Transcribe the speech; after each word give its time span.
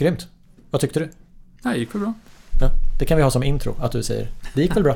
Grymt. 0.00 0.28
Vad 0.70 0.80
tyckte 0.80 1.00
du? 1.00 1.10
Det 1.62 1.76
gick 1.76 1.94
väl 1.94 2.00
bra. 2.00 2.12
Ja, 2.60 2.70
det 2.98 3.04
kan 3.04 3.16
vi 3.16 3.22
ha 3.22 3.30
som 3.30 3.42
intro, 3.42 3.74
att 3.80 3.92
du 3.92 4.02
säger 4.02 4.28
det 4.54 4.62
gick 4.62 4.76
väl 4.76 4.82
bra. 4.82 4.94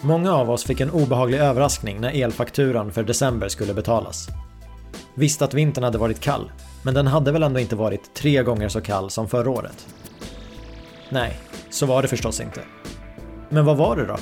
Många 0.00 0.32
av 0.32 0.50
oss 0.50 0.64
fick 0.64 0.80
en 0.80 0.90
obehaglig 0.90 1.38
överraskning 1.38 2.00
när 2.00 2.22
elfakturan 2.22 2.92
för 2.92 3.02
december 3.02 3.48
skulle 3.48 3.74
betalas. 3.74 4.28
Visst 5.14 5.42
att 5.42 5.54
vintern 5.54 5.84
hade 5.84 5.98
varit 5.98 6.20
kall, 6.20 6.50
men 6.82 6.94
den 6.94 7.06
hade 7.06 7.32
väl 7.32 7.42
ändå 7.42 7.60
inte 7.60 7.76
varit 7.76 8.14
tre 8.14 8.42
gånger 8.42 8.68
så 8.68 8.80
kall 8.80 9.10
som 9.10 9.28
förra 9.28 9.50
året? 9.50 9.86
Nej, 11.08 11.36
så 11.70 11.86
var 11.86 12.02
det 12.02 12.08
förstås 12.08 12.40
inte. 12.40 12.60
Men 13.48 13.64
vad 13.64 13.76
var 13.76 13.96
det 13.96 14.06
då? 14.06 14.16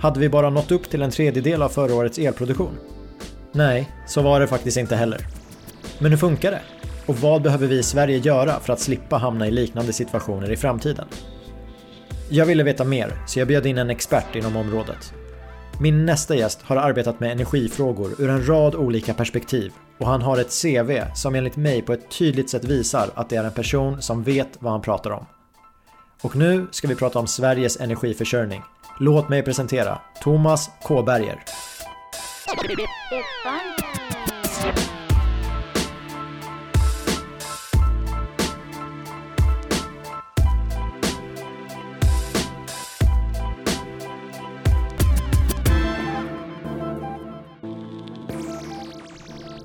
Hade 0.00 0.20
vi 0.20 0.28
bara 0.28 0.50
nått 0.50 0.70
upp 0.70 0.90
till 0.90 1.02
en 1.02 1.10
tredjedel 1.10 1.62
av 1.62 1.68
förra 1.68 1.94
årets 1.94 2.18
elproduktion? 2.18 2.78
Nej, 3.52 3.90
så 4.06 4.22
var 4.22 4.40
det 4.40 4.46
faktiskt 4.46 4.76
inte 4.76 4.96
heller. 4.96 5.26
Men 5.98 6.10
hur 6.10 6.18
funkar 6.18 6.50
det? 6.50 6.60
Och 7.06 7.16
vad 7.16 7.42
behöver 7.42 7.66
vi 7.66 7.78
i 7.78 7.82
Sverige 7.82 8.18
göra 8.18 8.60
för 8.60 8.72
att 8.72 8.80
slippa 8.80 9.16
hamna 9.16 9.46
i 9.46 9.50
liknande 9.50 9.92
situationer 9.92 10.52
i 10.52 10.56
framtiden? 10.56 11.06
Jag 12.30 12.46
ville 12.46 12.62
veta 12.62 12.84
mer, 12.84 13.12
så 13.26 13.38
jag 13.38 13.48
bjöd 13.48 13.66
in 13.66 13.78
en 13.78 13.90
expert 13.90 14.36
inom 14.36 14.56
området. 14.56 15.14
Min 15.80 16.06
nästa 16.06 16.36
gäst 16.36 16.62
har 16.62 16.76
arbetat 16.76 17.20
med 17.20 17.32
energifrågor 17.32 18.14
ur 18.18 18.30
en 18.30 18.48
rad 18.48 18.74
olika 18.74 19.14
perspektiv 19.14 19.72
och 19.98 20.06
han 20.06 20.22
har 20.22 20.38
ett 20.38 20.62
CV 20.62 21.02
som 21.14 21.34
enligt 21.34 21.56
mig 21.56 21.82
på 21.82 21.92
ett 21.92 22.10
tydligt 22.10 22.50
sätt 22.50 22.64
visar 22.64 23.10
att 23.14 23.28
det 23.28 23.36
är 23.36 23.44
en 23.44 23.52
person 23.52 24.02
som 24.02 24.22
vet 24.22 24.48
vad 24.58 24.72
han 24.72 24.82
pratar 24.82 25.10
om. 25.10 25.26
Och 26.26 26.36
nu 26.36 26.66
ska 26.70 26.88
vi 26.88 26.94
prata 26.94 27.18
om 27.18 27.26
Sveriges 27.26 27.80
energiförsörjning. 27.80 28.62
Låt 29.00 29.28
mig 29.28 29.42
presentera 29.42 29.98
Thomas 30.22 30.70
Kåberger. 30.82 31.44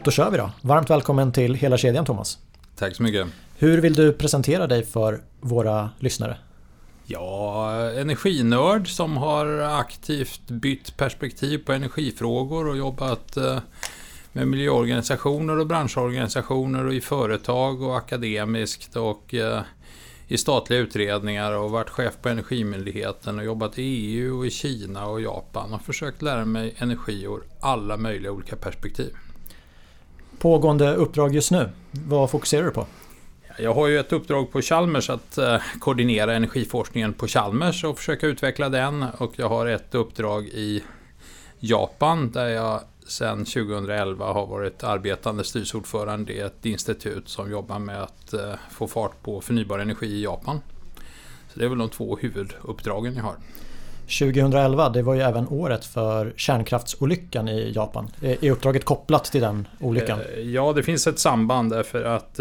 Då 0.03 0.11
kör 0.11 0.31
vi 0.31 0.37
då. 0.37 0.51
Varmt 0.61 0.89
välkommen 0.89 1.31
till 1.31 1.55
hela 1.55 1.77
kedjan 1.77 2.05
Thomas. 2.05 2.37
Tack 2.75 2.95
så 2.95 3.03
mycket. 3.03 3.27
Hur 3.57 3.81
vill 3.81 3.93
du 3.93 4.13
presentera 4.13 4.67
dig 4.67 4.85
för 4.85 5.21
våra 5.39 5.89
lyssnare? 5.99 6.37
Ja, 7.11 7.71
energinörd 7.91 8.87
som 8.87 9.17
har 9.17 9.47
aktivt 9.57 10.47
bytt 10.47 10.97
perspektiv 10.97 11.57
på 11.65 11.73
energifrågor 11.73 12.67
och 12.67 12.77
jobbat 12.77 13.37
eh, 13.37 13.59
med 14.31 14.47
miljöorganisationer 14.47 15.59
och 15.59 15.67
branschorganisationer 15.67 16.85
och 16.85 16.93
i 16.93 17.01
företag 17.01 17.81
och 17.81 17.97
akademiskt 17.97 18.95
och 18.95 19.33
eh, 19.33 19.61
i 20.27 20.37
statliga 20.37 20.79
utredningar 20.79 21.51
och 21.51 21.71
varit 21.71 21.89
chef 21.89 22.13
på 22.21 22.29
Energimyndigheten 22.29 23.39
och 23.39 23.45
jobbat 23.45 23.79
i 23.79 23.83
EU 23.83 24.37
och 24.37 24.45
i 24.45 24.49
Kina 24.49 25.07
och 25.07 25.21
Japan 25.21 25.73
och 25.73 25.81
försökt 25.81 26.21
lära 26.21 26.45
mig 26.45 26.75
energi 26.77 27.23
ur 27.23 27.41
alla 27.59 27.97
möjliga 27.97 28.31
olika 28.31 28.55
perspektiv. 28.55 29.13
Pågående 30.39 30.95
uppdrag 30.95 31.35
just 31.35 31.51
nu, 31.51 31.69
vad 31.91 32.29
fokuserar 32.29 32.65
du 32.65 32.71
på? 32.71 32.85
Jag 33.61 33.73
har 33.73 33.87
ju 33.87 33.99
ett 33.99 34.13
uppdrag 34.13 34.51
på 34.51 34.61
Chalmers 34.61 35.09
att 35.09 35.37
eh, 35.37 35.57
koordinera 35.79 36.33
energiforskningen 36.33 37.13
på 37.13 37.27
Chalmers 37.27 37.83
och 37.83 37.97
försöka 37.97 38.27
utveckla 38.27 38.69
den. 38.69 39.05
Och 39.17 39.33
jag 39.35 39.49
har 39.49 39.65
ett 39.65 39.95
uppdrag 39.95 40.45
i 40.45 40.83
Japan 41.59 42.31
där 42.31 42.47
jag 42.47 42.81
sedan 43.07 43.45
2011 43.45 44.33
har 44.33 44.47
varit 44.47 44.83
arbetande 44.83 45.43
styrelseordförande 45.43 46.33
i 46.33 46.39
ett 46.39 46.65
institut 46.65 47.29
som 47.29 47.51
jobbar 47.51 47.79
med 47.79 48.03
att 48.03 48.33
eh, 48.33 48.53
få 48.71 48.87
fart 48.87 49.23
på 49.23 49.41
förnybar 49.41 49.79
energi 49.79 50.07
i 50.07 50.23
Japan. 50.23 50.61
Så 51.53 51.59
det 51.59 51.65
är 51.65 51.69
väl 51.69 51.77
de 51.77 51.89
två 51.89 52.17
huvuduppdragen 52.21 53.15
jag 53.15 53.23
har. 53.23 53.35
2011, 54.19 54.89
det 54.89 55.01
var 55.01 55.13
ju 55.13 55.21
även 55.21 55.47
året 55.47 55.85
för 55.85 56.33
kärnkraftsolyckan 56.35 57.49
i 57.49 57.71
Japan. 57.75 58.07
Är 58.21 58.51
uppdraget 58.51 58.85
kopplat 58.85 59.23
till 59.23 59.41
den 59.41 59.67
olyckan? 59.79 60.19
Ja, 60.43 60.73
det 60.73 60.83
finns 60.83 61.07
ett 61.07 61.19
samband 61.19 61.71
därför 61.71 62.03
att 62.03 62.39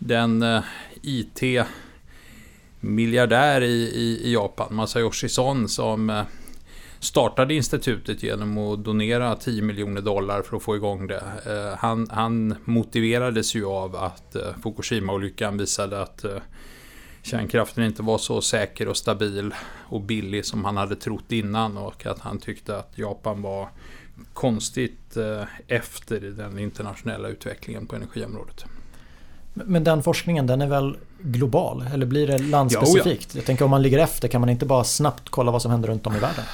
den 0.00 0.42
eh, 0.42 0.62
IT 1.02 1.66
miljardär 2.80 3.60
i, 3.60 3.90
i, 3.94 4.20
i, 4.24 4.32
Japan, 4.32 4.74
Masayoshi 4.74 5.28
Son, 5.28 5.68
som 5.68 6.10
eh, 6.10 6.22
startade 6.98 7.54
institutet 7.54 8.22
genom 8.22 8.58
att 8.58 8.84
donera 8.84 9.36
10 9.36 9.62
miljoner 9.62 10.00
dollar 10.00 10.42
för 10.42 10.56
att 10.56 10.62
få 10.62 10.76
igång 10.76 11.06
det. 11.06 11.22
Eh, 11.46 11.78
han, 11.78 12.08
han 12.10 12.54
motiverades 12.64 13.54
ju 13.54 13.66
av 13.66 13.96
att 13.96 14.36
Fukushima-olyckan 14.62 15.58
visade 15.58 16.02
att 16.02 16.24
kärnkraften 17.22 17.84
inte 17.84 18.02
var 18.02 18.18
så 18.18 18.40
säker 18.42 18.88
och 18.88 18.96
stabil 18.96 19.54
och 19.88 20.00
billig 20.00 20.44
som 20.44 20.64
han 20.64 20.76
hade 20.76 20.96
trott 20.96 21.32
innan 21.32 21.76
och 21.76 22.06
att 22.06 22.18
han 22.18 22.38
tyckte 22.38 22.78
att 22.78 22.98
Japan 22.98 23.42
var 23.42 23.68
konstigt 24.32 25.16
efter 25.66 26.20
den 26.20 26.58
internationella 26.58 27.28
utvecklingen 27.28 27.86
på 27.86 27.96
energiområdet. 27.96 28.64
Men 29.54 29.84
den 29.84 30.02
forskningen 30.02 30.46
den 30.46 30.62
är 30.62 30.66
väl 30.66 30.96
global? 31.18 31.84
Eller 31.94 32.06
blir 32.06 32.26
det 32.26 32.38
landspecifikt? 32.38 33.06
Ja, 33.06 33.30
ja. 33.32 33.38
Jag 33.38 33.44
tänker 33.44 33.64
om 33.64 33.70
man 33.70 33.82
ligger 33.82 33.98
efter 33.98 34.28
kan 34.28 34.40
man 34.40 34.50
inte 34.50 34.66
bara 34.66 34.84
snabbt 34.84 35.28
kolla 35.28 35.52
vad 35.52 35.62
som 35.62 35.70
händer 35.70 35.88
runt 35.88 36.06
om 36.06 36.16
i 36.16 36.18
världen? 36.18 36.44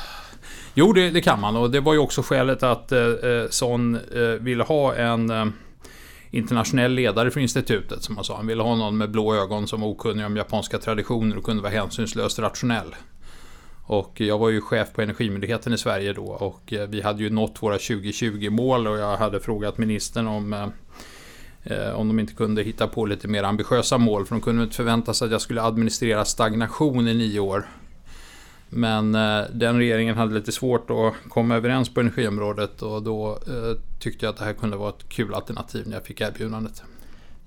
Jo, 0.75 0.93
det, 0.93 1.11
det 1.11 1.21
kan 1.21 1.41
man 1.41 1.57
och 1.57 1.71
det 1.71 1.81
var 1.81 1.93
ju 1.93 1.99
också 1.99 2.23
skälet 2.23 2.63
att 2.63 2.93
eh, 2.93 3.01
eh 3.01 3.49
Son 3.51 3.95
eh, 3.95 4.23
ville 4.23 4.65
ha 4.65 4.95
en 4.95 5.31
eh, 5.31 5.47
internationell 6.31 6.93
ledare 6.93 7.31
för 7.31 7.41
institutet 7.41 8.03
som 8.03 8.17
han 8.17 8.25
sa. 8.25 8.37
Han 8.37 8.47
ville 8.47 8.63
ha 8.63 8.77
någon 8.77 8.97
med 8.97 9.11
blå 9.11 9.35
ögon 9.35 9.67
som 9.67 9.81
var 9.81 9.89
okunnig 9.89 10.27
om 10.27 10.37
japanska 10.37 10.79
traditioner 10.79 11.39
och 11.39 11.45
kunde 11.45 11.63
vara 11.63 11.73
hänsynslöst 11.73 12.39
rationell. 12.39 12.95
Och 13.89 14.21
jag 14.21 14.39
var 14.39 14.49
ju 14.49 14.61
chef 14.61 14.93
på 14.93 15.03
Energimyndigheten 15.03 15.73
i 15.73 15.79
Sverige 15.79 16.13
då 16.13 16.27
och 16.27 16.73
eh, 16.73 16.89
vi 16.89 17.03
hade 17.03 17.23
ju 17.23 17.31
nått 17.31 17.63
våra 17.63 17.77
2020-mål 17.77 18.87
och 18.87 18.99
jag 18.99 19.17
hade 19.17 19.41
frågat 19.41 19.79
ministern 19.79 20.27
om 20.27 20.53
Eh, 20.53 20.69
om 21.95 22.09
de 22.09 22.19
inte 22.19 22.35
kunde 22.35 22.63
hitta 22.63 22.87
på 22.87 23.07
lite 23.07 23.29
mer 23.29 23.43
ambitiösa 23.43 23.99
mål. 23.99 24.27
För 24.27 24.35
de 24.35 24.41
kunde 24.41 24.63
inte 24.63 24.77
förvänta 24.77 25.15
sig 25.15 25.27
att 25.27 25.33
jag 25.33 25.41
skulle 25.41 25.63
administrera 25.63 26.25
stagnation 26.25 27.09
i 27.09 27.15
nio 27.15 27.41
år. 27.41 27.67
Men 28.69 29.15
eh, 29.15 29.45
den 29.53 29.79
regeringen 29.79 30.17
hade 30.17 30.35
lite 30.35 30.53
svårt 30.53 30.91
att 30.91 31.31
komma 31.31 31.57
överens 31.57 31.95
på 31.95 32.01
energiområdet 32.01 32.83
och 32.83 33.03
då 33.03 33.31
eh, 33.31 33.79
tyckte 33.99 34.27
jag 34.27 34.33
att 34.33 34.39
det 34.39 34.45
här 34.45 34.53
kunde 34.53 34.77
vara 34.77 34.89
ett 34.89 35.09
kul 35.09 35.35
alternativ 35.35 35.89
när 35.89 35.95
jag 35.95 36.05
fick 36.05 36.21
erbjudandet. 36.21 36.83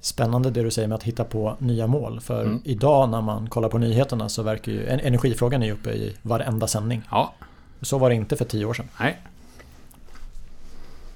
Spännande 0.02 0.50
det 0.52 0.64
du 0.64 0.72
säger 0.72 0.88
med 0.88 0.96
att 0.96 1.04
hitta 1.04 1.24
på 1.24 1.56
nya 1.60 1.88
mål. 1.88 2.20
För 2.20 2.42
mm. 2.46 2.62
idag 2.64 3.10
när 3.10 3.22
man 3.22 3.50
kollar 3.50 3.70
på 3.70 3.78
nyheterna 3.78 4.30
så 4.30 4.44
verkar 4.44 4.72
ju 4.72 4.88
energifrågan 4.88 5.64
är 5.64 5.72
uppe 5.72 5.90
i 5.90 6.16
varenda 6.22 6.68
sändning. 6.68 7.02
Ja. 7.12 7.34
Så 7.82 7.98
var 7.98 8.10
det 8.10 8.16
inte 8.16 8.36
för 8.36 8.46
tio 8.46 8.66
år 8.66 8.74
sedan. 8.74 8.90
Nej. 9.00 9.22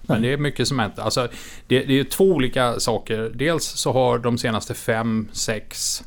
Men 0.07 0.21
det 0.21 0.33
är 0.33 0.37
mycket 0.37 0.67
som 0.67 0.79
hänt. 0.79 0.99
Alltså, 0.99 1.27
det, 1.67 1.83
det 1.83 1.99
är 1.99 2.03
två 2.03 2.23
olika 2.23 2.79
saker. 2.79 3.31
Dels 3.35 3.65
så 3.65 3.91
har 3.91 4.19
de 4.19 4.37
senaste 4.37 4.73
fem, 4.73 5.27
sex 5.31 6.03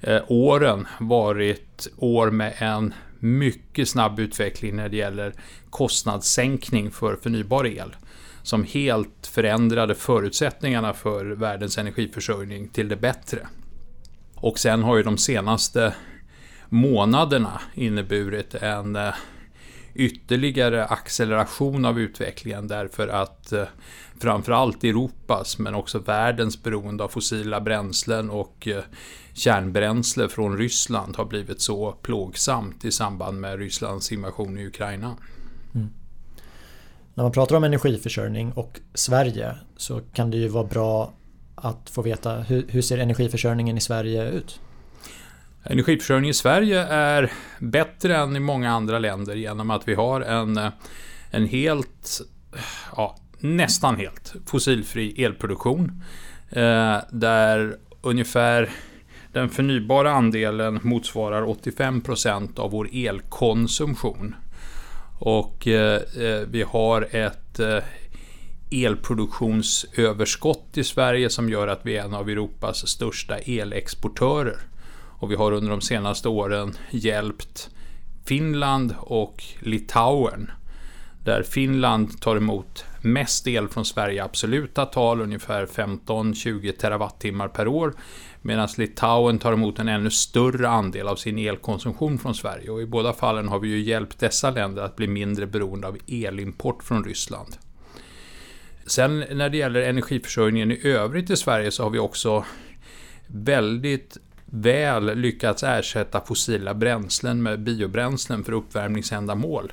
eh, 0.00 0.22
åren 0.28 0.86
varit 1.00 1.88
år 1.96 2.30
med 2.30 2.54
en 2.58 2.94
mycket 3.18 3.88
snabb 3.88 4.18
utveckling 4.18 4.76
när 4.76 4.88
det 4.88 4.96
gäller 4.96 5.34
kostnadssänkning 5.70 6.90
för 6.90 7.16
förnybar 7.16 7.66
el. 7.66 7.96
Som 8.42 8.64
helt 8.64 9.26
förändrade 9.26 9.94
förutsättningarna 9.94 10.92
för 10.92 11.24
världens 11.24 11.78
energiförsörjning 11.78 12.68
till 12.68 12.88
det 12.88 12.96
bättre. 12.96 13.46
Och 14.34 14.58
sen 14.58 14.82
har 14.82 14.96
ju 14.96 15.02
de 15.02 15.18
senaste 15.18 15.94
månaderna 16.68 17.60
inneburit 17.74 18.54
en 18.54 18.96
eh, 18.96 19.14
ytterligare 19.94 20.84
acceleration 20.84 21.84
av 21.84 22.00
utvecklingen 22.00 22.68
därför 22.68 23.08
att 23.08 23.52
eh, 23.52 23.64
framförallt 24.20 24.84
Europas 24.84 25.58
men 25.58 25.74
också 25.74 25.98
världens 25.98 26.62
beroende 26.62 27.04
av 27.04 27.08
fossila 27.08 27.60
bränslen 27.60 28.30
och 28.30 28.68
eh, 28.68 28.82
kärnbränsle 29.32 30.28
från 30.28 30.58
Ryssland 30.58 31.16
har 31.16 31.24
blivit 31.24 31.60
så 31.60 31.92
plågsamt 31.92 32.84
i 32.84 32.92
samband 32.92 33.40
med 33.40 33.58
Rysslands 33.58 34.12
invasion 34.12 34.58
i 34.58 34.66
Ukraina. 34.66 35.16
Mm. 35.74 35.88
När 37.14 37.24
man 37.24 37.32
pratar 37.32 37.56
om 37.56 37.64
energiförsörjning 37.64 38.52
och 38.52 38.80
Sverige 38.94 39.54
så 39.76 40.00
kan 40.12 40.30
det 40.30 40.36
ju 40.36 40.48
vara 40.48 40.64
bra 40.64 41.12
att 41.54 41.90
få 41.90 42.02
veta 42.02 42.34
hur, 42.34 42.66
hur 42.68 42.82
ser 42.82 42.98
energiförsörjningen 42.98 43.78
i 43.78 43.80
Sverige 43.80 44.30
ut? 44.30 44.60
Energiförsörjningen 45.64 46.30
i 46.30 46.34
Sverige 46.34 46.82
är 46.82 47.32
bättre 47.58 48.16
än 48.16 48.36
i 48.36 48.40
många 48.40 48.70
andra 48.70 48.98
länder 48.98 49.34
genom 49.34 49.70
att 49.70 49.88
vi 49.88 49.94
har 49.94 50.20
en, 50.20 50.60
en 51.30 51.46
helt, 51.46 52.20
ja, 52.96 53.16
nästan 53.38 53.96
helt 53.96 54.34
fossilfri 54.46 55.24
elproduktion. 55.24 56.02
Eh, 56.50 56.96
där 57.10 57.76
ungefär 58.00 58.70
den 59.32 59.48
förnybara 59.48 60.12
andelen 60.12 60.80
motsvarar 60.82 61.42
85% 61.42 62.58
av 62.58 62.70
vår 62.70 62.88
elkonsumtion. 62.92 64.34
Och 65.18 65.68
eh, 65.68 65.96
eh, 65.96 66.40
vi 66.48 66.62
har 66.62 67.08
ett 67.10 67.60
eh, 67.60 67.78
elproduktionsöverskott 68.70 70.78
i 70.78 70.84
Sverige 70.84 71.30
som 71.30 71.48
gör 71.48 71.68
att 71.68 71.86
vi 71.86 71.96
är 71.96 72.04
en 72.04 72.14
av 72.14 72.28
Europas 72.28 72.88
största 72.88 73.38
elexportörer. 73.38 74.58
Och 75.22 75.30
vi 75.30 75.34
har 75.34 75.52
under 75.52 75.70
de 75.70 75.80
senaste 75.80 76.28
åren 76.28 76.76
hjälpt 76.90 77.70
Finland 78.24 78.94
och 78.98 79.44
Litauen. 79.60 80.50
Där 81.24 81.42
Finland 81.42 82.20
tar 82.20 82.36
emot 82.36 82.84
mest 83.00 83.46
el 83.46 83.68
från 83.68 83.84
Sverige 83.84 84.16
i 84.16 84.20
absoluta 84.20 84.86
tal, 84.86 85.20
ungefär 85.20 85.66
15-20 85.66 86.72
terawattimmar 86.72 87.48
per 87.48 87.68
år. 87.68 87.94
Medan 88.40 88.68
Litauen 88.76 89.38
tar 89.38 89.52
emot 89.52 89.78
en 89.78 89.88
ännu 89.88 90.10
större 90.10 90.68
andel 90.68 91.08
av 91.08 91.16
sin 91.16 91.38
elkonsumtion 91.38 92.18
från 92.18 92.34
Sverige. 92.34 92.70
Och 92.70 92.82
i 92.82 92.86
båda 92.86 93.12
fallen 93.12 93.48
har 93.48 93.58
vi 93.58 93.68
ju 93.68 93.80
hjälpt 93.80 94.18
dessa 94.18 94.50
länder 94.50 94.82
att 94.82 94.96
bli 94.96 95.06
mindre 95.06 95.46
beroende 95.46 95.88
av 95.88 95.98
elimport 96.08 96.82
från 96.82 97.04
Ryssland. 97.04 97.56
Sen 98.86 99.24
när 99.30 99.48
det 99.48 99.56
gäller 99.56 99.80
energiförsörjningen 99.80 100.72
i 100.72 100.86
övrigt 100.86 101.30
i 101.30 101.36
Sverige 101.36 101.70
så 101.70 101.82
har 101.82 101.90
vi 101.90 101.98
också 101.98 102.44
väldigt 103.26 104.18
väl 104.54 105.18
lyckats 105.18 105.62
ersätta 105.62 106.20
fossila 106.20 106.74
bränslen 106.74 107.42
med 107.42 107.60
biobränslen 107.60 108.44
för 108.44 108.52
uppvärmningsändamål. 108.52 109.72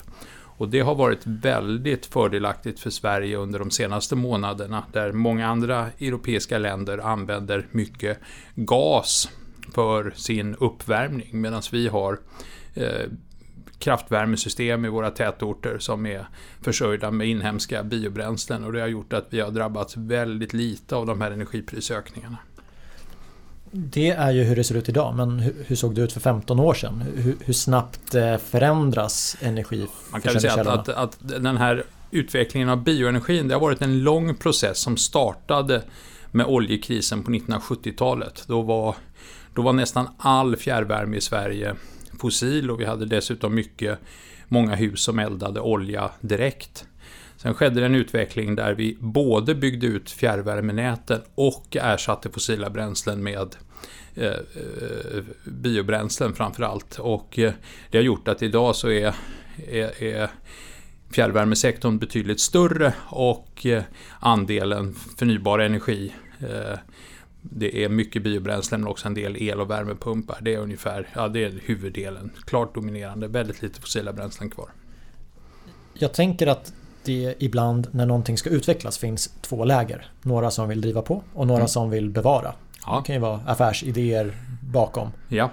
Och 0.59 0.69
det 0.69 0.79
har 0.79 0.95
varit 0.95 1.21
väldigt 1.23 2.05
fördelaktigt 2.05 2.79
för 2.79 2.89
Sverige 2.89 3.37
under 3.37 3.59
de 3.59 3.71
senaste 3.71 4.15
månaderna 4.15 4.83
där 4.93 5.11
många 5.11 5.47
andra 5.47 5.87
europeiska 5.99 6.57
länder 6.57 6.97
använder 6.97 7.67
mycket 7.71 8.19
gas 8.55 9.29
för 9.73 10.13
sin 10.15 10.55
uppvärmning 10.55 11.27
medan 11.31 11.61
vi 11.71 11.87
har 11.87 12.19
eh, 12.73 13.09
kraftvärmesystem 13.79 14.85
i 14.85 14.89
våra 14.89 15.11
tätorter 15.11 15.77
som 15.79 16.05
är 16.05 16.27
försörjda 16.61 17.11
med 17.11 17.27
inhemska 17.27 17.83
biobränslen 17.83 18.63
och 18.63 18.73
det 18.73 18.81
har 18.81 18.87
gjort 18.87 19.13
att 19.13 19.27
vi 19.29 19.39
har 19.39 19.51
drabbats 19.51 19.97
väldigt 19.97 20.53
lite 20.53 20.95
av 20.95 21.05
de 21.05 21.21
här 21.21 21.31
energiprisökningarna. 21.31 22.37
Det 23.71 24.09
är 24.09 24.31
ju 24.31 24.43
hur 24.43 24.55
det 24.55 24.63
ser 24.63 24.75
ut 24.75 24.89
idag, 24.89 25.15
men 25.15 25.39
hur, 25.39 25.75
såg 25.75 25.95
det 25.95 26.01
ut 26.01 26.13
för 26.13 26.19
15 26.19 26.59
år 26.59 26.73
sedan? 26.73 27.03
Hur, 27.15 27.37
hur 27.45 27.53
snabbt 27.53 28.15
eh, 28.15 28.37
förändras 28.37 29.37
energi? 29.41 29.87
Man 30.11 30.21
kan 30.21 30.41
säga 30.41 30.53
att, 30.53 30.67
att, 30.67 30.89
att, 30.89 31.17
den 31.19 31.57
här 31.57 31.83
utvecklingen 32.11 32.69
av 32.69 32.83
bioenergin, 32.83 33.47
det 33.47 33.53
har 33.53 33.61
varit 33.61 33.81
en 33.81 34.03
lång 34.03 34.35
process 34.35 34.79
som 34.79 34.97
startade 34.97 35.81
med 36.31 36.45
oljekrisen 36.45 37.23
på 37.23 37.31
1970-talet. 37.31 38.43
Då 38.47 38.61
var, 38.61 38.95
då 39.53 39.61
var 39.61 39.73
nästan 39.73 40.07
all 40.17 40.55
fjärrvärme 40.55 41.17
i 41.17 41.21
Sverige 41.21 41.75
fossil 42.19 42.71
och 42.71 42.79
vi 42.79 42.85
hade 42.85 43.05
dessutom 43.05 43.55
mycket, 43.55 43.99
många 44.47 44.75
hus 44.75 45.03
som 45.03 45.19
eldade 45.19 45.59
olja 45.59 46.11
direkt. 46.21 46.85
Sen 47.41 47.53
skedde 47.53 47.79
det 47.79 47.85
en 47.85 47.95
utveckling 47.95 48.55
där 48.55 48.73
vi 48.73 48.97
både 48.99 49.55
byggde 49.55 49.87
ut 49.87 50.11
fjärrvärmenäten 50.11 51.21
och 51.35 51.77
ersatte 51.79 52.29
fossila 52.29 52.69
bränslen 52.69 53.23
med 53.23 53.55
eh, 54.15 54.25
eh 54.25 55.23
biobränslen 55.45 56.33
framför 56.33 56.63
allt. 56.63 56.99
Och 56.99 57.39
eh, 57.39 57.53
det 57.89 57.97
har 57.97 58.03
gjort 58.03 58.27
att 58.27 58.41
idag 58.41 58.75
så 58.75 58.89
är, 58.89 59.15
är, 59.67 60.03
är 60.03 60.29
fjärrvärmesektorn 61.11 61.97
betydligt 61.97 62.39
större 62.39 62.93
och 63.07 63.65
eh, 63.65 63.83
andelen 64.19 64.93
förnybar 65.17 65.59
energi 65.59 66.13
eh, 66.39 66.79
det 67.41 67.83
är 67.83 67.89
mycket 67.89 68.23
biobränslen 68.23 68.81
men 68.81 68.89
också 68.89 69.07
en 69.07 69.13
del 69.13 69.37
el 69.37 69.61
och 69.61 69.69
värmepumpar. 69.69 70.37
Det 70.41 70.53
är 70.53 70.59
ungefär, 70.59 71.07
ja 71.15 71.27
det 71.27 71.43
är 71.43 71.59
huvuddelen. 71.65 72.31
Klart 72.45 72.75
dominerande, 72.75 73.27
väldigt 73.27 73.61
lite 73.61 73.81
fossila 73.81 74.13
bränslen 74.13 74.49
kvar. 74.49 74.69
Jag 75.93 76.13
tänker 76.13 76.47
att 76.47 76.73
det 77.03 77.35
ibland 77.39 77.87
när 77.91 78.05
någonting 78.05 78.37
ska 78.37 78.49
utvecklas 78.49 78.97
finns 78.97 79.33
två 79.41 79.65
läger. 79.65 80.11
Några 80.21 80.51
som 80.51 80.69
vill 80.69 80.81
driva 80.81 81.01
på 81.01 81.23
och 81.33 81.47
några 81.47 81.59
mm. 81.59 81.67
som 81.67 81.89
vill 81.89 82.09
bevara. 82.09 82.53
Ja. 82.85 82.97
Det 82.97 83.07
kan 83.07 83.15
ju 83.15 83.21
vara 83.21 83.39
affärsidéer 83.45 84.33
bakom. 84.61 85.11
Ja. 85.27 85.51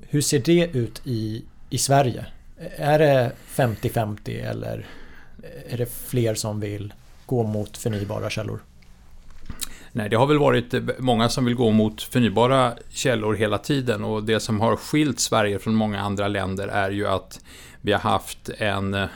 Hur 0.00 0.20
ser 0.20 0.38
det 0.38 0.70
ut 0.72 1.00
i, 1.04 1.44
i 1.70 1.78
Sverige? 1.78 2.26
Är 2.76 2.98
det 2.98 3.32
50-50 3.54 4.50
eller 4.50 4.86
är 5.68 5.78
det 5.78 5.92
fler 5.92 6.34
som 6.34 6.60
vill 6.60 6.94
gå 7.26 7.42
mot 7.42 7.76
förnybara 7.76 8.30
källor? 8.30 8.60
Nej, 9.92 10.08
det 10.08 10.16
har 10.16 10.26
väl 10.26 10.38
varit 10.38 10.74
många 10.98 11.28
som 11.28 11.44
vill 11.44 11.54
gå 11.54 11.70
mot 11.70 12.02
förnybara 12.02 12.72
källor 12.90 13.34
hela 13.34 13.58
tiden 13.58 14.04
och 14.04 14.24
det 14.24 14.40
som 14.40 14.60
har 14.60 14.76
skilt 14.76 15.20
Sverige 15.20 15.58
från 15.58 15.74
många 15.74 16.00
andra 16.00 16.28
länder 16.28 16.68
är 16.68 16.90
ju 16.90 17.06
att 17.06 17.40
vi 17.80 17.92
har 17.92 18.00
haft 18.00 18.50
en 18.58 18.94
eh, 18.94 19.06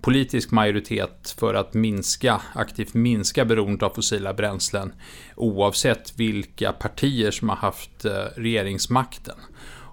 politisk 0.00 0.50
majoritet 0.50 1.34
för 1.38 1.54
att 1.54 1.74
minska, 1.74 2.42
aktivt 2.54 2.94
minska 2.94 3.44
beroendet 3.44 3.82
av 3.82 3.90
fossila 3.90 4.34
bränslen 4.34 4.92
oavsett 5.36 6.18
vilka 6.18 6.72
partier 6.72 7.30
som 7.30 7.48
har 7.48 7.56
haft 7.56 8.04
eh, 8.04 8.12
regeringsmakten. 8.36 9.34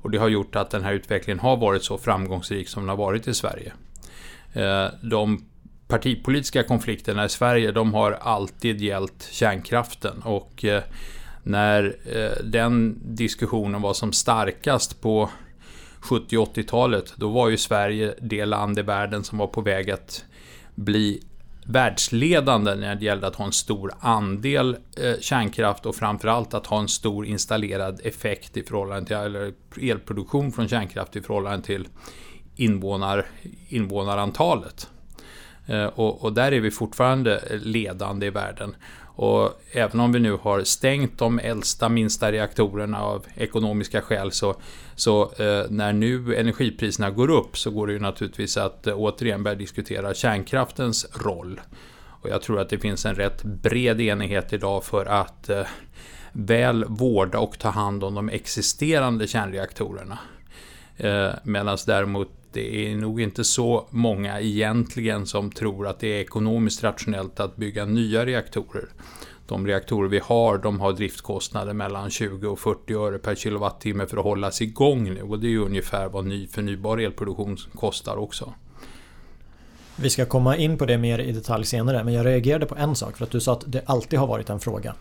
Och 0.01 0.11
det 0.11 0.17
har 0.17 0.29
gjort 0.29 0.55
att 0.55 0.69
den 0.69 0.83
här 0.83 0.93
utvecklingen 0.93 1.39
har 1.39 1.57
varit 1.57 1.83
så 1.83 1.97
framgångsrik 1.97 2.69
som 2.69 2.83
den 2.83 2.89
har 2.89 2.97
varit 2.97 3.27
i 3.27 3.33
Sverige. 3.33 3.73
Eh, 4.53 4.87
de 5.01 5.45
partipolitiska 5.87 6.63
konflikterna 6.63 7.25
i 7.25 7.29
Sverige 7.29 7.71
de 7.71 7.93
har 7.93 8.11
alltid 8.11 8.81
gällt 8.81 9.27
kärnkraften 9.31 10.21
och 10.21 10.65
eh, 10.65 10.83
när 11.43 11.95
den 12.43 12.99
diskussionen 13.15 13.81
var 13.81 13.93
som 13.93 14.13
starkast 14.13 15.01
på 15.01 15.29
70 16.05 16.37
80-talet, 16.37 17.13
då 17.15 17.29
var 17.29 17.49
ju 17.49 17.57
Sverige 17.57 18.15
det 18.21 18.45
land 18.45 18.79
i 18.79 18.81
världen 18.81 19.23
som 19.23 19.37
var 19.37 19.47
på 19.47 19.61
väg 19.61 19.91
att 19.91 20.25
bli 20.75 21.21
världsledande 21.65 22.75
när 22.75 22.95
det 22.95 23.05
gällde 23.05 23.27
att 23.27 23.35
ha 23.35 23.45
en 23.45 23.51
stor 23.51 23.91
andel 23.99 24.77
eh, 24.97 25.19
kärnkraft 25.21 25.85
och 25.85 25.95
framförallt 25.95 26.53
att 26.53 26.67
ha 26.67 26.79
en 26.79 26.87
stor 26.87 27.25
installerad 27.25 28.01
effekt 28.03 28.57
i 28.57 28.63
förhållande 28.63 29.05
till, 29.05 29.15
eller 29.15 29.53
elproduktion 29.81 30.51
från 30.51 30.67
kärnkraft 30.67 31.15
i 31.15 31.21
förhållande 31.21 31.65
till 31.65 31.87
invånar, 32.55 33.25
invånarantalet. 33.67 34.89
Eh, 35.67 35.85
och, 35.85 36.23
och, 36.23 36.33
där 36.33 36.51
är 36.51 36.59
vi 36.59 36.71
fortfarande 36.71 37.59
ledande 37.63 38.25
i 38.25 38.29
världen. 38.29 38.75
Och 39.17 39.61
även 39.71 39.99
om 39.99 40.11
vi 40.11 40.19
nu 40.19 40.37
har 40.41 40.63
stängt 40.63 41.17
de 41.17 41.39
äldsta, 41.39 41.89
minsta 41.89 42.31
reaktorerna 42.31 43.01
av 43.01 43.25
ekonomiska 43.35 44.01
skäl 44.01 44.31
så, 44.31 44.55
så 44.95 45.24
eh, 45.24 45.65
när 45.69 45.94
nu 45.94 46.36
energipriserna 46.36 47.12
går 47.12 47.30
upp 47.30 47.57
så 47.57 47.71
går 47.71 47.88
det 47.88 47.94
ju 47.94 48.00
naturligtvis 48.00 48.57
att 48.57 48.88
eh, 48.88 48.93
återigen 48.98 49.43
börja 49.43 49.55
diskutera 49.55 50.13
kärnkraftens 50.13 51.05
roll. 51.13 51.62
Och 52.25 52.29
jag 52.29 52.41
tror 52.41 52.60
att 52.60 52.69
det 52.69 52.79
finns 52.79 53.05
en 53.05 53.15
rätt 53.15 53.43
bred 53.43 54.01
enighet 54.01 54.53
idag 54.53 54.84
för 54.84 55.05
att 55.05 55.50
eh, 55.50 55.65
väl 56.31 56.86
vårda 56.88 57.39
och 57.39 57.60
ta 57.60 57.69
hand 57.69 58.03
om 58.03 58.15
de 58.15 58.29
existerande 58.29 59.27
kärnreaktorerna. 59.27 60.17
Eh, 60.98 61.29
Medan 61.43 61.77
däremot 61.88 62.29
det 62.51 62.91
är 62.91 62.96
nog 62.96 63.22
inte 63.22 63.43
så 63.43 63.88
många 63.89 64.41
egentligen 64.41 65.25
som 65.25 65.51
tror 65.51 65.88
att 65.88 66.00
det 66.00 66.08
är 66.08 66.22
ekonomiskt 66.22 66.84
rationellt 66.84 67.39
att 67.39 67.55
bygga 67.55 67.86
nya 67.86 68.25
reaktorer. 68.25 68.86
De 69.47 69.67
reaktorer 69.67 70.09
vi 70.09 70.19
har, 70.19 70.57
de 70.57 70.79
har 70.79 70.93
driftkostnader 70.93 71.73
mellan 71.73 72.09
20 72.09 72.47
och 72.47 72.59
40 72.59 72.93
öre 72.93 73.17
per 73.17 73.35
kilowattimme 73.35 74.05
för 74.07 74.17
att 74.17 74.23
hållas 74.23 74.61
igång 74.61 75.03
nu. 75.03 75.21
Och 75.21 75.39
det 75.39 75.53
är 75.53 75.57
ungefär 75.57 76.09
vad 76.09 76.25
ny 76.25 76.47
förnybar 76.47 76.97
elproduktion 76.97 77.57
kostar 77.75 78.17
också. 78.17 78.53
Vi 79.95 80.09
ska 80.09 80.25
komma 80.25 80.57
in 80.57 80.77
på 80.77 80.85
det 80.85 80.97
mer 80.97 81.19
i 81.19 81.31
detalj 81.31 81.65
senare, 81.65 82.03
men 82.03 82.13
jag 82.13 82.25
reagerade 82.25 82.65
på 82.65 82.75
en 82.75 82.95
sak 82.95 83.17
för 83.17 83.23
att 83.23 83.31
du 83.31 83.39
sa 83.39 83.53
att 83.53 83.63
det 83.67 83.81
alltid 83.85 84.19
har 84.19 84.27
varit 84.27 84.49
en 84.49 84.59
fråga. 84.59 84.95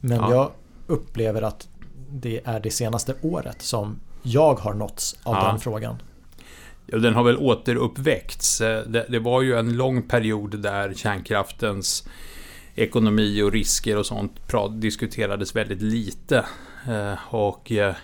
Men 0.00 0.18
ja. 0.18 0.32
jag 0.32 0.50
upplever 0.86 1.42
att 1.42 1.68
det 2.10 2.40
är 2.44 2.60
det 2.60 2.70
senaste 2.70 3.14
året 3.22 3.62
som 3.62 4.00
jag 4.22 4.54
har 4.54 4.74
nåtts 4.74 5.16
av 5.22 5.34
ja. 5.34 5.48
den 5.48 5.60
frågan. 5.60 5.96
Den 6.86 7.14
har 7.14 7.24
väl 7.24 7.36
återuppväckts. 7.36 8.60
Eh, 8.60 8.86
det, 8.86 9.06
det 9.08 9.18
var 9.18 9.42
ju 9.42 9.58
en 9.58 9.76
lång 9.76 10.02
period 10.02 10.58
där 10.58 10.94
kärnkraftens 10.94 12.08
ekonomi 12.74 13.42
och 13.42 13.52
risker 13.52 13.96
och 13.96 14.06
sånt 14.06 14.32
diskuterades 14.80 15.56
väldigt 15.56 15.82
lite. 15.82 16.44
Eh, 16.88 17.34
och 17.34 17.72
eh, 17.72 17.94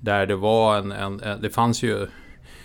där 0.00 0.26
det 0.26 0.36
var 0.36 0.78
en, 0.78 0.92
en, 0.92 1.40
det 1.42 1.50
fanns 1.50 1.82
ju 1.82 2.06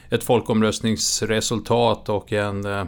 ett 0.09 0.23
folkomröstningsresultat 0.23 2.09
och 2.09 2.33
en 2.33 2.65
eh, 2.65 2.85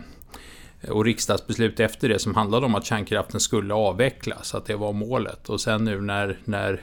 och 0.90 1.06
riksdagsbeslut 1.06 1.80
efter 1.80 2.10
det 2.10 2.20
som 2.20 2.36
handlade 2.36 2.66
om 2.66 2.76
att 2.76 2.86
kärnkraften 2.86 3.40
skulle 3.40 3.74
avvecklas, 3.74 4.56
att 4.56 4.66
det 4.66 4.76
var 4.76 4.94
målet. 4.94 5.50
Och 5.50 5.62
sen 5.62 5.86
nu 5.86 6.02
när, 6.02 6.38
när 6.46 6.82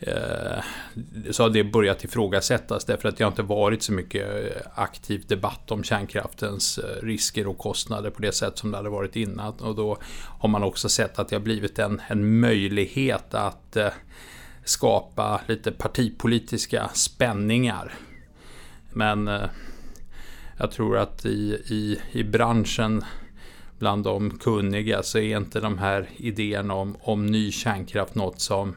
Eh, 0.00 0.62
så 1.30 1.42
har 1.42 1.50
det 1.50 1.64
börjat 1.64 2.04
ifrågasättas 2.04 2.84
därför 2.84 3.08
att 3.08 3.16
det 3.16 3.24
har 3.24 3.30
inte 3.30 3.42
varit 3.42 3.82
så 3.82 3.92
mycket 3.92 4.56
eh, 4.56 4.62
aktiv 4.74 5.24
debatt 5.26 5.70
om 5.70 5.84
kärnkraftens 5.84 6.78
eh, 6.78 7.02
risker 7.02 7.46
och 7.46 7.58
kostnader 7.58 8.10
på 8.10 8.22
det 8.22 8.32
sätt 8.32 8.58
som 8.58 8.70
det 8.70 8.76
hade 8.76 8.90
varit 8.90 9.16
innan. 9.16 9.54
Och 9.54 9.74
då 9.74 9.98
har 10.40 10.48
man 10.48 10.62
också 10.62 10.88
sett 10.88 11.18
att 11.18 11.28
det 11.28 11.36
har 11.36 11.40
blivit 11.40 11.78
en, 11.78 12.02
en 12.08 12.40
möjlighet 12.40 13.34
att 13.34 13.76
skapa 14.64 15.40
lite 15.46 15.72
partipolitiska 15.72 16.90
spänningar. 16.94 17.94
Men 18.92 19.28
eh, 19.28 19.44
jag 20.58 20.70
tror 20.70 20.98
att 20.98 21.26
i, 21.26 21.62
i, 21.68 22.00
i 22.12 22.24
branschen 22.24 23.04
bland 23.78 24.04
de 24.04 24.38
kunniga 24.38 25.02
så 25.02 25.18
är 25.18 25.36
inte 25.36 25.60
de 25.60 25.78
här 25.78 26.10
idéerna 26.16 26.74
om, 26.74 26.96
om 27.00 27.26
ny 27.26 27.52
kärnkraft 27.52 28.14
något 28.14 28.40
som, 28.40 28.68
eh, 28.68 28.74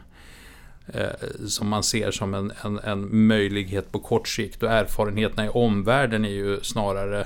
Eh, 0.88 1.48
som 1.48 1.68
man 1.68 1.84
ser 1.84 2.12
som 2.12 2.34
en, 2.34 2.52
en, 2.64 2.80
en, 2.80 3.28
möjlighet 3.28 3.92
på 3.92 4.00
kort 4.00 4.28
sikt. 4.28 4.64
Och 4.64 4.72
erfarenheterna 4.72 5.46
i 5.46 5.50
omvärlden 5.50 6.26
är 6.26 6.30
ju 6.30 6.60
snarare 6.62 7.26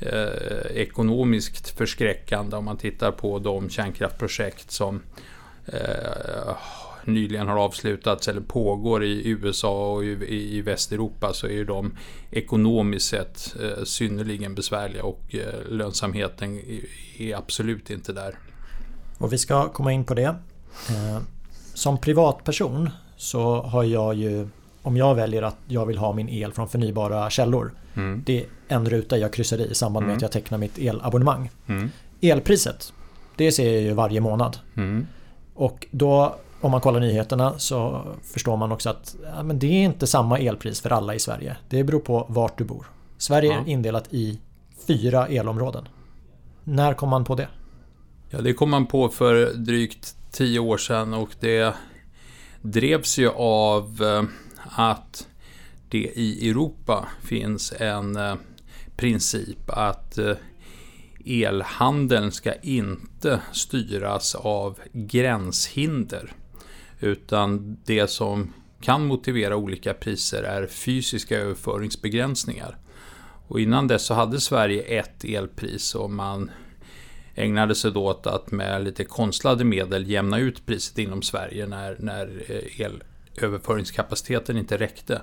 eh, 0.00 0.76
ekonomiskt 0.76 1.68
förskräckande 1.68 2.56
om 2.56 2.64
man 2.64 2.76
tittar 2.76 3.12
på 3.12 3.38
de 3.38 3.70
kärnkraftprojekt 3.70 4.70
som 4.70 5.02
eh, 5.66 6.56
nyligen 7.04 7.48
har 7.48 7.56
avslutats 7.56 8.28
eller 8.28 8.40
pågår 8.40 9.04
i 9.04 9.28
USA 9.28 9.92
och 9.92 10.04
i, 10.04 10.56
i 10.56 10.62
Västeuropa 10.62 11.32
så 11.32 11.46
är 11.46 11.52
ju 11.52 11.64
de 11.64 11.96
ekonomiskt 12.30 13.08
sett 13.08 13.56
eh, 13.62 13.84
synnerligen 13.84 14.54
besvärliga 14.54 15.04
och 15.04 15.34
eh, 15.34 15.68
lönsamheten 15.68 16.60
är 17.18 17.36
absolut 17.36 17.90
inte 17.90 18.12
där. 18.12 18.38
Och 19.18 19.32
vi 19.32 19.38
ska 19.38 19.68
komma 19.68 19.92
in 19.92 20.04
på 20.04 20.14
det. 20.14 20.36
Eh, 20.88 21.18
som 21.74 21.98
privatperson 21.98 22.90
så 23.16 23.62
har 23.62 23.84
jag 23.84 24.14
ju 24.14 24.48
om 24.82 24.96
jag 24.96 25.14
väljer 25.14 25.42
att 25.42 25.56
jag 25.66 25.86
vill 25.86 25.98
ha 25.98 26.12
min 26.12 26.28
el 26.28 26.52
från 26.52 26.68
förnybara 26.68 27.30
källor. 27.30 27.72
Mm. 27.94 28.22
Det 28.26 28.40
är 28.40 28.46
en 28.68 28.90
ruta 28.90 29.18
jag 29.18 29.32
kryssar 29.32 29.58
i 29.58 29.70
i 29.70 29.74
samband 29.74 30.06
med 30.06 30.10
mm. 30.10 30.16
att 30.16 30.22
jag 30.22 30.32
tecknar 30.32 30.58
mitt 30.58 30.78
elabonnemang. 30.78 31.50
Mm. 31.66 31.90
Elpriset, 32.20 32.92
det 33.36 33.52
ser 33.52 33.72
jag 33.72 33.82
ju 33.82 33.92
varje 33.92 34.20
månad. 34.20 34.58
Mm. 34.76 35.06
Och 35.54 35.86
då 35.90 36.36
om 36.60 36.70
man 36.70 36.80
kollar 36.80 37.00
nyheterna 37.00 37.58
så 37.58 38.02
förstår 38.22 38.56
man 38.56 38.72
också 38.72 38.90
att 38.90 39.16
ja, 39.36 39.42
men 39.42 39.58
det 39.58 39.66
är 39.66 39.84
inte 39.84 40.06
samma 40.06 40.38
elpris 40.38 40.80
för 40.80 40.90
alla 40.90 41.14
i 41.14 41.18
Sverige. 41.18 41.56
Det 41.68 41.84
beror 41.84 42.00
på 42.00 42.26
vart 42.28 42.58
du 42.58 42.64
bor. 42.64 42.86
Sverige 43.18 43.54
är 43.54 43.68
indelat 43.68 44.14
i 44.14 44.38
fyra 44.86 45.26
elområden. 45.26 45.88
När 46.64 46.94
kom 46.94 47.08
man 47.08 47.24
på 47.24 47.34
det? 47.34 47.48
Ja, 48.30 48.40
det 48.40 48.54
kom 48.54 48.70
man 48.70 48.86
på 48.86 49.08
för 49.08 49.54
drygt 49.54 50.16
tio 50.32 50.58
år 50.58 50.78
sedan 50.78 51.14
och 51.14 51.30
det 51.40 51.74
drevs 52.62 53.18
ju 53.18 53.28
av 53.36 54.02
eh, 54.02 54.22
att 54.76 55.28
det 55.88 56.12
i 56.14 56.50
Europa 56.50 57.08
finns 57.22 57.72
en 57.78 58.16
eh, 58.16 58.34
princip 58.96 59.70
att 59.70 60.18
eh, 60.18 60.36
elhandeln 61.24 62.32
ska 62.32 62.54
inte 62.54 63.40
styras 63.52 64.34
av 64.34 64.78
gränshinder. 64.92 66.32
Utan 67.00 67.76
det 67.84 68.10
som 68.10 68.52
kan 68.80 69.06
motivera 69.06 69.56
olika 69.56 69.94
priser 69.94 70.42
är 70.42 70.66
fysiska 70.66 71.38
överföringsbegränsningar. 71.38 72.78
Och 73.48 73.60
innan 73.60 73.88
dess 73.88 74.06
så 74.06 74.14
hade 74.14 74.40
Sverige 74.40 74.82
ett 74.82 75.24
elpris 75.24 75.94
och 75.94 76.10
man 76.10 76.50
ägnade 77.42 77.74
sig 77.74 77.90
då 77.92 78.06
åt 78.06 78.26
att 78.26 78.50
med 78.50 78.84
lite 78.84 79.04
konstlade 79.04 79.64
medel 79.64 80.10
jämna 80.10 80.38
ut 80.38 80.66
priset 80.66 80.98
inom 80.98 81.22
Sverige 81.22 81.66
när, 81.66 81.96
när 81.98 82.42
eh, 82.48 82.86
elöverföringskapaciteten 83.36 84.58
inte 84.58 84.76
räckte. 84.76 85.20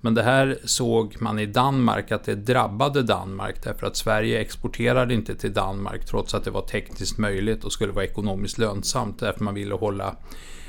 Men 0.00 0.14
det 0.14 0.22
här 0.22 0.58
såg 0.64 1.16
man 1.18 1.38
i 1.38 1.46
Danmark 1.46 2.12
att 2.12 2.24
det 2.24 2.34
drabbade 2.34 3.02
Danmark 3.02 3.62
därför 3.64 3.86
att 3.86 3.96
Sverige 3.96 4.40
exporterade 4.40 5.14
inte 5.14 5.34
till 5.34 5.52
Danmark 5.52 6.06
trots 6.06 6.34
att 6.34 6.44
det 6.44 6.50
var 6.50 6.66
tekniskt 6.66 7.18
möjligt 7.18 7.64
och 7.64 7.72
skulle 7.72 7.92
vara 7.92 8.04
ekonomiskt 8.04 8.58
lönsamt 8.58 9.18
därför 9.18 9.44
man 9.44 9.54
ville 9.54 9.74
hålla 9.74 10.16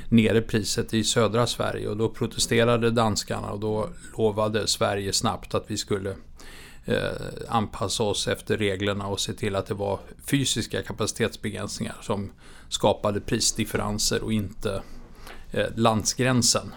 nere 0.08 0.40
priset 0.40 0.94
i 0.94 1.04
södra 1.04 1.46
Sverige 1.46 1.88
och 1.88 1.96
då 1.96 2.08
protesterade 2.08 2.90
danskarna 2.90 3.50
och 3.50 3.60
då 3.60 3.88
lovade 4.18 4.66
Sverige 4.66 5.12
snabbt 5.12 5.54
att 5.54 5.64
vi 5.66 5.76
skulle 5.76 6.14
anpassa 7.48 8.02
oss 8.02 8.28
efter 8.28 8.56
reglerna 8.56 9.06
och 9.06 9.20
se 9.20 9.32
till 9.32 9.56
att 9.56 9.66
det 9.66 9.74
var 9.74 10.00
fysiska 10.26 10.82
kapacitetsbegränsningar 10.82 11.96
som 12.02 12.32
skapade 12.68 13.20
prisdifferenser 13.20 14.22
och 14.22 14.32
inte 14.32 14.82
eh, 15.52 15.66
landsgränsen. 15.74 16.72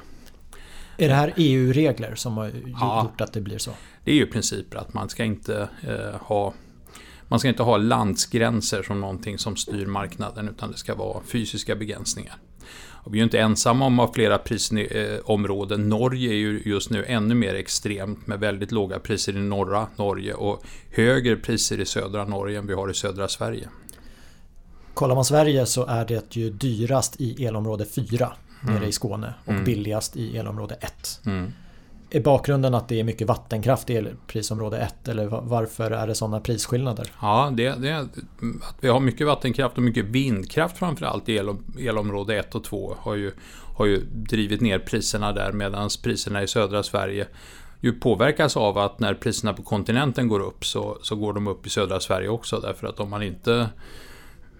Är 0.97 1.07
det 1.07 1.15
här 1.15 1.33
EU-regler 1.37 2.15
som 2.15 2.37
har 2.37 2.51
ja, 2.79 3.03
gjort 3.03 3.21
att 3.21 3.33
det 3.33 3.41
blir 3.41 3.57
så? 3.57 3.71
Det 4.03 4.11
är 4.11 4.15
ju 4.15 4.25
principer 4.25 4.77
att 4.77 4.93
man 4.93 5.09
ska 5.09 5.23
inte 5.23 5.69
eh, 5.87 6.21
ha 6.21 6.53
man 7.27 7.39
ska 7.39 7.49
inte 7.49 7.63
ha 7.63 7.77
landsgränser 7.77 8.83
som 8.83 9.01
någonting 9.01 9.37
som 9.37 9.55
styr 9.55 9.85
marknaden 9.85 10.49
utan 10.49 10.71
det 10.71 10.77
ska 10.77 10.95
vara 10.95 11.23
fysiska 11.23 11.75
begränsningar. 11.75 12.37
Och 13.03 13.13
vi 13.13 13.17
är 13.17 13.19
ju 13.19 13.23
inte 13.23 13.39
ensamma 13.39 13.85
om 13.85 13.99
att 13.99 14.07
ha 14.07 14.13
flera 14.13 14.37
prisområden. 14.37 15.89
Norge 15.89 16.29
är 16.29 16.35
ju 16.35 16.61
just 16.65 16.89
nu 16.89 17.05
ännu 17.05 17.35
mer 17.35 17.55
extremt 17.55 18.27
med 18.27 18.39
väldigt 18.39 18.71
låga 18.71 18.99
priser 18.99 19.37
i 19.37 19.39
norra 19.41 19.87
Norge 19.95 20.33
och 20.33 20.63
högre 20.91 21.35
priser 21.35 21.79
i 21.79 21.85
södra 21.85 22.25
Norge 22.25 22.59
än 22.59 22.67
vi 22.67 22.73
har 22.73 22.91
i 22.91 22.93
södra 22.93 23.27
Sverige. 23.27 23.69
Kollar 24.93 25.15
man 25.15 25.25
Sverige 25.25 25.65
så 25.65 25.85
är 25.85 26.05
det 26.05 26.35
ju 26.35 26.49
dyrast 26.49 27.21
i 27.21 27.45
elområde 27.45 27.85
4 27.85 28.31
nere 28.61 28.77
mm. 28.77 28.89
i 28.89 28.91
Skåne 28.91 29.33
och 29.45 29.53
mm. 29.53 29.63
billigast 29.63 30.15
i 30.15 30.37
elområde 30.37 30.75
1. 30.75 31.21
Mm. 31.25 31.53
Är 32.11 32.21
bakgrunden 32.21 32.73
att 32.73 32.87
det 32.87 32.99
är 32.99 33.03
mycket 33.03 33.27
vattenkraft 33.27 33.89
i 33.89 33.95
elprisområde 33.95 34.77
1 34.77 35.07
eller 35.07 35.27
varför 35.27 35.91
är 35.91 36.07
det 36.07 36.15
sådana 36.15 36.39
prisskillnader? 36.39 37.11
Ja, 37.21 37.53
det, 37.57 37.75
det 37.81 37.91
att 37.95 38.75
vi 38.79 38.87
har 38.87 38.99
mycket 38.99 39.27
vattenkraft 39.27 39.77
och 39.77 39.83
mycket 39.83 40.05
vindkraft 40.05 40.77
framförallt 40.77 41.29
i 41.29 41.35
el, 41.35 41.55
elområde 41.79 42.39
1 42.39 42.55
och 42.55 42.63
2 42.63 42.95
har 42.99 43.15
ju, 43.15 43.31
har 43.77 43.85
ju 43.85 44.01
drivit 44.05 44.61
ner 44.61 44.79
priserna 44.79 45.31
där 45.31 45.51
medan 45.51 45.89
priserna 46.03 46.43
i 46.43 46.47
södra 46.47 46.83
Sverige 46.83 47.27
ju 47.81 47.91
påverkas 47.91 48.57
av 48.57 48.77
att 48.77 48.99
när 48.99 49.13
priserna 49.13 49.53
på 49.53 49.63
kontinenten 49.63 50.27
går 50.27 50.39
upp 50.39 50.65
så, 50.65 50.97
så 51.01 51.15
går 51.15 51.33
de 51.33 51.47
upp 51.47 51.67
i 51.67 51.69
södra 51.69 51.99
Sverige 51.99 52.29
också 52.29 52.59
därför 52.59 52.87
att 52.87 52.99
om 52.99 53.09
man 53.09 53.23
inte 53.23 53.69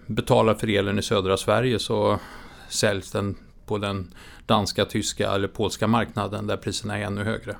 betalar 0.06 0.54
för 0.54 0.68
elen 0.68 0.98
i 0.98 1.02
södra 1.02 1.36
Sverige 1.36 1.78
så 1.78 2.18
säljs 2.68 3.10
den 3.10 3.36
på 3.66 3.78
den 3.78 4.14
danska, 4.50 4.84
tyska 4.84 5.32
eller 5.32 5.48
polska 5.48 5.86
marknaden 5.86 6.46
där 6.46 6.56
priserna 6.56 6.98
är 6.98 7.02
ännu 7.02 7.24
högre. 7.24 7.56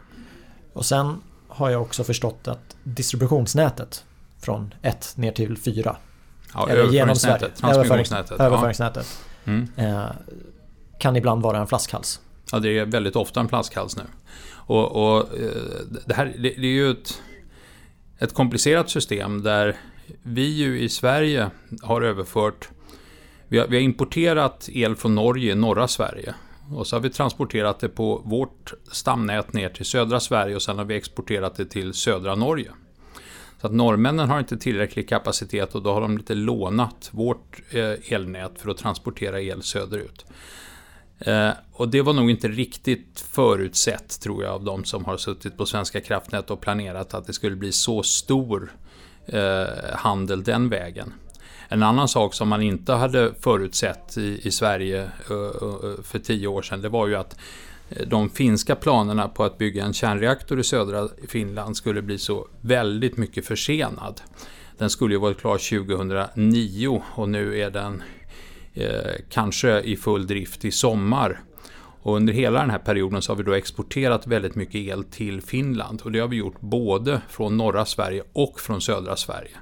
Och 0.73 0.87
sen 0.87 1.23
har 1.49 1.70
jag 1.70 1.82
också 1.82 2.04
förstått 2.04 2.49
att 2.49 2.76
distributionsnätet 2.82 4.04
från 4.40 4.75
1 4.82 5.12
ner 5.16 5.32
till 5.32 5.56
4 5.56 5.97
Ja, 6.54 6.68
överföringsnätet. 6.68 7.62
Överföringsnätet. 8.40 9.18
Ja. 9.44 9.52
Mm. 9.52 9.68
Eh, 9.76 10.04
kan 10.99 11.16
ibland 11.16 11.42
vara 11.42 11.59
en 11.59 11.66
flaskhals. 11.66 12.20
Ja, 12.52 12.59
det 12.59 12.78
är 12.78 12.87
väldigt 12.87 13.16
ofta 13.16 13.40
en 13.40 13.49
flaskhals 13.49 13.97
nu. 13.97 14.02
Och, 14.52 14.92
och 14.92 15.18
eh, 15.38 15.50
det 16.06 16.14
här 16.14 16.26
det, 16.26 16.49
det 16.49 16.66
är 16.66 16.75
ju 16.75 16.90
ett, 16.90 17.23
ett 18.18 18.35
komplicerat 18.35 18.90
system 18.90 19.42
där 19.42 19.76
vi 20.23 20.49
ju 20.49 20.80
i 20.80 20.88
Sverige 20.88 21.50
har 21.82 22.02
överfört 22.02 22.68
vi 23.49 23.59
har, 23.59 23.66
vi 23.66 23.76
har 23.76 23.82
importerat 23.82 24.68
el 24.73 24.97
från 24.97 25.14
Norge 25.14 25.52
i 25.52 25.54
norra 25.54 25.88
Sverige. 25.88 26.35
Och 26.75 26.87
så 26.87 26.97
har 26.97 27.00
vi 27.00 27.11
transporterat 27.11 27.81
det 27.81 27.89
på 27.89 28.23
vårt 28.25 28.73
stamnät 28.93 29.53
ner 29.53 29.69
till 29.69 29.87
södra 29.87 30.21
Sverige 30.21 30.57
och 30.57 30.62
sen 30.62 30.79
har 30.79 30.85
vi 30.85 30.97
exporterat 30.97 31.55
det 31.55 31.67
till 31.67 31.95
södra 31.95 32.35
Norge. 32.35 32.71
Så 33.61 33.67
att 33.67 33.73
norrmännen 33.73 34.29
har 34.29 34.39
inte 34.39 34.57
tillräcklig 34.57 35.09
kapacitet 35.09 35.75
och 35.75 35.83
då 35.83 35.93
har 35.93 36.00
de 36.00 36.19
lite 36.19 36.35
lånat 36.35 37.11
vårt 37.12 37.62
eh, 37.71 38.12
elnät 38.12 38.53
för 38.57 38.71
att 38.71 38.77
transportera 38.77 39.41
el 39.41 39.62
söderut. 39.62 40.27
Eh, 41.19 41.50
och 41.73 41.89
det 41.89 42.03
var 42.03 42.12
nog 42.12 42.31
inte 42.31 42.49
riktigt 42.49 43.21
förutsett 43.21 44.21
tror 44.21 44.45
jag 44.45 44.55
av 44.55 44.65
de 44.65 44.85
som 44.85 45.05
har 45.05 45.17
suttit 45.17 45.57
på 45.57 45.67
Svenska 45.67 46.00
kraftnät 46.00 46.50
och 46.50 46.61
planerat 46.61 47.15
att 47.15 47.27
det 47.27 47.33
skulle 47.33 47.57
bli 47.57 47.73
så 47.73 48.03
stor 48.03 48.73
eh, 49.27 49.65
handel 49.95 50.45
den 50.45 50.69
vägen. 50.69 51.12
En 51.73 51.83
annan 51.83 52.09
sak 52.09 52.35
som 52.35 52.49
man 52.49 52.62
inte 52.62 52.93
hade 52.93 53.35
förutsett 53.41 54.19
i, 54.19 54.41
i 54.43 54.50
Sverige 54.50 55.11
för 56.03 56.19
tio 56.19 56.47
år 56.47 56.62
sedan, 56.62 56.83
det 56.83 56.89
var 56.89 57.07
ju 57.07 57.17
att 57.17 57.37
eh, 57.91 58.07
de 58.07 58.31
finska 58.31 58.75
planerna 58.75 59.29
på 59.29 59.45
att 59.45 59.59
bygga 59.59 59.85
en 59.85 59.93
kärnreaktor 59.93 60.61
i 60.61 60.65
södra 60.65 61.09
Finland 61.29 61.77
skulle 61.77 62.03
bli 62.03 62.19
så 62.19 62.49
väldigt 62.61 63.17
mycket 63.17 63.47
försenad. 63.47 64.21
Den 64.79 64.91
skulle 64.91 65.15
ju 65.15 65.21
varit 65.21 65.41
klar 65.41 65.59
2009 65.59 67.03
och 67.15 67.29
nu 67.29 67.61
är 67.61 67.71
den 67.71 68.03
eh, 68.75 69.12
kanske 69.29 69.81
i 69.81 69.97
full 69.97 70.27
drift 70.27 70.65
i 70.65 70.71
sommar. 70.71 71.41
Och 72.03 72.17
under 72.17 72.33
hela 72.33 72.61
den 72.61 72.71
här 72.71 72.79
perioden 72.79 73.23
så 73.23 73.33
har 73.33 73.37
vi 73.37 73.43
då 73.43 73.53
exporterat 73.53 74.27
väldigt 74.27 74.55
mycket 74.55 74.75
el 74.75 75.05
till 75.05 75.43
Finland 75.43 76.03
och 76.03 76.12
det 76.12 76.19
har 76.19 76.29
vi 76.29 76.37
gjort 76.37 76.61
både 76.61 77.21
från 77.29 77.57
norra 77.57 77.85
Sverige 77.85 78.23
och 78.33 78.61
från 78.61 78.81
södra 78.81 79.17
Sverige. 79.17 79.57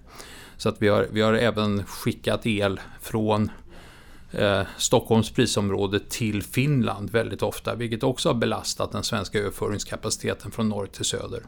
Så 0.58 0.68
att 0.68 0.82
vi 0.82 0.88
har, 0.88 1.06
vi 1.12 1.20
har 1.20 1.32
även 1.32 1.86
skickat 1.86 2.46
el 2.46 2.80
från 3.00 3.50
eh, 4.32 4.62
Stockholms 4.76 5.30
prisområde 5.30 6.00
till 6.00 6.42
Finland 6.42 7.10
väldigt 7.10 7.42
ofta, 7.42 7.74
vilket 7.74 8.02
också 8.02 8.28
har 8.28 8.34
belastat 8.34 8.92
den 8.92 9.02
svenska 9.02 9.38
överföringskapaciteten 9.38 10.50
från 10.50 10.68
norr 10.68 10.86
till 10.86 11.04
söder. 11.04 11.42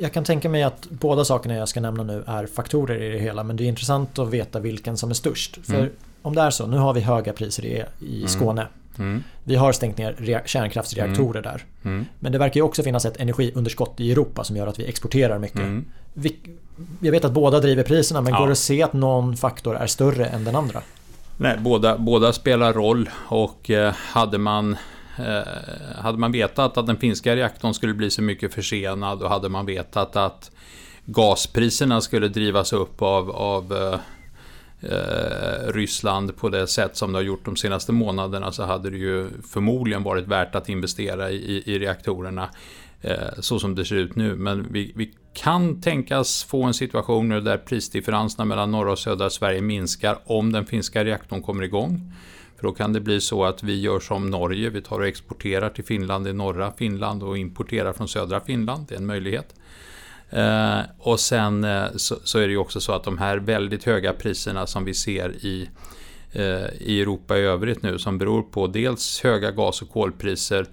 Jag 0.00 0.12
kan 0.12 0.24
tänka 0.24 0.48
mig 0.48 0.62
att 0.62 0.86
båda 0.90 1.24
sakerna 1.24 1.54
jag 1.54 1.68
ska 1.68 1.80
nämna 1.80 2.02
nu 2.02 2.24
är 2.26 2.46
faktorer 2.46 3.02
i 3.02 3.08
det 3.08 3.18
hela, 3.18 3.44
men 3.44 3.56
det 3.56 3.64
är 3.64 3.68
intressant 3.68 4.18
att 4.18 4.30
veta 4.30 4.60
vilken 4.60 4.96
som 4.96 5.10
är 5.10 5.14
störst. 5.14 5.58
För 5.66 5.74
mm. 5.74 5.90
om 6.22 6.34
det 6.34 6.40
är 6.40 6.50
så, 6.50 6.66
nu 6.66 6.76
har 6.76 6.94
vi 6.94 7.00
höga 7.00 7.32
priser 7.32 7.64
i, 7.64 7.84
i 8.00 8.16
mm. 8.16 8.28
Skåne. 8.28 8.62
Mm. 8.62 8.72
Vi 9.44 9.56
har 9.56 9.72
stängt 9.72 9.98
ner 9.98 10.42
kärnkraftsreaktorer 10.46 11.40
mm. 11.40 11.52
där. 11.52 11.64
Mm. 11.90 12.06
Men 12.18 12.32
det 12.32 12.38
verkar 12.38 12.60
ju 12.60 12.62
också 12.62 12.82
finnas 12.82 13.04
ett 13.04 13.20
energiunderskott 13.20 14.00
i 14.00 14.12
Europa 14.12 14.44
som 14.44 14.56
gör 14.56 14.66
att 14.66 14.78
vi 14.78 14.84
exporterar 14.84 15.38
mycket. 15.38 15.58
Mm. 15.58 15.84
Vi, 16.14 16.36
jag 17.00 17.12
vet 17.12 17.24
att 17.24 17.32
båda 17.32 17.60
driver 17.60 17.82
priserna 17.82 18.20
men 18.20 18.32
ja. 18.32 18.38
går 18.38 18.46
det 18.46 18.52
att 18.52 18.58
se 18.58 18.82
att 18.82 18.92
någon 18.92 19.36
faktor 19.36 19.76
är 19.76 19.86
större 19.86 20.26
än 20.26 20.44
den 20.44 20.56
andra? 20.56 20.82
Nej, 21.36 21.56
båda, 21.58 21.98
båda 21.98 22.32
spelar 22.32 22.72
roll 22.72 23.10
och 23.28 23.70
eh, 23.70 23.92
hade 23.92 24.38
man 24.38 24.76
eh, 25.18 25.42
hade 25.98 26.18
man 26.18 26.32
vetat 26.32 26.78
att 26.78 26.86
den 26.86 26.96
finska 26.96 27.36
reaktorn 27.36 27.74
skulle 27.74 27.94
bli 27.94 28.10
så 28.10 28.22
mycket 28.22 28.54
försenad 28.54 29.22
och 29.22 29.30
hade 29.30 29.48
man 29.48 29.66
vetat 29.66 30.16
att 30.16 30.50
gaspriserna 31.04 32.00
skulle 32.00 32.28
drivas 32.28 32.72
upp 32.72 33.02
av, 33.02 33.30
av 33.30 33.72
eh, 33.72 34.00
eh, 34.82 35.72
Ryssland 35.72 36.36
på 36.36 36.48
det 36.48 36.66
sätt 36.66 36.96
som 36.96 37.12
det 37.12 37.18
har 37.18 37.22
gjort 37.22 37.44
de 37.44 37.56
senaste 37.56 37.92
månaderna 37.92 38.52
så 38.52 38.62
hade 38.62 38.90
det 38.90 38.96
ju 38.96 39.28
förmodligen 39.52 40.02
varit 40.02 40.26
värt 40.26 40.54
att 40.54 40.68
investera 40.68 41.30
i, 41.30 41.62
i 41.66 41.78
reaktorerna 41.78 42.50
eh, 43.00 43.16
så 43.38 43.58
som 43.58 43.74
det 43.74 43.84
ser 43.84 43.96
ut 43.96 44.16
nu. 44.16 44.36
Men 44.36 44.72
vi, 44.72 44.92
vi 44.96 45.12
kan 45.32 45.80
tänkas 45.80 46.44
få 46.44 46.62
en 46.62 46.74
situation 46.74 47.28
nu 47.28 47.40
där 47.40 47.58
prisdifferenserna 47.58 48.44
mellan 48.44 48.70
norra 48.70 48.92
och 48.92 48.98
södra 48.98 49.30
Sverige 49.30 49.60
minskar 49.60 50.18
om 50.24 50.52
den 50.52 50.66
finska 50.66 51.04
reaktorn 51.04 51.42
kommer 51.42 51.62
igång. 51.62 52.12
För 52.56 52.62
då 52.68 52.74
kan 52.74 52.92
det 52.92 53.00
bli 53.00 53.20
så 53.20 53.44
att 53.44 53.62
vi 53.62 53.80
gör 53.80 54.00
som 54.00 54.30
Norge, 54.30 54.70
vi 54.70 54.82
tar 54.82 54.98
och 55.00 55.06
exporterar 55.06 55.70
till 55.70 55.84
Finland 55.84 56.28
i 56.28 56.32
norra 56.32 56.72
Finland 56.72 57.22
och 57.22 57.38
importerar 57.38 57.92
från 57.92 58.08
södra 58.08 58.40
Finland. 58.40 58.86
Det 58.88 58.94
är 58.94 58.98
en 58.98 59.06
möjlighet. 59.06 59.54
Eh, 60.32 60.80
och 60.98 61.20
sen 61.20 61.64
eh, 61.64 61.86
så, 61.96 62.16
så, 62.24 62.38
är 62.38 62.46
det 62.46 62.52
ju 62.52 62.58
också 62.58 62.80
så 62.80 62.92
att 62.92 63.04
de 63.04 63.18
här 63.18 63.36
väldigt 63.36 63.84
höga 63.84 64.12
priserna 64.12 64.66
som 64.66 64.84
vi 64.84 64.94
ser 64.94 65.30
i, 65.46 65.68
eh, 66.32 66.66
i 66.80 67.00
Europa 67.00 67.38
i 67.38 67.40
övrigt 67.40 67.82
nu 67.82 67.98
som 67.98 68.18
beror 68.18 68.42
på 68.42 68.66
dels 68.66 69.20
höga 69.22 69.50
gas 69.50 69.82
och 69.82 69.90
kolpriser 69.90 70.66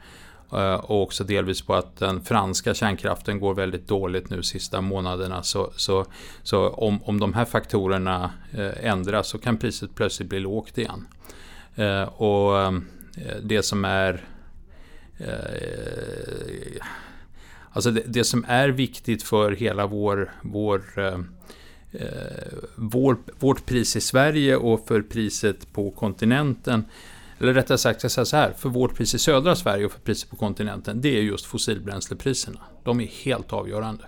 eh, 0.53 0.73
och 0.73 1.01
också 1.01 1.23
delvis 1.23 1.61
på 1.61 1.75
att 1.75 1.97
den 1.97 2.21
franska 2.21 2.73
kärnkraften 2.73 3.39
går 3.39 3.53
väldigt 3.53 3.87
dåligt 3.87 4.29
nu 4.29 4.43
sista 4.43 4.81
månaderna. 4.81 5.43
Så, 5.43 5.71
så, 5.75 6.05
så 6.43 6.69
om, 6.69 7.03
om 7.03 7.19
de 7.19 7.33
här 7.33 7.45
faktorerna 7.45 8.31
eh, 8.53 8.85
ändras 8.85 9.27
så 9.27 9.37
kan 9.37 9.57
priset 9.57 9.95
plötsligt 9.95 10.29
bli 10.29 10.39
lågt 10.39 10.77
igen. 10.77 11.07
Eh, 11.75 12.03
och 12.03 12.61
eh, 12.61 12.71
det 13.41 13.63
som 13.63 13.85
är 13.85 14.23
eh, 15.17 16.81
Alltså 17.79 17.91
det, 17.91 18.03
det, 18.05 18.23
som 18.23 18.45
är 18.47 18.69
viktigt 18.69 19.23
för 19.23 19.51
hela 19.51 19.87
vår, 19.87 20.33
vår, 20.41 20.83
eh, 20.97 21.19
eh, 21.91 22.53
vår, 22.75 23.17
vårt 23.39 23.65
pris 23.65 23.95
i 23.95 24.01
Sverige 24.01 24.55
och 24.55 24.87
för 24.87 25.01
priset 25.01 25.73
på 25.73 25.91
kontinenten 25.91 26.85
eller 27.39 27.53
rättare 27.53 27.77
sagt, 27.77 28.03
jag 28.03 28.11
säger 28.11 28.25
så 28.25 28.37
här, 28.37 28.53
för 28.57 28.69
vårt 28.69 28.95
pris 28.95 29.15
i 29.15 29.19
södra 29.19 29.55
Sverige 29.55 29.85
och 29.85 29.91
för 29.91 29.99
priset 29.99 30.29
på 30.29 30.35
kontinenten, 30.35 31.01
det 31.01 31.17
är 31.17 31.21
just 31.21 31.45
fossilbränslepriserna. 31.45 32.59
De 32.83 33.01
är 33.01 33.07
helt 33.07 33.53
avgörande. 33.53 34.03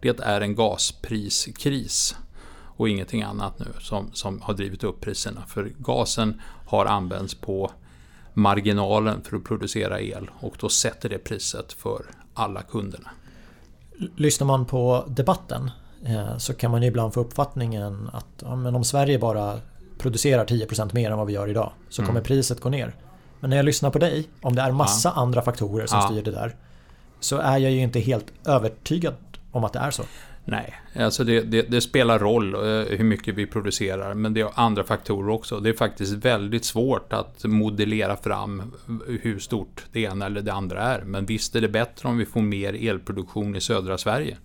Det 0.00 0.20
är 0.20 0.40
en 0.40 0.54
gaspriskris 0.54 2.16
och 2.76 2.88
ingenting 2.88 3.22
annat 3.22 3.58
nu 3.58 3.66
som, 3.80 4.10
som 4.12 4.40
har 4.40 4.54
drivit 4.54 4.84
upp 4.84 5.00
priserna. 5.00 5.42
För 5.46 5.72
gasen 5.78 6.40
har 6.66 6.86
använts 6.86 7.34
på 7.34 7.72
marginalen 8.34 9.22
för 9.22 9.36
att 9.36 9.44
producera 9.44 10.00
el 10.00 10.30
och 10.40 10.56
då 10.58 10.68
sätter 10.68 11.08
det 11.08 11.18
priset 11.18 11.72
för 11.72 12.06
alla 12.34 12.62
kunderna. 12.62 13.10
Lyssnar 14.16 14.46
man 14.46 14.64
på 14.66 15.04
debatten 15.08 15.70
eh, 16.04 16.36
så 16.38 16.54
kan 16.54 16.70
man 16.70 16.82
ibland 16.82 17.14
få 17.14 17.20
uppfattningen 17.20 18.10
att 18.12 18.42
ja, 18.42 18.56
men 18.56 18.76
om 18.76 18.84
Sverige 18.84 19.18
bara 19.18 19.60
producerar 19.98 20.44
10% 20.44 20.94
mer 20.94 21.10
än 21.10 21.18
vad 21.18 21.26
vi 21.26 21.32
gör 21.32 21.48
idag 21.48 21.72
så 21.88 22.02
mm. 22.02 22.08
kommer 22.08 22.20
priset 22.20 22.60
gå 22.60 22.68
ner. 22.68 22.94
Men 23.40 23.50
när 23.50 23.56
jag 23.56 23.66
lyssnar 23.66 23.90
på 23.90 23.98
dig, 23.98 24.28
om 24.40 24.54
det 24.54 24.62
är 24.62 24.72
massa 24.72 25.12
ja. 25.16 25.22
andra 25.22 25.42
faktorer 25.42 25.86
som 25.86 25.98
ja. 25.98 26.06
styr 26.06 26.22
det 26.22 26.30
där 26.30 26.56
så 27.20 27.36
är 27.36 27.58
jag 27.58 27.72
ju 27.72 27.78
inte 27.78 28.00
helt 28.00 28.26
övertygad 28.46 29.14
om 29.52 29.64
att 29.64 29.72
det 29.72 29.78
är 29.78 29.90
så. 29.90 30.02
Nej, 30.44 30.74
alltså 30.96 31.24
det, 31.24 31.40
det, 31.40 31.62
det, 31.62 31.80
spelar 31.80 32.18
roll 32.18 32.54
eh, 32.54 32.60
hur 32.98 33.04
mycket 33.04 33.34
vi 33.34 33.46
producerar, 33.46 34.14
men 34.14 34.34
det 34.34 34.40
är 34.40 34.50
andra 34.54 34.84
faktorer 34.84 35.28
också. 35.28 35.60
Det 35.60 35.68
är 35.68 35.74
faktiskt 35.74 36.12
väldigt 36.12 36.64
svårt 36.64 37.12
att 37.12 37.44
modellera 37.44 38.16
fram 38.16 38.62
hur 39.06 39.38
stort 39.38 39.84
det 39.92 40.00
ena 40.00 40.26
eller 40.26 40.42
det 40.42 40.52
andra 40.52 40.82
är. 40.82 41.02
Men 41.02 41.26
visst 41.26 41.56
är 41.56 41.60
det 41.60 41.68
bättre 41.68 42.08
om 42.08 42.18
vi 42.18 42.26
får 42.26 42.40
mer 42.40 42.88
elproduktion 42.88 43.56
i 43.56 43.60
södra 43.60 43.98
Sverige. 43.98 44.36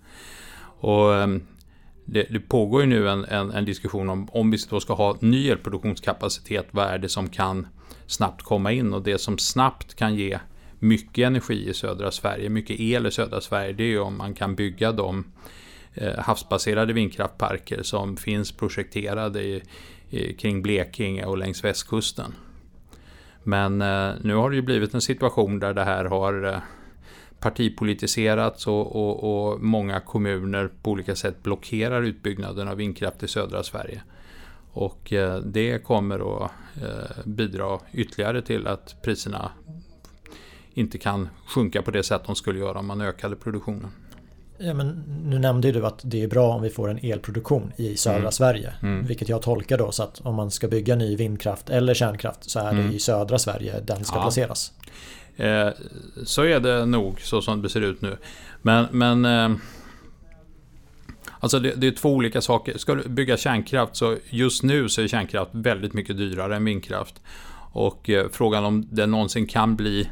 Och 0.80 1.14
ehm, 1.14 1.42
det, 2.04 2.26
det 2.30 2.40
pågår 2.40 2.80
ju 2.80 2.86
nu 2.86 3.08
en, 3.08 3.24
en, 3.24 3.50
en, 3.50 3.64
diskussion 3.64 4.08
om 4.08 4.28
om 4.32 4.50
vi 4.50 4.58
då 4.70 4.80
ska 4.80 4.94
ha 4.94 5.16
ny 5.20 5.48
elproduktionskapacitet, 5.48 6.66
vad 6.70 6.86
är 6.86 6.98
det 6.98 7.08
som 7.08 7.28
kan 7.28 7.66
snabbt 8.06 8.42
komma 8.42 8.72
in? 8.72 8.94
Och 8.94 9.02
det 9.02 9.18
som 9.18 9.38
snabbt 9.38 9.94
kan 9.94 10.14
ge 10.14 10.38
mycket 10.78 11.26
energi 11.26 11.68
i 11.68 11.74
södra 11.74 12.10
Sverige, 12.10 12.48
mycket 12.48 12.80
el 12.80 13.06
i 13.06 13.10
södra 13.10 13.40
Sverige, 13.40 13.72
det 13.72 13.82
är 13.82 13.88
ju 13.88 14.00
om 14.00 14.18
man 14.18 14.34
kan 14.34 14.54
bygga 14.54 14.92
de 14.92 15.24
Eh, 16.00 16.18
havsbaserade 16.18 16.92
vindkraftparker 16.92 17.82
som 17.82 18.16
finns 18.16 18.52
projekterade 18.52 19.42
i, 19.42 19.62
i, 20.10 20.32
kring 20.34 20.62
Blekinge 20.62 21.24
och 21.24 21.38
längs 21.38 21.64
västkusten. 21.64 22.34
Men 23.42 23.82
eh, 23.82 24.10
nu 24.22 24.34
har 24.34 24.50
det 24.50 24.56
ju 24.56 24.62
blivit 24.62 24.94
en 24.94 25.00
situation 25.00 25.58
där 25.58 25.74
det 25.74 25.84
här 25.84 26.04
har 26.04 26.44
eh, 26.44 26.58
partipolitiserats 27.40 28.66
och, 28.66 28.96
och, 28.96 29.50
och, 29.50 29.60
många 29.60 30.00
kommuner 30.00 30.70
på 30.82 30.90
olika 30.90 31.16
sätt 31.16 31.42
blockerar 31.42 32.02
utbyggnaden 32.02 32.68
av 32.68 32.76
vindkraft 32.76 33.22
i 33.22 33.28
södra 33.28 33.62
Sverige. 33.62 34.02
Och 34.72 35.12
eh, 35.12 35.36
det 35.36 35.84
kommer 35.84 36.44
att 36.44 36.50
eh, 36.82 37.24
bidra 37.24 37.78
ytterligare 37.92 38.42
till 38.42 38.66
att 38.66 39.02
priserna 39.02 39.50
inte 40.74 40.98
kan 40.98 41.28
sjunka 41.46 41.82
på 41.82 41.90
det 41.90 42.02
sätt 42.02 42.22
de 42.26 42.36
skulle 42.36 42.58
göra 42.58 42.78
om 42.78 42.86
man 42.86 43.00
ökade 43.00 43.36
produktionen. 43.36 43.90
Ja, 44.58 44.74
men 44.74 45.04
nu 45.24 45.38
nämnde 45.38 45.72
du 45.72 45.86
att 45.86 46.00
det 46.02 46.22
är 46.22 46.28
bra 46.28 46.54
om 46.54 46.62
vi 46.62 46.70
får 46.70 46.90
en 46.90 46.98
elproduktion 47.02 47.72
i 47.76 47.96
södra 47.96 48.18
mm. 48.18 48.32
Sverige. 48.32 48.72
Mm. 48.82 49.06
Vilket 49.06 49.28
jag 49.28 49.42
tolkar 49.42 49.78
då 49.78 49.92
så 49.92 50.02
att 50.02 50.20
om 50.20 50.34
man 50.34 50.50
ska 50.50 50.68
bygga 50.68 50.96
ny 50.96 51.16
vindkraft 51.16 51.70
eller 51.70 51.94
kärnkraft 51.94 52.50
så 52.50 52.58
är 52.58 52.70
mm. 52.70 52.86
det 52.86 52.94
i 52.94 52.98
södra 52.98 53.38
Sverige 53.38 53.80
den 53.80 54.04
ska 54.04 54.16
ja. 54.16 54.22
placeras. 54.22 54.72
Eh, 55.36 55.68
så 56.24 56.42
är 56.44 56.60
det 56.60 56.86
nog 56.86 57.20
så 57.20 57.42
som 57.42 57.62
det 57.62 57.68
ser 57.68 57.80
ut 57.80 58.02
nu. 58.02 58.16
Men, 58.62 58.86
men 58.90 59.24
eh, 59.24 59.58
Alltså 61.40 61.58
det, 61.58 61.72
det, 61.76 61.86
är 61.86 61.90
två 61.90 62.12
olika 62.12 62.40
saker. 62.40 62.78
Ska 62.78 62.94
du 62.94 63.08
bygga 63.08 63.36
kärnkraft 63.36 63.96
så 63.96 64.16
just 64.30 64.62
nu 64.62 64.88
så 64.88 65.02
är 65.02 65.08
kärnkraft 65.08 65.50
väldigt 65.54 65.94
mycket 65.94 66.16
dyrare 66.16 66.56
än 66.56 66.64
vindkraft. 66.64 67.14
Och 67.72 68.10
eh, 68.10 68.26
frågan 68.32 68.64
om 68.64 68.88
det 68.90 69.06
någonsin 69.06 69.46
kan 69.46 69.76
bli 69.76 70.08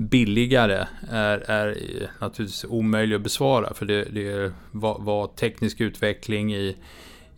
billigare 0.00 0.86
är, 1.10 1.50
är 1.50 1.76
naturligtvis 2.18 2.64
omöjlig 2.64 3.16
att 3.16 3.22
besvara 3.22 3.74
för 3.74 3.86
det, 3.86 4.04
det 4.04 4.32
är 4.32 4.52
vad, 4.70 5.02
vad, 5.02 5.36
teknisk 5.36 5.80
utveckling 5.80 6.54
i, 6.54 6.76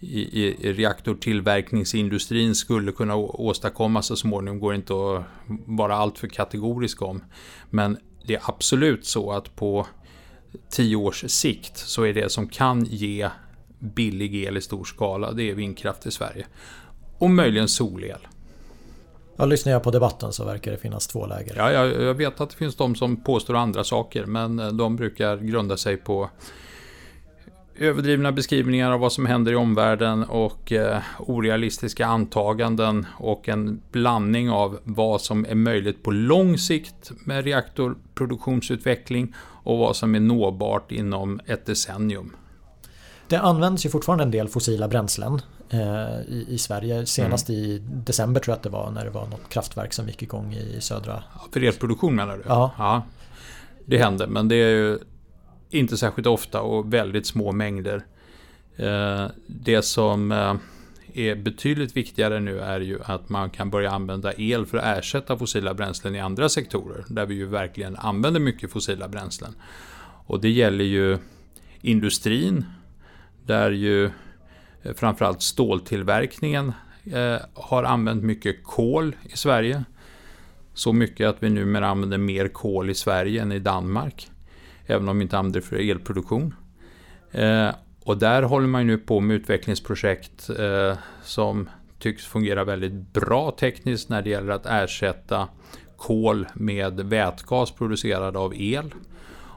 i, 0.01 0.23
i 0.69 0.73
reaktortillverkningsindustrin 0.73 2.55
skulle 2.55 2.93
kunna 2.93 3.17
åstadkomma 3.17 4.03
så 4.03 4.17
småningom 4.17 4.61
går 4.61 4.75
inte 4.75 4.93
att 4.93 5.25
vara 5.67 5.95
alltför 5.95 6.29
kategorisk 6.29 7.03
om. 7.03 7.25
Men 7.71 7.99
det 8.27 8.35
är 8.35 8.43
absolut 8.45 9.07
så 9.07 9.33
att 9.33 9.57
på 9.57 9.87
tio 10.71 10.97
års 10.97 11.25
sikt 11.31 11.77
så 11.77 12.03
är 12.03 12.15
det 12.15 12.33
som 12.33 12.49
kan 12.49 12.85
ge 12.85 13.29
billig 13.79 14.35
el 14.35 14.57
i 14.57 14.61
stor 14.61 14.85
skala, 14.85 15.33
det 15.33 15.51
är 15.51 15.55
vindkraft 15.55 16.07
i 16.07 16.11
Sverige. 16.11 16.47
Och 17.19 17.31
möjligen 17.31 17.69
solel. 17.69 18.27
Ja, 19.43 19.47
lyssnar 19.47 19.73
jag 19.73 19.83
på 19.83 19.91
debatten 19.91 20.33
så 20.33 20.45
verkar 20.45 20.71
det 20.71 20.79
finnas 20.79 21.07
två 21.07 21.27
läger. 21.27 21.55
Ja, 21.57 21.73
jag, 21.73 22.03
jag 22.03 22.15
vet 22.15 22.41
att 22.41 22.51
det 22.51 22.57
finns 22.57 22.77
de 22.77 22.95
som 22.95 23.17
påstår 23.25 23.57
andra 23.57 23.85
saker, 23.85 24.27
men 24.27 24.59
eh, 24.59 24.69
de 24.69 24.97
brukar 24.97 25.37
grunda 25.37 25.77
sig 25.77 25.97
på 25.97 26.31
överdrivna 27.77 28.33
beskrivningar 28.33 28.93
av 28.93 29.01
vad 29.01 29.13
som 29.13 29.27
händer 29.27 29.53
i 29.53 29.55
omvärlden 29.55 30.25
och 30.25 30.73
eh, 30.73 30.99
orealistiska 31.19 32.07
antaganden 32.07 33.07
och 33.19 33.49
en 33.49 33.83
blandning 33.93 34.51
av 34.51 34.79
vad 34.85 35.21
som 35.21 35.47
är 35.49 35.55
möjligt 35.55 36.03
på 36.03 36.11
lång 36.11 36.59
sikt 36.59 37.13
med 37.25 37.45
reaktorproduktionsutveckling 37.45 39.35
och 39.39 39.79
vad 39.79 39.97
som 39.97 40.15
är 40.15 40.21
nåbart 40.21 40.93
inom 40.93 41.41
ett 41.47 41.67
decennium. 41.67 42.37
Det 43.29 43.37
används 43.37 43.87
ju 43.87 43.91
fortfarande 43.91 44.25
en 44.25 44.31
del 44.31 44.49
fossila 44.49 44.89
bränslen 44.89 45.41
i, 46.29 46.47
i, 46.49 46.59
Sverige. 46.59 47.07
Senast 47.07 47.49
mm. 47.49 47.61
i 47.61 47.79
december 47.79 48.41
tror 48.41 48.53
jag 48.53 48.57
att 48.57 48.63
det 48.63 48.69
var 48.69 48.91
när 48.91 49.05
det 49.05 49.11
var 49.11 49.27
något 49.27 49.49
kraftverk 49.49 49.93
som 49.93 50.07
gick 50.07 50.23
igång 50.23 50.55
i 50.55 50.81
södra... 50.81 51.23
för 51.53 51.63
elproduktion 51.63 52.15
menar 52.15 52.37
du? 52.37 52.43
Ja. 52.47 52.75
ja. 52.79 53.03
Det 53.85 53.99
händer 53.99 54.27
men 54.27 54.49
det 54.49 54.55
är 54.55 54.71
ju 54.71 54.99
inte 55.71 55.97
särskilt 55.97 56.27
ofta 56.27 56.61
och 56.61 56.93
väldigt 56.93 57.27
små 57.27 57.53
mängder. 57.53 58.05
Eh, 58.77 59.27
det 59.47 59.83
som 59.83 60.33
eh, 60.33 60.55
är 61.15 61.35
betydligt 61.35 61.97
viktigare 61.97 62.41
nu 62.41 62.61
är 62.61 62.81
ju 62.81 62.99
att 63.05 63.29
man 63.29 63.51
kan 63.51 63.71
börja 63.71 63.91
använda 63.91 64.33
el 64.37 64.67
för 64.67 64.79
att 64.79 64.99
ersätta 64.99 65.39
fossila 65.39 65.75
bränslen 65.75 66.15
i 66.15 66.21
andra 66.21 66.49
sektorer 66.49 67.05
där 67.09 67.27
vi 67.27 67.35
ju 67.35 67.47
verkligen 67.47 67.97
använder 67.97 68.41
mycket 68.41 68.71
fossila 68.71 69.09
bränslen. 69.09 69.55
Och 70.27 70.41
det 70.41 70.51
gäller 70.51 70.85
ju 70.85 71.19
industrin 71.81 72.65
där 73.47 73.71
ju 73.71 74.05
eh, 74.05 74.11
Eh, 74.83 74.95
framförallt 74.95 75.43
ståltillverkningen 75.43 76.73
eh, 77.13 77.37
har 77.55 77.85
använt 77.85 78.25
mycket 78.25 78.65
kol 78.65 79.17
i 79.23 79.37
Sverige. 79.37 79.85
Så 80.75 80.93
mycket 80.93 81.29
att 81.29 81.43
vi 81.43 81.51
numera 81.51 81.89
använder 81.89 82.19
mer 82.19 82.49
kol 82.49 82.91
i 82.91 82.95
Sverige 82.95 83.43
än 83.43 83.53
i 83.53 83.59
Danmark. 83.59 84.31
Även 84.87 85.09
om 85.09 85.19
vi 85.19 85.23
inte 85.23 85.39
använder 85.39 85.61
det 85.61 85.67
för 85.67 85.91
elproduktion. 85.91 86.55
Eh, 87.31 87.69
och 88.05 88.19
där 88.19 88.43
håller 88.43 88.67
man 88.67 88.87
nu 88.87 88.99
på 88.99 89.21
med 89.21 89.37
utvecklingsprojekt 89.37 90.51
som 91.23 91.69
tycks 91.99 92.27
fungera 92.27 92.65
väldigt 92.65 93.13
bra 93.13 93.51
tekniskt 93.51 94.09
när 94.09 94.23
det 94.23 94.31
gäller 94.31 94.53
att 94.53 94.67
ersätta 94.67 95.49
kol 95.97 96.47
med 96.55 97.01
vätgas 97.01 97.71
producerad 97.71 98.37
av 98.37 98.55
el. 98.57 98.95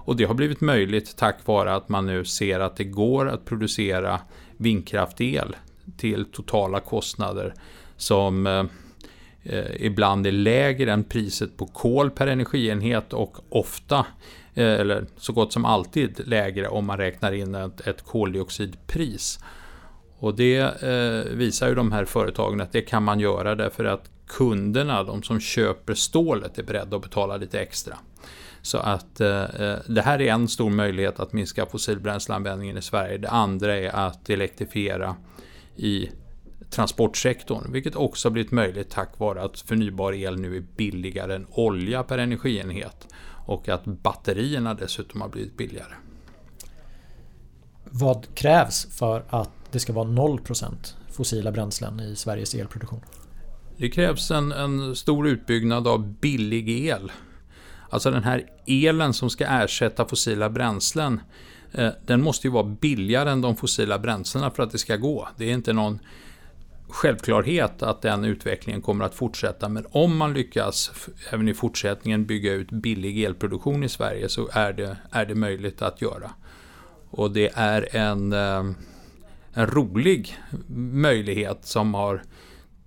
Och 0.06 0.16
det 0.16 0.24
har 0.24 0.34
blivit 0.34 0.62
möjligt 0.62 1.18
tack 1.18 1.46
vare 1.46 1.76
att 1.76 1.90
man 1.90 2.06
nu 2.06 2.26
ser 2.26 2.60
att 2.60 2.78
det 2.78 2.84
går 2.84 3.30
att 3.30 3.46
producera 3.46 4.20
vindkraftel 4.58 5.56
till 5.98 6.26
totala 6.26 6.80
kostnader 6.80 7.54
som 7.98 8.48
eh, 8.48 8.64
eh, 9.44 9.86
ibland 9.86 10.28
är 10.28 10.32
lägre 10.32 10.92
än 10.92 11.04
priset 11.04 11.58
på 11.58 11.66
kol 11.66 12.10
per 12.10 12.28
energienhet 12.28 13.14
och 13.14 13.38
ofta, 13.50 14.06
eh, 14.54 14.74
eller 14.74 15.06
så 15.18 15.34
gott 15.34 15.54
som 15.54 15.66
alltid 15.66 16.28
lägre 16.28 16.68
om 16.68 16.86
man 16.86 16.98
räknar 16.98 17.32
in 17.32 17.56
ett, 17.56 17.88
ett 17.88 18.02
koldioxidpris. 18.02 19.40
Och 20.18 20.36
det 20.36 20.84
eh, 20.84 21.36
visar 21.36 21.68
ju 21.68 21.76
de 21.76 21.92
här 21.92 22.06
företagen 22.06 22.62
att 22.62 22.72
det 22.72 22.82
kan 22.82 23.04
man 23.04 23.20
göra 23.20 23.56
därför 23.56 23.86
att 23.86 24.10
kunderna, 24.28 25.04
de 25.04 25.24
som 25.24 25.40
köper 25.40 25.94
stålet, 25.94 26.58
är 26.58 26.64
beredda 26.64 26.96
att 26.96 27.02
betala 27.04 27.38
lite 27.38 27.60
extra. 27.60 27.98
Så 28.66 28.78
att 28.78 29.22
eh, 29.22 29.44
eh, 29.44 29.78
det 29.88 30.02
här 30.02 30.22
är 30.22 30.34
en 30.34 30.48
stor 30.48 30.70
möjlighet 30.70 31.20
att 31.20 31.34
minska 31.34 31.66
fossilbränsleanvändningen 31.66 32.78
i 32.78 32.82
Sverige. 32.82 33.18
Det 33.18 33.30
andra 33.30 33.76
är 33.76 33.90
att 33.90 34.30
elektrifiera 34.30 35.16
i 35.76 36.10
transportsektorn, 36.70 37.72
vilket 37.72 37.96
också 37.96 38.30
blivit 38.30 38.52
möjligt 38.52 38.90
tack 38.90 39.20
vare 39.20 39.42
att 39.42 39.60
förnybar 39.60 40.14
el 40.14 40.40
nu 40.40 40.58
är 40.58 40.64
billigare 40.76 41.36
än 41.36 41.48
olja 41.50 42.04
per 42.04 42.18
energienhet 42.18 43.08
och 43.46 43.70
att 43.70 43.86
batterierna 43.86 44.74
dessutom 44.74 45.22
har 45.22 45.30
blivit 45.30 45.58
billigare. 45.58 45.94
Vad 47.84 48.36
krävs 48.36 48.88
för 49.00 49.26
att 49.30 49.52
det 49.72 49.80
ska 49.80 49.94
vara 49.94 50.08
0% 50.08 50.74
fossila 51.12 51.52
bränslen 51.52 52.00
i 52.00 52.16
Sveriges 52.16 52.56
elproduktion? 52.56 53.02
Det 53.78 53.90
krävs 53.90 54.32
en, 54.32 54.52
en 54.52 54.96
stor 54.96 55.28
utbyggnad 55.28 55.88
av 55.88 56.14
billig 56.14 56.70
el. 56.70 57.12
Alltså 57.90 58.12
den 58.12 58.24
här 58.24 58.46
elen 58.66 59.14
som 59.14 59.30
ska 59.30 59.46
ersätta 59.46 60.06
fossila 60.06 60.50
bränslen 60.50 61.20
eh, 61.72 61.90
den 62.06 62.22
måste 62.22 62.48
ju 62.48 62.52
vara 62.52 62.64
billigare 62.64 63.32
än 63.32 63.42
de 63.42 63.56
fossila 63.56 64.00
bränslena 64.00 64.52
för 64.52 64.64
att 64.64 64.72
det 64.72 64.78
ska 64.78 64.96
gå. 64.96 65.28
Det 65.38 65.50
är 65.50 65.54
inte 65.54 65.74
någon 65.74 66.00
självklarhet 66.88 67.84
att 67.84 68.02
den 68.02 68.26
utvecklingen 68.26 68.82
kommer 68.82 69.06
att 69.06 69.16
fortsätta. 69.16 69.70
Men 69.70 69.86
om 69.92 70.18
man 70.18 70.34
lyckas 70.34 70.92
även 71.32 71.48
i 71.48 71.54
fortsättningen 71.54 72.26
bygga 72.26 72.54
ut 72.54 72.72
billig 72.72 73.24
elproduktion 73.24 73.84
i 73.84 73.90
Sverige 73.90 74.30
så 74.30 74.50
är 74.52 74.74
det, 74.74 74.98
är 75.12 75.26
det 75.26 75.36
möjligt 75.36 75.82
att 75.82 76.02
göra. 76.02 76.32
Och 77.10 77.32
det 77.32 77.52
är 77.54 77.96
en, 77.96 78.34
eh, 78.34 78.64
en 79.54 79.68
rolig 79.68 80.38
möjlighet 80.78 81.66
som 81.66 81.94
har 81.94 82.24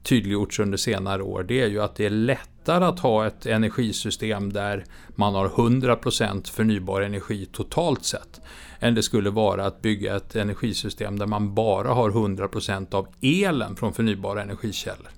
tydliggjorts 0.03 0.61
under 0.61 0.79
senare 0.79 1.23
år. 1.23 1.43
Det 1.43 1.61
är 1.61 1.69
ju 1.69 1.83
att 1.83 1.97
det 1.97 2.07
är 2.07 2.11
lätt 2.11 2.51
lättare 2.69 2.85
att 2.85 3.01
ha 3.01 3.27
ett 3.27 3.47
energisystem 3.47 4.53
där 4.53 4.85
man 5.17 5.35
har 5.35 5.49
100% 5.49 6.51
förnybar 6.51 7.03
energi 7.03 7.47
totalt 7.53 8.05
sett 8.05 8.41
än 8.81 8.95
det 8.95 9.03
skulle 9.03 9.31
vara 9.31 9.67
att 9.67 9.83
bygga 9.83 10.17
ett 10.17 10.37
energisystem 10.37 11.19
där 11.19 11.27
man 11.27 11.55
bara 11.55 11.89
har 11.89 12.11
100% 12.11 12.95
av 12.95 13.09
elen 13.21 13.77
från 13.77 13.93
förnybara 13.93 14.43
energikällor. 14.43 15.09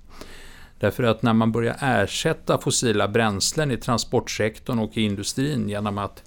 Därför 0.79 1.03
att 1.03 1.23
när 1.23 1.33
man 1.33 1.51
börjar 1.51 1.77
ersätta 1.81 2.57
fossila 2.57 3.07
bränslen 3.07 3.71
i 3.71 3.77
transportsektorn 3.77 4.79
och 4.79 4.97
i 4.97 5.01
industrin 5.01 5.69
genom 5.69 5.97
att 5.97 6.23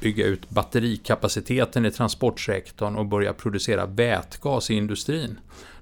bygga 0.00 0.26
ut 0.26 0.50
batterikapaciteten 0.50 1.86
i 1.86 1.90
transportsektorn 1.90 2.96
och 2.96 3.06
börja 3.06 3.32
producera 3.32 3.86
vätgas 3.86 4.70
i 4.70 4.74
industrin. 4.74 5.38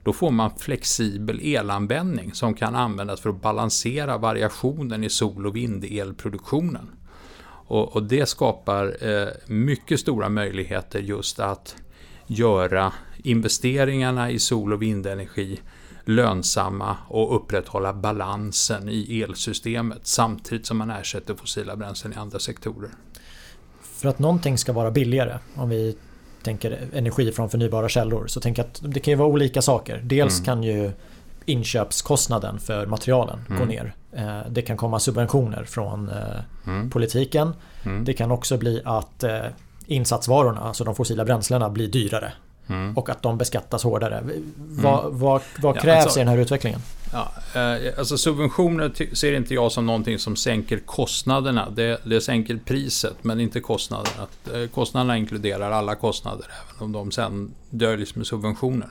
Då 0.07 0.12
får 0.12 0.31
man 0.31 0.51
flexibel 0.59 1.40
elanvändning 1.42 2.35
som 2.35 2.55
kan 2.55 2.75
användas 2.75 3.21
för 3.21 3.31
att 3.31 3.42
balansera 3.42 4.19
variationen 4.19 5.05
i 5.05 5.11
sol 5.11 5.47
och 5.47 5.57
vindelproduktionen. 5.57 6.90
Och, 7.69 7.97
och 7.97 8.03
det 8.03 8.27
skapar 8.27 8.97
eh, 9.01 9.29
mycket 9.47 10.01
stora 10.01 10.29
möjligheter 10.29 10.99
just 10.99 11.40
att 11.40 11.77
göra 12.27 12.92
investeringarna 13.16 14.31
i 14.31 14.38
sol 14.38 14.73
och 14.73 14.83
vindenergi 14.83 15.61
lönsamma 16.05 16.97
och 17.09 17.37
upprätthålla 17.37 17.92
balansen 17.92 18.88
i 18.88 19.23
elsystemet 19.23 20.07
samtidigt 20.07 20.66
som 20.66 20.77
man 20.77 20.90
ersätter 20.90 21.35
fossila 21.35 21.77
bränslen 21.77 22.12
i 22.12 22.16
andra 22.16 22.38
sektorer. 22.38 22.90
För 23.83 24.09
att 24.09 24.19
någonting 24.19 24.59
ska 24.59 24.73
vara 24.73 24.90
billigare, 24.90 25.38
om 25.55 25.69
vi 25.69 25.97
tänker 26.46 26.78
energi 26.92 27.32
från 27.32 27.50
förnybara 27.50 27.88
källor, 27.88 28.26
så 28.26 28.40
tänker 28.40 28.62
jag 28.62 28.70
att 28.70 28.94
det 28.94 29.00
kan 29.00 29.12
ju 29.12 29.16
vara 29.16 29.28
olika 29.28 29.62
saker. 29.62 30.00
Dels 30.04 30.38
mm. 30.38 30.44
kan 30.44 30.62
ju 30.62 30.92
inköpskostnaden 31.44 32.61
för 32.61 32.87
materialen 32.87 33.38
mm. 33.48 33.61
gå 33.61 33.64
ner. 33.64 33.94
Eh, 34.12 34.50
det 34.50 34.62
kan 34.62 34.76
komma 34.76 35.00
subventioner 35.00 35.64
från 35.64 36.09
eh, 36.09 36.72
mm. 36.72 36.90
politiken. 36.90 37.54
Mm. 37.85 38.04
Det 38.04 38.12
kan 38.12 38.30
också 38.30 38.59
bli 38.59 38.82
att 38.85 39.24
eh, 39.24 39.40
insatsvarorna, 39.87 40.61
alltså 40.61 40.85
de 40.85 40.94
fossila 40.94 41.24
bränslena, 41.24 41.70
blir 41.70 41.88
dyrare. 41.88 42.32
Mm. 42.66 42.96
Och 42.96 43.11
att 43.11 43.22
de 43.22 43.38
beskattas 43.38 43.85
hårdare. 43.85 44.22
Vad, 44.56 45.04
mm. 45.04 45.18
vad, 45.18 45.40
vad 45.59 45.74
krävs 45.74 45.96
ja, 45.96 46.02
alltså, 46.02 46.20
i 46.20 46.24
den 46.24 46.28
här 46.28 46.38
utvecklingen? 46.38 46.80
Ja, 47.12 47.33
eh, 47.55 47.99
alltså 47.99 48.19
subventioner 48.19 49.14
ser 49.14 49.33
inte 49.33 49.55
jag 49.55 49.73
som 49.73 49.87
någonting 49.87 50.19
som 50.19 50.37
sänker 50.37 50.79
kostnaderna. 50.79 51.71
Det, 51.71 52.01
det 52.05 52.21
sänker 52.21 52.61
priset 52.64 53.16
men 53.23 53.40
inte 53.40 53.61
kostnaderna. 53.61 54.27
Eh, 54.55 54.69
kostnaderna 54.69 55.16
inkluderar 55.16 55.71
alla 55.71 55.95
kostnader 55.95 56.47
även 56.47 56.85
om 56.85 56.92
de 56.92 57.11
sen 57.11 57.55
döljs 57.71 58.01
liksom 58.01 58.21
med 58.21 58.27
subventioner. 58.27 58.88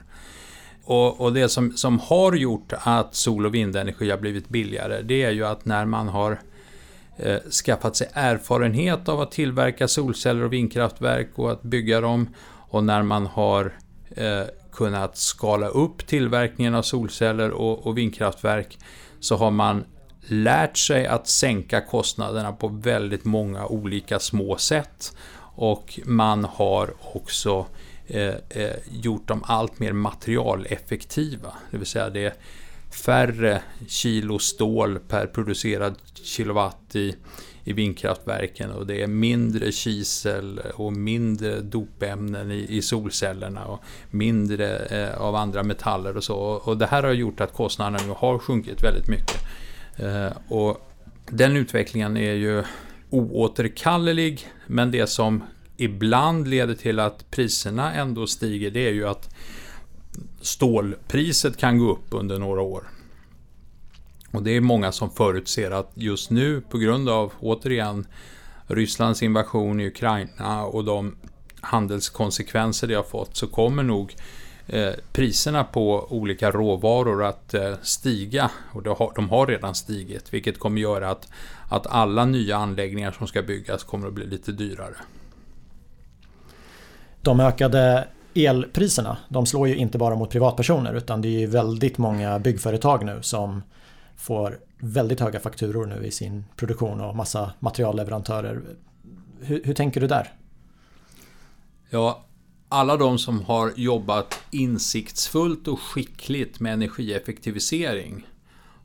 Och, 0.84 1.22
och, 1.22 1.34
det 1.34 1.50
som, 1.50 1.78
som 1.78 2.00
har 2.00 2.34
gjort 2.34 2.74
att 2.74 3.16
sol 3.16 3.46
och 3.46 3.56
vindenergi 3.56 4.10
har 4.10 4.18
blivit 4.18 4.50
billigare, 4.50 5.02
det 5.02 5.24
är 5.24 5.32
ju 5.32 5.46
att 5.46 5.66
när 5.66 5.86
man 5.86 6.08
har 6.08 6.40
eh, 7.18 7.40
skaffat 7.66 7.96
sig 7.96 8.10
erfarenhet 8.14 9.10
av 9.10 9.22
att 9.22 9.32
tillverka 9.32 9.88
solceller 9.88 10.44
och 10.44 10.54
vindkraftverk 10.54 11.30
och 11.36 11.52
att 11.52 11.62
bygga 11.62 12.02
dem 12.02 12.30
och 12.70 12.84
när 12.84 13.04
man 13.04 13.26
har 13.26 13.74
eh, 14.16 14.42
kunnat 14.76 15.18
skala 15.18 15.68
upp 15.68 16.08
tillverkningen 16.08 16.76
av 16.76 16.82
solceller 16.82 17.52
och, 17.52 17.88
och 17.88 17.98
vindkraftverk 17.98 18.78
så 19.20 19.36
har 19.36 19.52
man 19.52 19.84
lärt 20.22 20.78
sig 20.78 21.08
att 21.08 21.28
sänka 21.28 21.82
kostnaderna 21.82 22.52
på 22.52 22.68
väldigt 22.68 23.26
många 23.26 23.66
olika 23.66 24.20
små 24.20 24.58
sätt. 24.58 25.16
Och 25.58 26.00
man 26.06 26.44
har 26.44 26.94
också 27.14 27.66
Eh, 28.08 28.36
eh, 28.50 28.76
gjort 28.92 29.28
dem 29.28 29.44
allt 29.46 29.80
mer 29.80 29.94
materialeffektiva. 29.94 31.54
Det 31.72 31.78
vill 31.78 31.88
säga 31.88 32.10
det 32.10 32.26
är 32.26 32.34
färre 33.06 33.62
kilo 33.88 34.40
stål 34.40 35.00
per 35.00 35.28
producerad 35.28 35.96
kilowatt 36.24 36.96
i, 36.96 37.16
i 37.68 37.74
vindkraftverken 37.74 38.72
och 38.72 38.88
det 38.88 39.02
är 39.02 39.08
mindre 39.08 39.72
kisel 39.72 40.62
och 40.74 40.94
mindre 40.94 41.62
dopämnen 41.62 42.52
i, 42.52 42.66
i 42.70 42.82
solcellerna 42.82 43.66
och 43.66 43.84
mindre 44.12 44.78
eh, 44.78 45.22
av 45.22 45.36
andra 45.36 45.64
metaller 45.64 46.18
och 46.18 46.24
så. 46.24 46.38
Och 46.38 46.78
det 46.78 46.86
här 46.86 47.04
har 47.04 47.12
gjort 47.12 47.42
att 47.42 47.54
kostnaderna 47.54 47.98
nu 48.08 48.14
har 48.18 48.40
sjunkit 48.40 48.84
väldigt 48.84 49.08
mycket. 49.08 49.42
Eh, 49.96 50.32
och 50.48 50.92
den 51.30 51.58
utvecklingen 51.58 52.18
är 52.18 52.34
ju 52.34 52.64
oåterkallelig 53.10 54.48
men 54.68 54.92
det 54.92 55.08
som 55.08 55.44
ibland 55.78 56.48
leder 56.48 56.74
till 56.74 57.00
att 57.00 57.32
priserna 57.32 57.94
ändå 57.94 58.28
stiger, 58.28 58.72
det 58.72 58.88
är 58.88 58.94
ju 58.94 59.08
att 59.08 59.36
stålpriset 60.42 61.58
kan 61.58 61.78
gå 61.78 61.92
upp 61.92 62.08
under 62.10 62.40
några 62.40 62.62
år. 62.62 62.84
Och 64.36 64.44
det 64.44 64.52
är 64.52 64.62
många 64.62 64.92
som 64.92 65.10
förutser 65.10 65.72
att 65.72 65.92
just 65.94 66.30
nu 66.30 66.62
på 66.62 66.78
grund 66.78 67.10
av, 67.10 67.34
återigen, 67.40 68.08
Rysslands 68.68 69.24
invasion 69.24 69.80
i 69.80 69.88
Ukraina 69.88 70.64
och 70.64 70.84
de 70.84 71.16
handelskonsekvenser 71.62 72.88
det 72.88 72.96
har 72.96 73.04
fått 73.04 73.36
så 73.36 73.48
kommer 73.48 73.84
nog 73.84 74.16
eh, 74.68 74.92
priserna 75.14 75.64
på 75.64 76.08
olika 76.10 76.52
råvaror 76.52 77.24
att 77.24 77.54
eh, 77.54 77.74
stiga. 77.82 78.52
Och 78.74 78.84
de 79.16 79.30
har 79.30 79.48
redan 79.48 79.76
stigit, 79.76 80.34
vilket 80.34 80.60
kommer 80.60 80.82
göra 80.82 81.10
att, 81.10 81.28
att 81.70 81.88
alla 81.88 82.26
nya 82.26 82.58
anläggningar 82.58 83.12
som 83.12 83.28
ska 83.28 83.42
byggas 83.42 83.84
kommer 83.84 84.08
att 84.08 84.14
bli 84.14 84.26
lite 84.26 84.52
dyrare 84.52 84.96
de 87.26 87.40
ökade 87.40 88.08
elpriserna, 88.36 89.18
de 89.30 89.46
slår 89.46 89.68
ju 89.68 89.76
inte 89.76 89.98
bara 89.98 90.16
mot 90.16 90.30
privatpersoner 90.30 90.94
utan 90.94 91.22
det 91.22 91.28
är 91.28 91.40
ju 91.40 91.48
väldigt 91.48 91.98
många 91.98 92.40
byggföretag 92.40 93.06
nu 93.06 93.20
som 93.22 93.64
får 94.18 94.60
väldigt 94.78 95.20
höga 95.20 95.40
fakturor 95.40 95.86
nu 95.86 96.06
i 96.06 96.12
sin 96.12 96.46
produktion 96.56 97.02
och 97.02 97.16
massa 97.16 97.54
materialleverantörer. 97.60 98.62
Hur, 99.42 99.64
hur 99.64 99.74
tänker 99.74 100.02
du 100.02 100.08
där? 100.08 100.34
Ja, 101.90 102.26
alla 102.70 102.98
de 102.98 103.18
som 103.18 103.42
har 103.42 103.74
jobbat 103.76 104.40
insiktsfullt 104.52 105.68
och 105.68 105.80
skickligt 105.80 106.60
med 106.60 106.74
energieffektivisering 106.74 108.28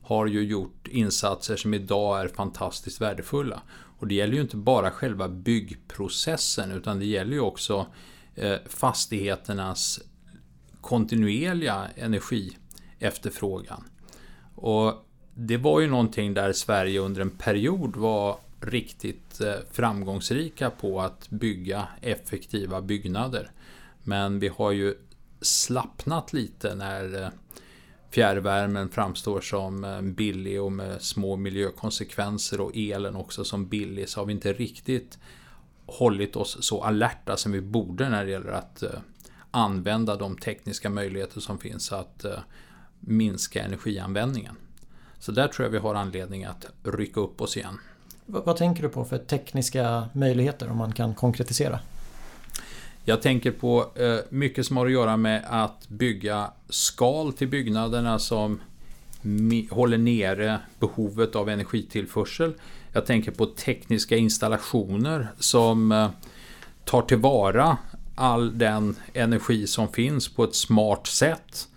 har 0.03 0.27
ju 0.27 0.43
gjort 0.43 0.87
insatser 0.87 1.55
som 1.55 1.73
idag 1.73 2.21
är 2.21 2.27
fantastiskt 2.27 3.01
värdefulla. 3.01 3.61
Och 3.71 4.07
det 4.07 4.15
gäller 4.15 4.33
ju 4.33 4.41
inte 4.41 4.57
bara 4.57 4.91
själva 4.91 5.29
byggprocessen 5.29 6.71
utan 6.71 6.99
det 6.99 7.05
gäller 7.05 7.33
ju 7.33 7.39
också 7.39 7.87
eh, 8.35 8.57
fastigheternas 8.69 9.99
kontinuerliga 10.81 11.87
energiefterfrågan. 11.95 13.83
Och 14.55 14.93
det 15.33 15.57
var 15.57 15.79
ju 15.79 15.87
någonting 15.87 16.33
där 16.33 16.53
Sverige 16.53 16.99
under 16.99 17.21
en 17.21 17.29
period 17.29 17.95
var 17.95 18.37
riktigt 18.61 19.41
eh, 19.41 19.53
framgångsrika 19.71 20.69
på 20.69 21.01
att 21.01 21.29
bygga 21.29 21.87
effektiva 22.01 22.81
byggnader. 22.81 23.51
Men 24.03 24.39
vi 24.39 24.47
har 24.47 24.71
ju 24.71 24.95
slappnat 25.41 26.33
lite 26.33 26.75
när 26.75 27.23
eh, 27.23 27.29
fjärrvärmen 28.09 28.89
framstår 28.89 29.41
som 29.41 29.83
eh, 29.83 30.01
billig 30.01 30.61
och 30.61 30.71
med 30.71 31.01
små 31.01 31.35
miljökonsekvenser 31.35 32.61
och 32.61 32.71
elen 32.75 33.15
också 33.15 33.43
som 33.43 33.67
billig 33.67 34.09
så 34.09 34.19
har 34.19 34.25
vi 34.25 34.33
inte 34.33 34.53
riktigt 34.53 35.19
hållit 35.85 36.35
oss 36.35 36.57
så 36.61 36.83
alerta 36.83 37.37
som 37.37 37.51
vi 37.51 37.61
borde 37.61 38.09
när 38.09 38.25
det 38.25 38.31
gäller 38.31 38.51
att 38.51 38.83
använda 39.51 40.15
de 40.15 40.37
tekniska 40.37 40.89
möjligheter 40.89 41.39
som 41.39 41.59
finns 41.59 41.91
att 41.91 42.25
minska 42.99 43.63
energianvändningen. 43.63 44.55
Så 45.21 45.31
där 45.31 45.47
tror 45.47 45.65
jag 45.65 45.71
vi 45.71 45.77
har 45.77 45.95
anledning 45.95 46.45
att 46.45 46.65
rycka 46.83 47.19
upp 47.19 47.41
oss 47.41 47.57
igen. 47.57 47.77
Vad, 48.25 48.45
vad 48.45 48.57
tänker 48.57 48.83
du 48.83 48.89
på 48.89 49.05
för 49.05 49.17
tekniska 49.17 50.09
möjligheter 50.13 50.71
om 50.71 50.77
man 50.77 50.91
kan 50.91 51.15
konkretisera? 51.15 51.79
Jag 53.05 53.21
tänker 53.21 53.51
på 53.51 53.85
eh, 53.95 54.17
mycket 54.29 54.65
som 54.65 54.77
har 54.77 54.85
att 54.85 54.91
göra 54.91 55.17
med 55.17 55.45
att 55.47 55.87
bygga 55.87 56.51
skal 56.69 57.33
till 57.33 57.47
byggnaderna 57.47 58.19
som 58.19 58.61
håller 59.69 59.97
nere 59.97 60.59
behovet 60.79 61.35
av 61.35 61.49
energitillförsel. 61.49 62.53
Jag 62.93 63.05
tänker 63.05 63.31
på 63.31 63.45
tekniska 63.45 64.17
installationer 64.17 65.27
som 65.39 65.91
eh, 65.91 66.09
tar 66.85 67.01
tillvara 67.01 67.77
all 68.15 68.57
den 68.57 68.95
energi 69.13 69.67
som 69.67 69.87
finns 69.87 70.27
på 70.35 70.43
ett 70.43 70.55
smart 70.55 71.07
sätt. 71.07 71.67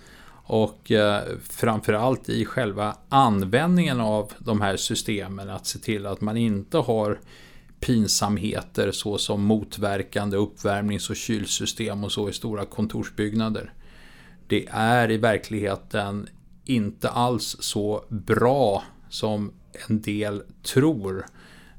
Och 0.47 0.91
eh, 0.91 1.23
framförallt 1.43 2.29
i 2.29 2.45
själva 2.45 2.97
användningen 3.09 4.01
av 4.01 4.33
de 4.39 4.61
här 4.61 4.77
systemen 4.77 5.51
att 5.51 5.67
se 5.67 5.79
till 5.79 6.07
att 6.07 6.21
man 6.21 6.37
inte 6.37 6.79
har 6.79 7.21
pinsamheter 7.81 8.93
såsom 8.93 9.45
motverkande 9.45 10.37
uppvärmnings 10.37 11.11
och 11.11 11.17
kylsystem 11.17 12.05
och 12.05 12.13
så 12.13 12.29
i 12.29 12.33
stora 12.33 12.65
kontorsbyggnader. 12.65 13.73
Det 14.47 14.67
är 14.71 15.11
i 15.11 15.17
verkligheten 15.17 16.29
inte 16.65 17.09
alls 17.09 17.57
så 17.61 18.05
bra 18.09 18.85
som 19.09 19.53
en 19.89 20.01
del 20.01 20.43
tror 20.63 21.27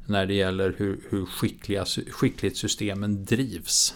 när 0.05 0.25
det 0.25 0.33
gäller 0.33 0.75
hur, 0.77 0.99
hur 1.09 1.25
skickliga, 1.25 1.85
skickligt 1.85 2.57
systemen 2.57 3.25
drivs 3.25 3.95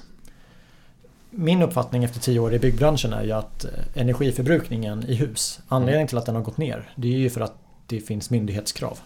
min 1.30 1.62
uppfattning 1.62 2.04
efter 2.04 2.20
tio 2.20 2.40
år 2.40 2.54
i 2.54 2.60
byggbranschen 2.60 3.14
är 3.14 3.24
ju 3.24 3.32
att 3.32 3.66
eh, 3.66 3.72
energiförbrukningen 3.94 5.06
i 5.08 5.16
hus, 5.16 5.60
anledningen 5.68 6.08
till 6.08 6.18
att 6.18 6.26
den 6.26 6.36
har 6.36 6.42
gått 6.42 6.58
ner, 6.58 6.90
det 6.96 7.08
är 7.08 7.18
ju 7.18 7.30
för 7.30 7.42
att 7.42 7.56
det 7.86 8.00
finns 8.00 8.30
myndighetskrav. 8.30 9.00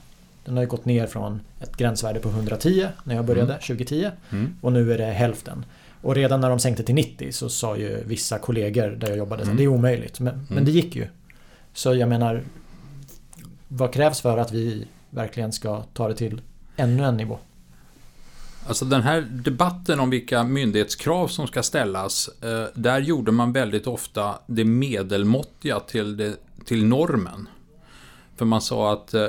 Den 0.45 0.57
har 0.57 0.65
gått 0.65 0.85
ner 0.85 1.07
från 1.07 1.41
ett 1.59 1.77
gränsvärde 1.77 2.19
på 2.19 2.29
110 2.29 2.87
när 3.03 3.15
jag 3.15 3.25
började 3.25 3.53
mm. 3.53 3.61
2010 3.61 4.11
mm. 4.29 4.55
och 4.61 4.71
nu 4.71 4.93
är 4.93 4.97
det 4.97 5.05
hälften. 5.05 5.65
Och 6.01 6.15
redan 6.15 6.41
när 6.41 6.49
de 6.49 6.59
sänkte 6.59 6.83
till 6.83 6.95
90 6.95 7.31
så 7.31 7.49
sa 7.49 7.77
ju 7.77 8.03
vissa 8.03 8.39
kollegor 8.39 8.89
där 8.89 9.07
jag 9.07 9.17
jobbade 9.17 9.43
mm. 9.43 9.51
att 9.51 9.57
det 9.57 9.63
är 9.63 9.67
omöjligt. 9.67 10.19
Men, 10.19 10.35
men 10.35 10.51
mm. 10.51 10.65
det 10.65 10.71
gick 10.71 10.95
ju. 10.95 11.07
Så 11.73 11.95
jag 11.95 12.09
menar, 12.09 12.43
vad 13.67 13.93
krävs 13.93 14.21
för 14.21 14.37
att 14.37 14.51
vi 14.51 14.87
verkligen 15.09 15.51
ska 15.51 15.83
ta 15.93 16.07
det 16.07 16.15
till 16.15 16.41
ännu 16.75 17.03
en 17.03 17.17
nivå? 17.17 17.39
Alltså 18.67 18.85
den 18.85 19.01
här 19.01 19.21
debatten 19.21 19.99
om 19.99 20.09
vilka 20.09 20.43
myndighetskrav 20.43 21.27
som 21.27 21.47
ska 21.47 21.63
ställas, 21.63 22.29
eh, 22.41 22.65
där 22.75 22.99
gjorde 22.99 23.31
man 23.31 23.53
väldigt 23.53 23.87
ofta 23.87 24.39
det 24.47 24.65
medelmåttiga 24.65 25.79
till, 25.79 26.17
det, 26.17 26.35
till 26.65 26.85
normen. 26.85 27.49
För 28.37 28.45
man 28.45 28.61
sa 28.61 28.93
att 28.93 29.13
eh, 29.13 29.27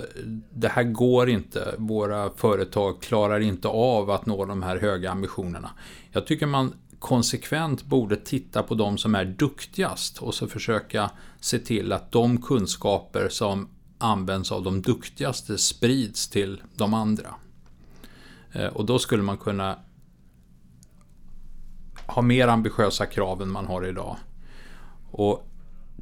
det 0.51 0.69
här 0.69 0.83
går 0.83 1.31
inte, 1.31 1.75
våra 1.79 2.31
företag 2.31 3.03
klarar 3.03 3.41
inte 3.41 3.69
av 3.69 4.11
att 4.11 4.27
nå 4.27 4.45
de 4.45 4.63
här 4.63 4.77
höga 4.77 5.11
ambitionerna. 5.11 5.71
Jag 6.13 6.27
tycker 6.27 6.47
man 6.47 6.73
konsekvent 6.99 7.85
borde 7.85 8.17
titta 8.17 8.63
på 8.63 8.75
de 8.75 8.99
som 8.99 9.15
är 9.15 9.25
duktigast 9.25 10.19
och 10.19 10.35
så 10.35 10.49
försöka 10.49 11.11
se 11.41 11.59
till 11.59 11.93
att 11.93 12.13
de 12.13 12.43
kunskaper 12.43 13.29
som 13.29 13.69
används 13.99 14.53
av 14.53 14.63
de 14.63 14.83
duktigaste 14.83 15.59
sprids 15.59 16.29
till 16.29 16.63
de 16.77 16.95
andra. 16.95 17.35
Eh, 18.55 18.67
och 18.67 18.85
då 18.85 18.99
skulle 18.99 19.23
man 19.23 19.39
kunna 19.39 19.79
ha 22.07 22.23
mer 22.23 22.49
ambitiösa 22.49 23.07
krav 23.07 23.43
än 23.43 23.51
man 23.51 23.67
har 23.67 23.87
idag. 23.87 24.17
Och 25.11 25.49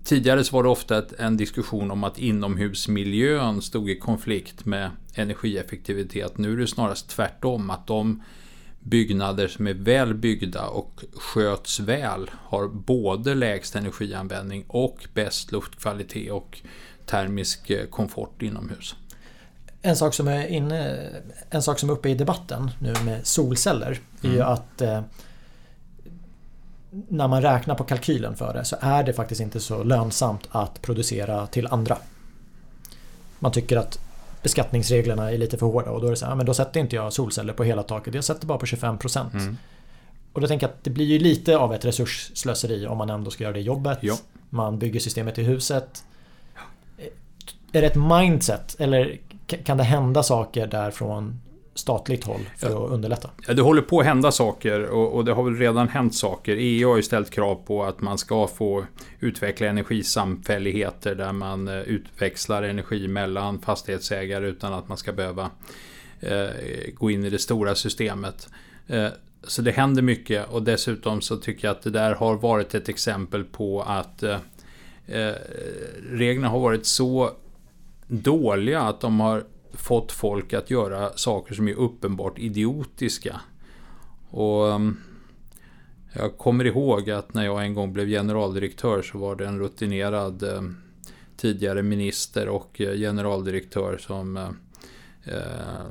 tidigare 0.05 0.45
så 0.45 0.57
var 0.57 0.63
det 0.63 0.69
ofta 0.69 1.05
en 1.19 1.37
diskussion 1.37 1.91
om 1.91 2.05
att 2.05 2.19
inomhusmiljön 2.19 3.63
stod 3.63 3.91
i 3.91 3.99
konflikt 3.99 4.65
med 4.65 4.91
energieffektivitet. 5.15 6.39
Nu 6.39 6.53
är 6.53 6.57
det 6.57 6.67
snarast 6.67 7.09
tvärtom, 7.09 7.71
att 7.71 7.87
de 7.87 8.23
byggnader 8.81 9.49
som 9.49 9.67
är 9.67 9.75
väl 9.75 10.15
byggda 10.15 10.67
och 10.67 11.05
sköts 11.13 11.81
väl 11.81 12.31
har 12.35 12.69
både 12.69 13.35
lägst 13.35 13.77
energianvändning 13.77 14.65
och 14.69 15.07
bäst 15.15 15.53
luftkvalitet 15.53 16.33
och 16.33 16.61
termisk 17.07 17.71
eh, 17.71 17.87
komfort 17.87 18.43
inomhus. 18.43 18.97
En 19.83 19.97
sak 19.97 20.15
som 20.15 20.29
är 20.29 20.47
inne, 20.47 21.09
en 21.51 21.63
sak 21.63 21.79
som 21.79 21.89
är 21.89 21.93
uppe 21.93 22.09
i 22.09 22.15
debatten 22.15 22.71
nu 22.79 22.95
med 23.05 23.27
solceller 23.27 24.01
är 24.23 24.29
ju 24.29 24.37
mm. 24.37 24.49
att 24.49 24.81
eh, 24.81 25.01
när 27.09 27.29
man 27.29 27.43
räknar 27.43 27.75
på 27.75 27.85
kalkylen 27.85 28.37
för 28.37 28.55
det 28.55 28.65
så 28.65 28.77
är 28.81 29.03
det 29.03 29.13
faktiskt 29.13 29.41
inte 29.41 29.61
så 29.61 29.83
lönsamt 29.83 30.49
att 30.51 30.83
producera 30.83 31.47
till 31.47 31.67
andra. 31.67 31.99
Man 33.39 33.53
tycker 33.53 33.77
att 33.77 33.99
beskattningsreglerna 34.43 35.31
är 35.31 35.39
lite 35.39 35.59
för 35.59 35.67
hårda 35.67 35.91
och 35.91 36.01
då 36.01 36.07
är 36.07 36.11
det 36.11 36.17
så 36.17 36.27
här, 36.27 36.35
men 36.35 36.47
då 36.47 36.55
sätter 36.55 36.81
inte 36.81 36.97
jag 36.97 37.13
solceller 37.13 37.53
på 37.53 37.65
hela 37.65 37.83
taket, 37.83 38.15
jag 38.15 38.25
sätter 38.25 38.47
bara 38.47 38.59
på 38.59 38.67
25%. 38.67 39.33
Mm. 39.33 39.57
Och 40.33 40.41
då 40.41 40.47
tänker 40.47 40.67
jag 40.67 40.75
att 40.75 40.85
det 40.85 40.91
blir 40.91 41.07
ju 41.07 41.19
lite 41.19 41.57
av 41.57 41.75
ett 41.75 41.85
resursslöseri 41.85 42.87
om 42.87 42.99
man 42.99 43.11
ändå 43.11 43.31
ska 43.31 43.45
göra 43.45 43.55
det 43.55 43.61
jobbet. 43.61 43.99
Ja. 44.01 44.19
Man 44.51 44.79
bygger 44.79 45.01
systemet 45.01 45.39
i 45.39 45.43
huset. 45.43 46.05
Är 47.73 47.81
det 47.81 47.87
ett 47.87 47.97
mindset 47.97 48.77
eller 48.79 49.19
kan 49.47 49.77
det 49.77 49.85
hända 49.85 50.23
saker 50.23 50.67
där 50.67 50.91
från 50.91 51.41
statligt 51.75 52.25
håll 52.25 52.41
för 52.57 52.71
ja. 52.71 52.85
att 52.85 52.91
underlätta? 52.91 53.31
Ja, 53.47 53.55
det 53.55 53.63
håller 53.63 53.83
på 53.83 54.01
att 54.01 54.07
hända 54.07 54.33
saker 54.33 54.85
och, 54.85 55.13
och, 55.13 55.25
det 55.25 55.33
har 55.33 55.43
väl 55.43 55.57
redan 55.57 55.89
hänt 55.89 56.15
saker. 56.15 56.57
EU 56.59 56.89
har 56.89 56.97
ju 56.97 57.03
ställt 57.03 57.31
krav 57.31 57.55
på 57.55 57.85
att 57.85 58.01
man 58.01 58.19
ska 58.19 58.47
få 58.47 58.85
utveckla 59.21 59.67
energisamfälligheter 59.67 61.15
där 61.15 61.33
man 61.33 61.69
eh, 61.69 61.81
utväxlar 61.81 62.63
energi 62.63 63.09
mellan 63.09 63.59
fastighetsägare 63.59 64.47
utan 64.47 64.73
att 64.73 64.89
man 64.89 64.97
ska 64.97 65.13
behöva 65.13 65.51
eh, 66.21 66.49
gå 66.95 67.11
in 67.11 67.25
i 67.25 67.31
det 67.31 67.39
stora 67.39 67.75
systemet. 67.75 68.49
Eh, 68.87 69.09
så 69.47 69.63
det 69.63 69.71
händer 69.71 70.03
mycket 70.03 70.49
och 70.49 70.63
dessutom 70.63 71.21
så 71.21 71.37
tycker 71.37 71.69
jag 71.69 71.77
att 71.77 71.83
det 71.83 71.91
där 71.91 72.15
har 72.15 72.35
varit 72.35 72.75
ett 72.75 72.89
exempel 72.89 73.45
på 73.45 73.83
att 73.83 74.23
eh, 74.23 74.39
eh 75.07 75.35
reglerna 76.11 76.49
har 76.49 76.61
varit 76.61 76.87
så 76.87 77.31
dåliga 78.13 78.81
att 78.81 79.01
de 79.01 79.21
har 79.21 79.45
fått 79.73 80.13
folk 80.13 80.53
att 80.53 80.71
göra 80.71 81.13
saker 81.17 81.55
som 81.55 81.69
är 81.69 81.75
uppenbart 81.75 82.39
idiotiska. 82.39 83.41
Och 84.31 84.73
ehm, 84.73 84.97
jag 86.13 86.39
kommer 86.39 86.65
ihåg 86.65 87.11
att 87.11 87.35
när 87.35 87.45
jag 87.45 87.65
en 87.65 87.75
gång 87.75 87.93
blev 87.93 88.09
generaldirektör 88.09 89.03
så 89.03 89.19
var 89.19 89.37
det 89.37 89.47
en 89.47 89.59
rutinerad 89.59 90.43
ehm, 90.43 90.77
tidigare 91.37 91.83
minister 91.83 92.49
och 92.49 92.81
eh, 92.81 92.97
generaldirektör 92.97 93.99
som 93.99 94.37
eh, 94.37 94.49
eh, 95.25 95.87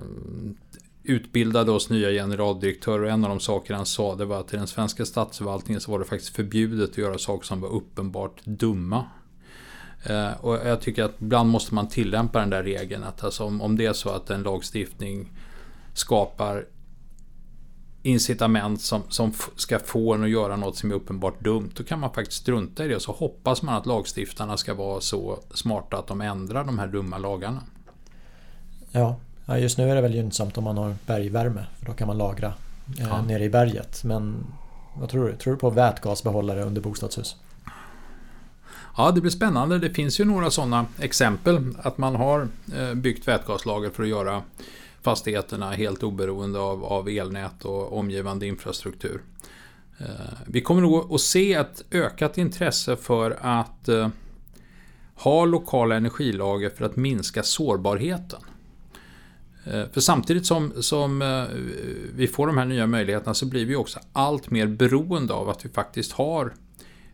utbildade 1.03 1.71
oss 1.71 1.89
nya 1.89 2.09
generaldirektörer 2.09 3.03
och 3.03 3.09
en 3.09 3.23
av 3.23 3.29
de 3.29 3.39
saker 3.39 3.73
han 3.73 3.85
sa 3.85 4.15
det 4.15 4.25
var 4.25 4.39
att 4.39 4.53
i 4.53 4.57
den 4.57 4.67
svenska 4.67 5.05
statsförvaltningen 5.05 5.81
så 5.81 5.91
var 5.91 5.99
det 5.99 6.05
faktiskt 6.05 6.35
förbjudet 6.35 6.89
att 6.89 6.97
göra 6.97 7.17
saker 7.17 7.45
som 7.45 7.61
var 7.61 7.69
uppenbart 7.69 8.41
dumma. 8.45 9.05
Eh, 10.03 10.31
och 10.31 10.55
jag 10.55 10.81
tycker 10.81 11.03
att 11.03 11.21
ibland 11.21 11.49
måste 11.49 11.75
man 11.75 11.87
tillämpa 11.87 12.39
den 12.39 12.49
där 12.49 12.63
regeln. 12.63 13.03
Att 13.03 13.23
alltså 13.23 13.43
om, 13.43 13.61
om 13.61 13.77
det 13.77 13.85
är 13.85 13.93
så 13.93 14.09
att 14.09 14.29
en 14.29 14.43
lagstiftning 14.43 15.31
skapar 15.93 16.65
incitament 18.03 18.81
som, 18.81 19.03
som 19.09 19.33
ska 19.55 19.79
få 19.79 20.13
en 20.13 20.23
att 20.23 20.29
göra 20.29 20.55
något 20.55 20.77
som 20.77 20.91
är 20.91 20.95
uppenbart 20.95 21.39
dumt. 21.39 21.71
Då 21.75 21.83
kan 21.83 21.99
man 21.99 22.13
faktiskt 22.13 22.41
strunta 22.41 22.85
i 22.85 22.87
det 22.87 22.95
och 22.95 23.01
så 23.01 23.11
hoppas 23.11 23.61
man 23.61 23.75
att 23.75 23.85
lagstiftarna 23.85 24.57
ska 24.57 24.73
vara 24.73 25.01
så 25.01 25.39
smarta 25.53 25.97
att 25.97 26.07
de 26.07 26.21
ändrar 26.21 26.63
de 26.63 26.79
här 26.79 26.87
dumma 26.87 27.17
lagarna. 27.17 27.61
Ja, 28.91 29.19
just 29.57 29.77
nu 29.77 29.89
är 29.91 29.95
det 29.95 30.01
väl 30.01 30.15
gynnsamt 30.15 30.57
om 30.57 30.63
man 30.63 30.77
har 30.77 30.95
bergvärme. 31.05 31.65
För 31.79 31.85
då 31.85 31.93
kan 31.93 32.07
man 32.07 32.17
lagra 32.17 32.53
eh, 32.99 33.07
ja. 33.07 33.21
nere 33.21 33.43
i 33.43 33.49
berget. 33.49 34.03
Men 34.03 34.45
vad 34.99 35.09
tror 35.09 35.27
du? 35.27 35.35
Tror 35.35 35.53
du 35.53 35.59
på 35.59 35.69
vätgasbehållare 35.69 36.63
under 36.63 36.81
bostadshus? 36.81 37.35
Ja, 38.97 39.11
det 39.11 39.21
blir 39.21 39.31
spännande. 39.31 39.79
Det 39.79 39.89
finns 39.89 40.19
ju 40.19 40.25
några 40.25 40.51
sådana 40.51 40.85
exempel. 40.99 41.75
Att 41.77 41.97
man 41.97 42.15
har 42.15 42.47
eh, 42.75 42.93
byggt 42.93 43.27
vätgaslager 43.27 43.89
för 43.89 44.03
att 44.03 44.09
göra 44.09 44.43
fastigheterna 45.01 45.71
helt 45.71 46.03
oberoende 46.03 46.59
av, 46.59 46.85
av 46.85 47.09
elnät 47.09 47.65
och 47.65 47.97
omgivande 47.97 48.47
infrastruktur. 48.47 49.21
Eh, 49.97 50.05
vi 50.47 50.61
kommer 50.61 50.81
nog 50.81 51.13
att 51.13 51.21
se 51.21 51.53
ett 51.53 51.83
ökat 51.91 52.37
intresse 52.37 52.95
för 52.95 53.37
att 53.41 53.89
eh, 53.89 54.09
ha 55.15 55.45
lokala 55.45 55.95
energilager 55.95 56.69
för 56.69 56.85
att 56.85 56.95
minska 56.95 57.43
sårbarheten. 57.43 58.39
För 59.63 60.01
samtidigt 60.01 60.45
som, 60.45 60.73
som 60.83 61.19
vi 62.15 62.27
får 62.27 62.47
de 62.47 62.57
här 62.57 62.65
nya 62.65 62.87
möjligheterna 62.87 63.33
så 63.33 63.45
blir 63.45 63.65
vi 63.65 63.75
också 63.75 63.99
allt 64.13 64.49
mer 64.51 64.67
beroende 64.67 65.33
av 65.33 65.49
att 65.49 65.65
vi 65.65 65.69
faktiskt 65.69 66.11
har 66.11 66.53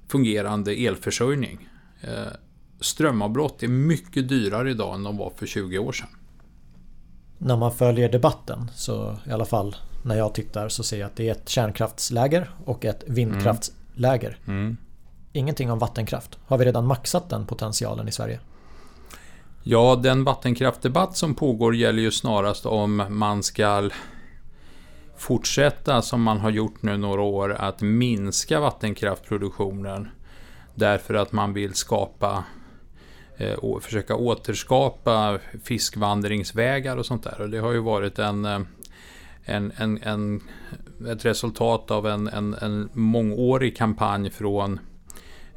fungerande 0.08 0.72
elförsörjning. 0.72 1.70
Eh, 2.02 2.34
strömavbrott 2.80 3.64
är 3.64 3.68
mycket 3.68 4.30
dyrare 4.30 4.72
idag 4.72 4.96
än 4.96 5.04
de 5.04 5.18
var 5.18 5.30
för 5.36 5.46
20 5.46 5.78
år 5.78 5.92
sedan. 5.92 6.08
När 7.38 7.58
man 7.58 7.72
följer 7.72 8.10
debatten 8.10 8.72
så 8.76 9.18
i 9.26 9.32
alla 9.32 9.46
fall 9.46 9.76
när 10.04 10.18
jag 10.18 10.34
tittar 10.34 10.70
så 10.70 10.84
ser 10.84 11.00
jag 11.00 11.08
att 11.08 11.16
det 11.16 11.28
är 11.28 11.32
ett 11.32 11.50
kärnkraftsläger 11.50 12.50
och 12.66 12.86
ett 12.86 13.04
vindkraftsläger. 13.08 14.38
Mm. 14.46 14.60
Mm. 14.60 14.78
Ingenting 15.34 15.72
om 15.72 15.80
vattenkraft. 15.80 16.40
Har 16.46 16.58
vi 16.58 16.66
redan 16.66 16.86
maxat 16.86 17.30
den 17.30 17.46
potentialen 17.46 18.08
i 18.08 18.12
Sverige? 18.12 18.40
Ja, 19.64 20.00
den 20.04 20.24
vattenkraftdebatt 20.24 21.18
som 21.18 21.36
pågår 21.36 21.76
gäller 21.76 22.02
ju 22.02 22.12
snarast 22.12 22.66
om 22.66 23.04
man 23.10 23.44
ska 23.44 23.90
fortsätta 25.18 26.02
som 26.02 26.22
man 26.22 26.40
har 26.40 26.50
gjort 26.50 26.82
nu 26.82 26.98
några 26.98 27.22
år 27.22 27.54
att 27.54 27.82
minska 27.82 28.60
vattenkraftproduktionen 28.60 30.10
därför 30.76 31.14
att 31.14 31.32
man 31.32 31.54
vill 31.54 31.74
skapa 31.74 32.44
eh, 33.38 33.54
och 33.54 33.84
försöka 33.84 34.16
återskapa 34.16 35.40
fiskvandringsvägar 35.64 36.98
och 36.98 37.06
sånt 37.06 37.24
där. 37.24 37.42
Och 37.42 37.50
det 37.50 37.60
har 37.60 37.72
ju 37.72 37.80
varit 37.80 38.20
en, 38.20 38.46
eh, 38.46 38.60
en, 39.44 39.72
en, 39.78 40.04
en 40.04 40.42
ett 41.12 41.26
resultat 41.26 41.92
av 41.92 42.08
en, 42.08 42.28
en, 42.28 42.54
en 42.54 42.90
mångårig 42.94 43.78
kampanj 43.78 44.30
från 44.30 44.80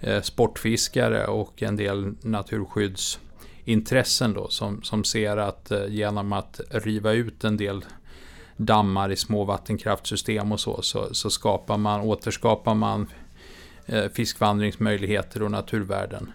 eh, 0.01 0.23
sportfiskare 0.23 1.27
och 1.27 1.63
en 1.63 1.77
del 1.77 2.15
naturskyddsintressen 2.23 4.33
då, 4.33 4.49
som, 4.49 4.83
som 4.83 5.05
ser 5.05 5.37
att 5.37 5.73
genom 5.89 6.33
att 6.33 6.61
riva 6.71 7.13
ut 7.13 7.45
en 7.45 7.57
del 7.57 7.85
dammar 8.65 9.11
i 9.11 9.17
små 9.17 9.45
vattenkraftsystem 9.45 10.53
och 10.53 10.61
så, 10.61 10.83
så, 10.83 11.15
så 11.15 11.31
skapar 11.31 11.79
man, 11.79 12.01
återskapar 12.01 12.75
man 12.75 13.07
eh, 13.87 14.05
fiskvandringsmöjligheter 14.09 15.43
och 15.43 15.51
naturvärden. 15.51 16.33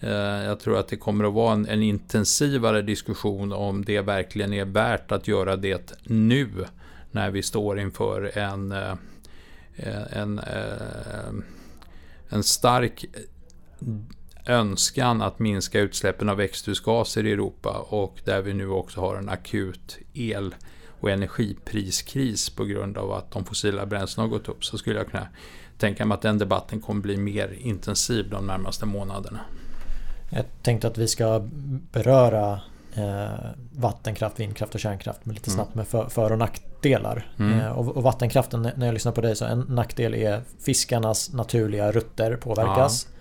Eh, 0.00 0.10
jag 0.44 0.60
tror 0.60 0.78
att 0.78 0.88
det 0.88 0.96
kommer 0.96 1.24
att 1.24 1.32
vara 1.32 1.52
en, 1.52 1.66
en, 1.66 1.82
intensivare 1.82 2.82
diskussion 2.82 3.52
om 3.52 3.84
det 3.84 4.00
verkligen 4.00 4.52
är 4.52 4.64
värt 4.64 5.12
att 5.12 5.28
göra 5.28 5.56
det 5.56 5.92
nu 6.02 6.48
när 7.10 7.30
vi 7.30 7.42
står 7.42 7.78
inför 7.78 8.38
en, 8.38 8.72
eh, 8.72 8.94
en, 10.12 10.38
en, 10.38 11.44
en 12.28 12.42
stark 12.42 13.04
önskan 14.46 15.22
att 15.22 15.38
minska 15.38 15.80
utsläppen 15.80 16.28
av 16.28 16.36
växthusgaser 16.36 17.26
i 17.26 17.32
Europa 17.32 17.86
och 17.88 18.20
där 18.24 18.42
vi 18.42 18.54
nu 18.54 18.68
också 18.68 19.00
har 19.00 19.16
en 19.16 19.28
akut 19.28 19.98
el 20.14 20.54
och 21.00 21.10
energipriskris 21.10 22.50
på 22.50 22.64
grund 22.64 22.98
av 22.98 23.12
att 23.12 23.30
de 23.30 23.44
fossila 23.44 23.86
bränslena 23.86 24.28
har 24.28 24.38
gått 24.38 24.48
upp 24.48 24.64
så 24.64 24.78
skulle 24.78 24.98
jag 24.98 25.10
kunna 25.10 25.28
tänka 25.78 26.04
mig 26.04 26.14
att 26.14 26.22
den 26.22 26.38
debatten 26.38 26.80
kommer 26.80 27.00
bli 27.00 27.16
mer 27.16 27.56
intensiv 27.58 28.30
de 28.30 28.46
närmaste 28.46 28.86
månaderna. 28.86 29.40
Jag 30.30 30.44
tänkte 30.62 30.86
att 30.86 30.98
vi 30.98 31.08
ska 31.08 31.42
beröra 31.92 32.60
eh, 32.94 33.50
vattenkraft, 33.72 34.40
vindkraft 34.40 34.74
och 34.74 34.80
kärnkraft 34.80 35.24
med 35.24 35.34
lite 35.34 35.50
mm. 35.50 35.56
snabbt 35.56 35.74
med 35.74 35.88
för, 35.88 36.08
för 36.08 36.32
och 36.32 36.38
nackdelar. 36.38 37.32
Mm. 37.38 37.60
Eh, 37.60 37.70
och, 37.70 37.96
och, 37.96 38.02
vattenkraften, 38.02 38.70
när 38.76 38.86
jag 38.86 38.92
lyssnar 38.92 39.12
på 39.12 39.20
dig, 39.20 39.36
så 39.36 39.44
en 39.44 39.60
nackdel 39.60 40.14
är 40.14 40.40
fiskarnas 40.60 41.32
naturliga 41.32 41.92
rutter 41.92 42.36
påverkas. 42.36 43.06
Ja. 43.10 43.16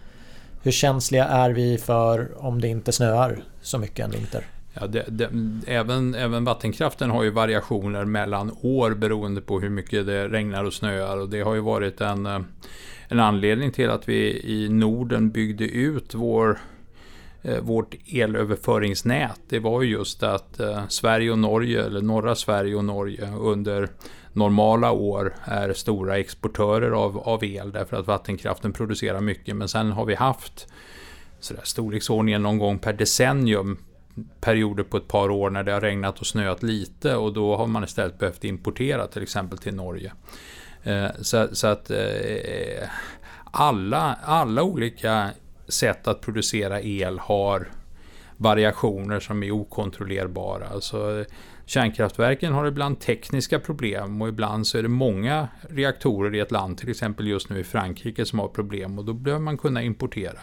Hur 0.62 0.72
känsliga 0.72 1.26
är 1.26 1.50
vi 1.50 1.78
för 1.78 2.46
om 2.46 2.62
det 2.62 2.68
inte 2.68 2.92
snöar 2.92 3.44
så 3.62 3.78
mycket 3.78 4.06
en 4.06 4.12
vinter? 4.12 4.46
Ja, 4.80 4.88
det, 4.88 5.06
det, 5.08 5.30
även, 5.68 6.16
även 6.16 6.44
vattenkraften 6.44 7.10
har 7.10 7.24
ju 7.24 7.30
variationer 7.30 8.06
mellan 8.06 8.58
år 8.62 8.92
beroende 8.92 9.42
på 9.42 9.60
hur 9.60 9.70
mycket 9.70 10.06
det 10.06 10.28
regnar 10.28 10.64
och 10.64 10.74
snöar. 10.74 11.18
Och 11.18 11.30
det 11.30 11.42
har 11.42 11.56
ju 11.56 11.62
varit 11.62 12.02
en, 12.02 12.26
eh, 12.26 12.40
en 13.08 13.20
anledning 13.20 13.72
till 13.72 13.90
att 13.90 14.10
vi 14.10 14.42
i 14.44 14.70
Norden 14.70 15.32
byggde 15.32 15.66
ut 15.66 16.14
vår, 16.14 16.60
eh, 17.42 17.60
vårt 17.60 17.96
elöverföringsnät. 18.14 19.40
Det 19.50 19.60
var 19.60 19.82
ju 19.82 19.92
just 19.92 20.24
att 20.24 20.60
eh, 20.60 20.88
Sverige 20.88 21.32
och 21.32 21.40
Norge, 21.40 21.86
eller 21.86 22.02
norra 22.02 22.36
Sverige 22.36 22.76
och 22.76 22.86
Norge 22.86 23.30
under 23.40 23.90
normala 24.34 24.92
år 24.92 25.36
är 25.44 25.74
stora 25.74 26.18
exportörer 26.18 26.92
av, 26.92 27.18
av 27.18 27.44
el 27.44 27.72
därför 27.72 27.98
att 27.98 28.08
vattenkraften 28.08 28.74
producerar 28.74 29.22
mycket. 29.22 29.56
Men 29.56 29.68
sen 29.68 29.92
har 29.92 30.06
vi 30.06 30.16
haft 30.16 30.68
sådär, 31.40 31.62
storleksordningen 31.64 32.44
någon 32.44 32.60
gång 32.60 32.80
per 32.80 32.94
decennium 32.94 33.78
perioder 34.42 34.84
på 34.84 34.98
ett 34.98 35.08
par 35.08 35.30
år 35.30 35.50
när 35.50 35.64
det 35.64 35.72
har 35.72 35.82
regnat 35.82 36.20
och 36.20 36.28
snöat 36.28 36.64
lite 36.64 37.16
och 37.16 37.34
då 37.34 37.56
har 37.56 37.68
man 37.68 37.84
istället 37.84 38.20
behövt 38.20 38.44
importera 38.44 39.08
till 39.08 39.24
exempel 39.24 39.58
till 39.58 39.76
Norge. 39.76 40.14
Eh, 40.84 41.08
så, 41.22 41.48
så 41.52 41.68
att 41.68 41.92
eh, 41.92 42.90
alla, 43.52 44.20
alla 44.24 44.64
olika 44.64 45.30
sätt 45.68 46.08
att 46.08 46.22
producera 46.22 46.82
el 46.82 47.20
har 47.20 47.68
variationer 48.38 49.20
som 49.20 49.44
är 49.44 49.52
okontrollerbara. 49.52 50.68
Alltså, 50.68 51.26
kärnkraftverken 51.66 52.54
har 52.54 52.66
ibland 52.66 53.00
tekniska 53.00 53.60
problem 53.60 54.22
och 54.22 54.28
ibland 54.28 54.68
så 54.68 54.78
är 54.78 54.84
det 54.84 54.90
många 54.90 55.48
reaktorer 55.70 56.36
i 56.36 56.40
ett 56.40 56.52
land, 56.52 56.78
till 56.78 56.90
exempel 56.90 57.28
just 57.28 57.50
nu 57.50 57.60
i 57.60 57.64
Frankrike, 57.64 58.26
som 58.26 58.40
har 58.40 58.48
problem 58.48 59.00
och 59.00 59.06
då 59.06 59.14
behöver 59.14 59.44
man 59.44 59.58
kunna 59.58 59.82
importera. 59.82 60.40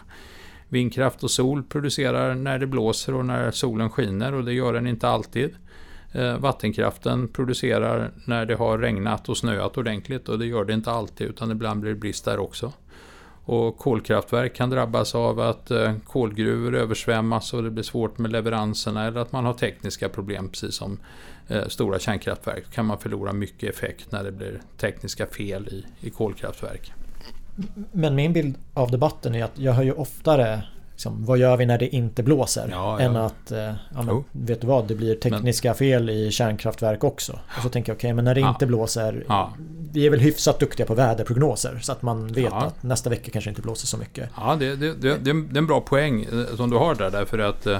Vindkraft 0.72 1.24
och 1.24 1.30
sol 1.30 1.62
producerar 1.62 2.34
när 2.34 2.58
det 2.58 2.66
blåser 2.66 3.14
och 3.14 3.26
när 3.26 3.50
solen 3.50 3.90
skiner 3.90 4.34
och 4.34 4.44
det 4.44 4.52
gör 4.52 4.72
den 4.72 4.86
inte 4.86 5.08
alltid. 5.08 5.54
Eh, 6.12 6.36
vattenkraften 6.36 7.28
producerar 7.28 8.10
när 8.26 8.46
det 8.46 8.54
har 8.54 8.78
regnat 8.78 9.28
och 9.28 9.36
snöat 9.36 9.78
ordentligt 9.78 10.28
och 10.28 10.38
det 10.38 10.46
gör 10.46 10.64
det 10.64 10.72
inte 10.72 10.90
alltid 10.90 11.26
utan 11.26 11.50
ibland 11.50 11.80
blir 11.80 11.90
det 11.90 11.98
brist 11.98 12.24
där 12.24 12.38
också. 12.38 12.72
Och 13.44 13.78
kolkraftverk 13.78 14.54
kan 14.54 14.70
drabbas 14.70 15.14
av 15.14 15.40
att 15.40 15.70
eh, 15.70 15.94
kolgruvor 16.06 16.74
översvämmas 16.74 17.54
och 17.54 17.62
det 17.62 17.70
blir 17.70 17.84
svårt 17.84 18.18
med 18.18 18.32
leveranserna 18.32 19.06
eller 19.06 19.20
att 19.20 19.32
man 19.32 19.44
har 19.44 19.54
tekniska 19.54 20.08
problem 20.08 20.48
precis 20.48 20.74
som 20.74 20.98
eh, 21.48 21.68
stora 21.68 21.98
kärnkraftverk. 21.98 22.64
Då 22.64 22.70
kan 22.74 22.86
man 22.86 22.98
förlora 22.98 23.32
mycket 23.32 23.74
effekt 23.74 24.12
när 24.12 24.24
det 24.24 24.32
blir 24.32 24.60
tekniska 24.76 25.26
fel 25.26 25.68
i, 25.68 26.06
i 26.06 26.10
kolkraftverk. 26.10 26.92
Men 27.92 28.14
min 28.14 28.32
bild 28.32 28.54
av 28.74 28.90
debatten 28.90 29.34
är 29.34 29.44
att 29.44 29.58
jag 29.58 29.72
hör 29.72 29.82
ju 29.82 29.92
oftare 29.92 30.62
liksom, 31.02 31.24
vad 31.24 31.38
gör 31.38 31.56
vi 31.56 31.66
när 31.66 31.78
det 31.78 31.94
inte 31.94 32.22
blåser? 32.22 32.68
Ja, 32.70 33.00
än 33.00 33.14
ja. 33.14 33.24
att, 33.24 33.52
eh, 33.52 33.58
ja, 33.58 33.74
men, 34.02 34.10
oh. 34.10 34.22
vet 34.32 34.60
du 34.60 34.66
vad, 34.66 34.88
det 34.88 34.94
blir 34.94 35.14
tekniska 35.14 35.68
men... 35.68 35.74
fel 35.74 36.10
i 36.10 36.30
kärnkraftverk 36.30 37.04
också. 37.04 37.32
Och 37.56 37.62
så 37.62 37.68
tänker 37.68 37.92
jag, 37.92 37.96
okej, 37.96 38.08
okay, 38.08 38.14
men 38.14 38.24
när 38.24 38.34
det 38.34 38.40
inte 38.40 38.66
blåser, 38.66 39.24
vi 39.92 40.06
är 40.06 40.10
väl 40.10 40.20
hyfsat 40.20 40.60
duktiga 40.60 40.86
på 40.86 40.94
väderprognoser 40.94 41.78
så 41.82 41.92
att 41.92 42.02
man 42.02 42.32
vet 42.32 42.52
att 42.52 42.82
nästa 42.82 43.10
vecka 43.10 43.30
kanske 43.30 43.50
inte 43.50 43.62
blåser 43.62 43.86
så 43.86 43.96
mycket. 43.96 44.30
Ja, 44.36 44.56
det, 44.56 44.76
det, 44.76 44.94
det, 44.94 45.18
det 45.18 45.30
är 45.30 45.58
en 45.58 45.66
bra 45.66 45.80
poäng 45.80 46.22
eh, 46.22 46.56
som 46.56 46.70
du 46.70 46.76
har 46.76 46.94
där, 46.94 47.10
därför 47.10 47.38
att 47.38 47.66
eh, 47.66 47.78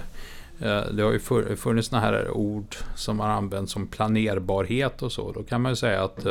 det 0.93 1.03
har 1.03 1.13
ju 1.13 1.19
funnits 1.57 1.89
sådana 1.89 2.07
här 2.07 2.31
ord 2.31 2.77
som 2.97 3.21
har 3.21 3.29
använts 3.29 3.73
som 3.73 3.87
planerbarhet 3.87 5.03
och 5.03 5.13
så. 5.13 5.33
Då 5.33 5.43
kan 5.43 5.63
man 5.63 5.73
ju 5.73 5.77
säga 5.77 6.05
att 6.05 6.27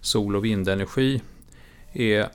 sol 0.00 0.36
och 0.36 0.44
vindenergi 0.44 1.22
är 1.92 2.28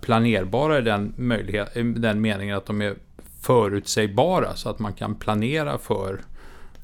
planerbara 0.00 0.78
i 0.78 0.82
den, 0.82 1.14
möjlighet, 1.16 1.76
i 1.76 1.82
den 1.82 2.20
meningen 2.20 2.56
att 2.56 2.66
de 2.66 2.82
är 2.82 2.94
förutsägbara 3.40 4.56
så 4.56 4.68
att 4.68 4.78
man 4.78 4.92
kan 4.92 5.14
planera 5.14 5.78
för 5.78 6.20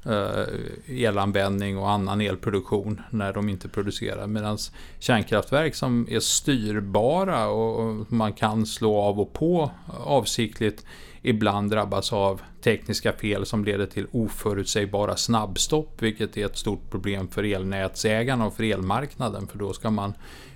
eh, 0.06 1.04
elanvändning 1.04 1.78
och 1.78 1.90
annan 1.90 2.20
elproduktion 2.20 3.00
när 3.10 3.32
de 3.32 3.48
inte 3.48 3.68
producerar. 3.68 4.26
Medan 4.26 4.58
kärnkraftverk 4.98 5.74
som 5.74 6.06
är 6.10 6.20
styrbara 6.20 7.46
och 7.46 8.12
man 8.12 8.32
kan 8.32 8.66
slå 8.66 8.96
av 8.96 9.20
och 9.20 9.32
på 9.32 9.70
avsiktligt 10.04 10.84
ibland 11.22 11.70
drabbas 11.70 12.12
av 12.12 12.40
tekniska 12.62 13.12
fel 13.12 13.46
som 13.46 13.64
leder 13.64 13.86
till 13.86 14.06
oförutsägbara 14.10 15.16
snabbstopp 15.16 16.02
vilket 16.02 16.36
är 16.36 16.46
ett 16.46 16.58
stort 16.58 16.90
problem 16.90 17.28
för 17.28 17.42
elnätsägarna 17.44 18.46
och 18.46 18.54
för 18.54 18.64
elmarknaden 18.64 19.46
för 19.46 19.58
då 19.58 19.72
ska 19.72 19.90
man 19.90 20.14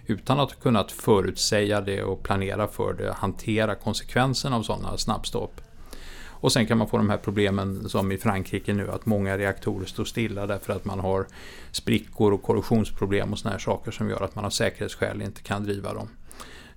utan 0.09 0.41
att 0.41 0.53
ha 0.53 0.61
kunnat 0.61 0.93
förutsäga 0.93 1.81
det 1.81 2.03
och 2.03 2.23
planera 2.23 2.69
för 2.69 2.93
det, 2.93 3.13
hantera 3.13 3.75
konsekvenserna 3.75 4.57
av 4.57 4.63
sådana 4.63 4.97
snabbstopp. 4.97 5.61
Och 6.41 6.53
sen 6.53 6.67
kan 6.67 6.79
man 6.79 6.89
få 6.89 6.97
de 6.97 7.11
här 7.11 7.17
problemen 7.17 7.89
som 7.89 8.13
i 8.13 8.19
Frankrike 8.19 8.73
nu 8.73 8.91
att 8.91 9.07
många 9.07 9.39
reaktorer 9.39 9.87
står 9.87 10.05
stilla 10.05 10.47
därför 10.47 10.73
att 10.73 10.85
man 10.85 11.01
har 11.01 11.27
sprickor 11.71 12.33
och 12.33 12.43
korrosionsproblem 12.43 13.33
och 13.33 13.39
sådana 13.39 13.55
här 13.55 13.59
saker 13.59 13.91
som 13.91 14.11
gör 14.11 14.23
att 14.23 14.35
man 14.35 14.45
av 14.45 14.51
säkerhetsskäl 14.51 15.23
inte 15.23 15.43
kan 15.43 15.65
driva 15.65 15.95
dem. 15.95 16.09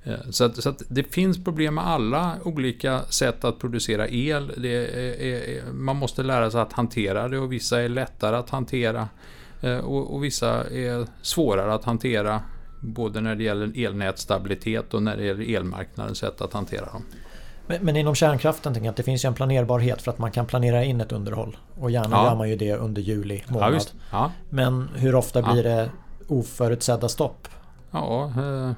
Eh, 0.03 0.29
så, 0.29 0.43
att, 0.43 0.63
så 0.63 0.69
att 0.69 0.81
det 0.87 1.03
finns 1.03 1.43
problem 1.43 1.75
med 1.75 1.87
alla 1.87 2.35
olika 2.43 3.01
sätt 3.01 3.43
att 3.43 3.59
producera 3.59 4.07
el. 4.07 4.65
Är, 4.65 4.95
är, 5.21 5.71
man 5.71 5.95
måste 5.95 6.23
lära 6.23 6.51
sig 6.51 6.61
att 6.61 6.73
hantera 6.73 7.27
det 7.27 7.37
och 7.37 7.53
vissa 7.53 7.81
är 7.81 7.89
lättare 7.89 8.35
att 8.35 8.49
hantera 8.49 9.07
eh, 9.61 9.77
och, 9.77 10.15
och 10.15 10.23
vissa 10.23 10.69
är 10.69 11.07
svårare 11.21 11.73
att 11.73 11.85
hantera. 11.85 12.41
Både 12.81 13.21
när 13.21 13.35
det 13.35 13.43
gäller 13.43 13.85
elnätstabilitet 13.85 14.93
och 14.93 15.03
när 15.03 15.17
det 15.17 15.23
gäller 15.23 15.55
elmarknadens 15.55 16.17
sätt 16.17 16.41
att 16.41 16.53
hantera 16.53 16.85
dem. 16.85 17.03
Men, 17.67 17.85
men 17.85 17.97
inom 17.97 18.15
kärnkraften 18.15 18.73
tänker 18.73 18.85
jag 18.85 18.91
att 18.91 18.97
det 18.97 19.03
finns 19.03 19.25
ju 19.25 19.27
en 19.27 19.33
planerbarhet 19.33 20.01
för 20.01 20.11
att 20.11 20.19
man 20.19 20.31
kan 20.31 20.45
planera 20.45 20.83
in 20.83 21.01
ett 21.01 21.11
underhåll. 21.11 21.57
Och 21.79 21.91
gärna 21.91 22.15
ja. 22.15 22.25
gör 22.25 22.35
man 22.35 22.49
ju 22.49 22.55
det 22.55 22.75
under 22.75 23.01
juli 23.01 23.43
månad. 23.47 23.73
Ja, 23.73 23.81
ja. 24.11 24.31
Men 24.49 24.89
hur 24.95 25.15
ofta 25.15 25.53
blir 25.53 25.63
det 25.63 25.89
oförutsedda 26.27 27.09
stopp? 27.09 27.47
Ja, 27.91 28.25
eh, 28.25 28.71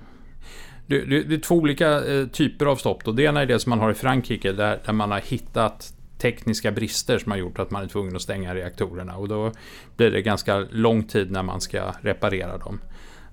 det, 0.88 1.06
det, 1.06 1.24
det, 1.24 1.36
är 1.36 1.39
två 1.39 1.56
olika 1.56 2.06
eh, 2.06 2.28
typer 2.28 2.66
av 2.66 2.76
stopp. 2.76 3.04
Då. 3.04 3.12
Det 3.12 3.24
ena 3.24 3.41
är 3.41 3.45
det 3.45 3.60
som 3.60 3.70
man 3.70 3.80
har 3.80 3.91
i 3.91 3.93
Frankrike 3.93 4.51
där, 4.51 4.80
där 4.86 4.93
man 4.93 5.12
har 5.12 5.20
hittat 5.20 5.93
tekniska 6.18 6.72
brister 6.72 7.20
som 7.20 7.32
har 7.32 7.39
gjort 7.39 7.60
att 7.60 7.72
man 7.72 7.84
är 7.84 7.88
tvungen 7.88 8.16
att 8.16 8.22
stänga 8.22 8.56
reaktorerna. 8.56 9.16
Och 9.16 9.28
då 9.28 9.51
blir 9.97 10.12
det 10.12 10.22
ganska 10.22 10.58
lång 10.72 11.04
tid 11.04 11.32
när 11.32 11.43
man 11.43 11.62
ska 11.62 11.91
reparera 12.01 12.58
dem. 12.58 12.80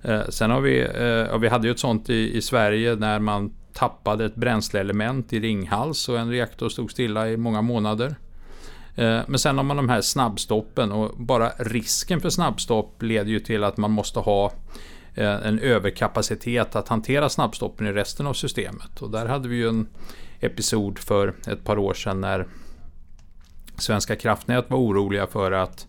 Eh, 0.01 0.21
sen 0.29 0.51
har 0.51 0.61
vi, 0.61 0.81
eh, 0.81 1.37
vi 1.37 1.47
hade 1.47 1.67
ju 1.67 1.71
ett 1.71 1.79
sånt 1.79 2.09
i, 2.09 2.37
i 2.37 2.41
Sverige 2.41 2.95
när 2.95 3.19
man 3.19 3.53
tappade 3.73 4.25
ett 4.25 4.35
bränsleelement 4.35 5.33
i 5.33 5.39
Ringhals 5.39 6.09
och 6.09 6.19
en 6.19 6.31
reaktor 6.31 6.69
stod 6.69 6.91
stilla 6.91 7.29
i 7.29 7.37
många 7.37 7.61
månader. 7.61 8.15
Eh, 8.95 9.19
men 9.27 9.39
sen 9.39 9.57
har 9.57 9.63
man 9.63 9.77
de 9.77 9.89
här 9.89 10.01
snabbstoppen 10.01 10.91
och 10.91 11.17
bara 11.17 11.49
risken 11.57 12.21
för 12.21 12.29
snabbstopp 12.29 13.01
leder 13.01 13.31
ju 13.31 13.39
till 13.39 13.63
att 13.63 13.77
man 13.77 13.91
måste 13.91 14.19
ha 14.19 14.51
eh, 15.15 15.47
en 15.47 15.59
överkapacitet 15.59 16.75
att 16.75 16.87
hantera 16.87 17.29
snabbstoppen 17.29 17.87
i 17.87 17.91
resten 17.91 18.27
av 18.27 18.33
systemet. 18.33 19.01
Och 19.01 19.11
där 19.11 19.25
hade 19.25 19.49
vi 19.49 19.55
ju 19.55 19.69
en 19.69 19.87
episod 20.39 20.99
för 20.99 21.33
ett 21.47 21.63
par 21.63 21.77
år 21.77 21.93
sedan 21.93 22.21
när 22.21 22.47
Svenska 23.77 24.15
kraftnät 24.15 24.69
var 24.69 24.77
oroliga 24.77 25.27
för 25.27 25.51
att 25.51 25.87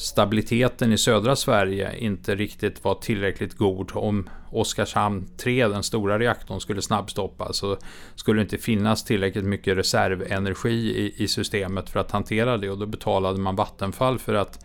stabiliteten 0.00 0.92
i 0.92 0.98
södra 0.98 1.36
Sverige 1.36 1.96
inte 1.96 2.34
riktigt 2.34 2.84
var 2.84 2.94
tillräckligt 2.94 3.54
god. 3.54 3.90
Om 3.94 4.28
Oskarshamn 4.50 5.28
3, 5.36 5.68
den 5.68 5.82
stora 5.82 6.18
reaktorn, 6.18 6.60
skulle 6.60 6.82
snabbstoppas 6.82 7.56
så 7.56 7.76
skulle 8.14 8.40
det 8.40 8.42
inte 8.42 8.58
finnas 8.58 9.04
tillräckligt 9.04 9.44
mycket 9.44 9.76
reservenergi 9.76 10.70
i, 10.70 11.24
i 11.24 11.28
systemet 11.28 11.90
för 11.90 12.00
att 12.00 12.10
hantera 12.10 12.56
det 12.56 12.70
och 12.70 12.78
då 12.78 12.86
betalade 12.86 13.40
man 13.40 13.56
Vattenfall 13.56 14.18
för 14.18 14.34
att 14.34 14.64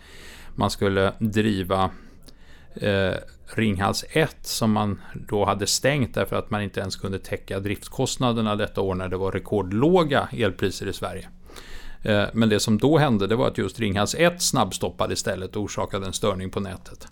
man 0.55 0.69
skulle 0.69 1.13
driva 1.19 1.89
eh, 2.75 3.13
Ringhals 3.55 4.05
1 4.09 4.37
som 4.41 4.71
man 4.71 5.01
då 5.13 5.45
hade 5.45 5.67
stängt 5.67 6.13
därför 6.13 6.35
att 6.35 6.49
man 6.49 6.61
inte 6.61 6.79
ens 6.79 6.95
kunde 6.95 7.19
täcka 7.19 7.59
driftkostnaderna 7.59 8.55
detta 8.55 8.81
år 8.81 8.95
när 8.95 9.07
det 9.07 9.17
var 9.17 9.31
rekordlåga 9.31 10.27
elpriser 10.31 10.87
i 10.87 10.93
Sverige. 10.93 11.29
Eh, 12.05 12.25
men 12.33 12.49
det 12.49 12.59
som 12.59 12.77
då 12.77 12.97
hände 12.97 13.27
det 13.27 13.35
var 13.35 13.47
att 13.47 13.57
just 13.57 13.79
Ringhals 13.79 14.15
1 14.15 14.41
snabbstoppade 14.41 15.13
istället 15.13 15.55
och 15.55 15.63
orsakade 15.63 16.05
en 16.05 16.13
störning 16.13 16.49
på 16.49 16.59
nätet. 16.59 17.07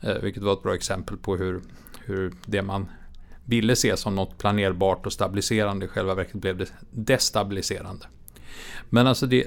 Eh, 0.00 0.14
vilket 0.22 0.42
var 0.42 0.52
ett 0.52 0.62
bra 0.62 0.74
exempel 0.74 1.16
på 1.16 1.36
hur, 1.36 1.60
hur 2.04 2.32
det 2.46 2.62
man 2.62 2.88
ville 3.44 3.76
se 3.76 3.96
som 3.96 4.14
något 4.14 4.38
planerbart 4.38 5.06
och 5.06 5.12
stabiliserande 5.12 5.86
i 5.86 5.88
själva 5.88 6.14
verket 6.14 6.34
blev 6.34 6.68
destabiliserande. 6.90 8.06
Men 8.90 9.06
alltså 9.06 9.26
det, 9.26 9.46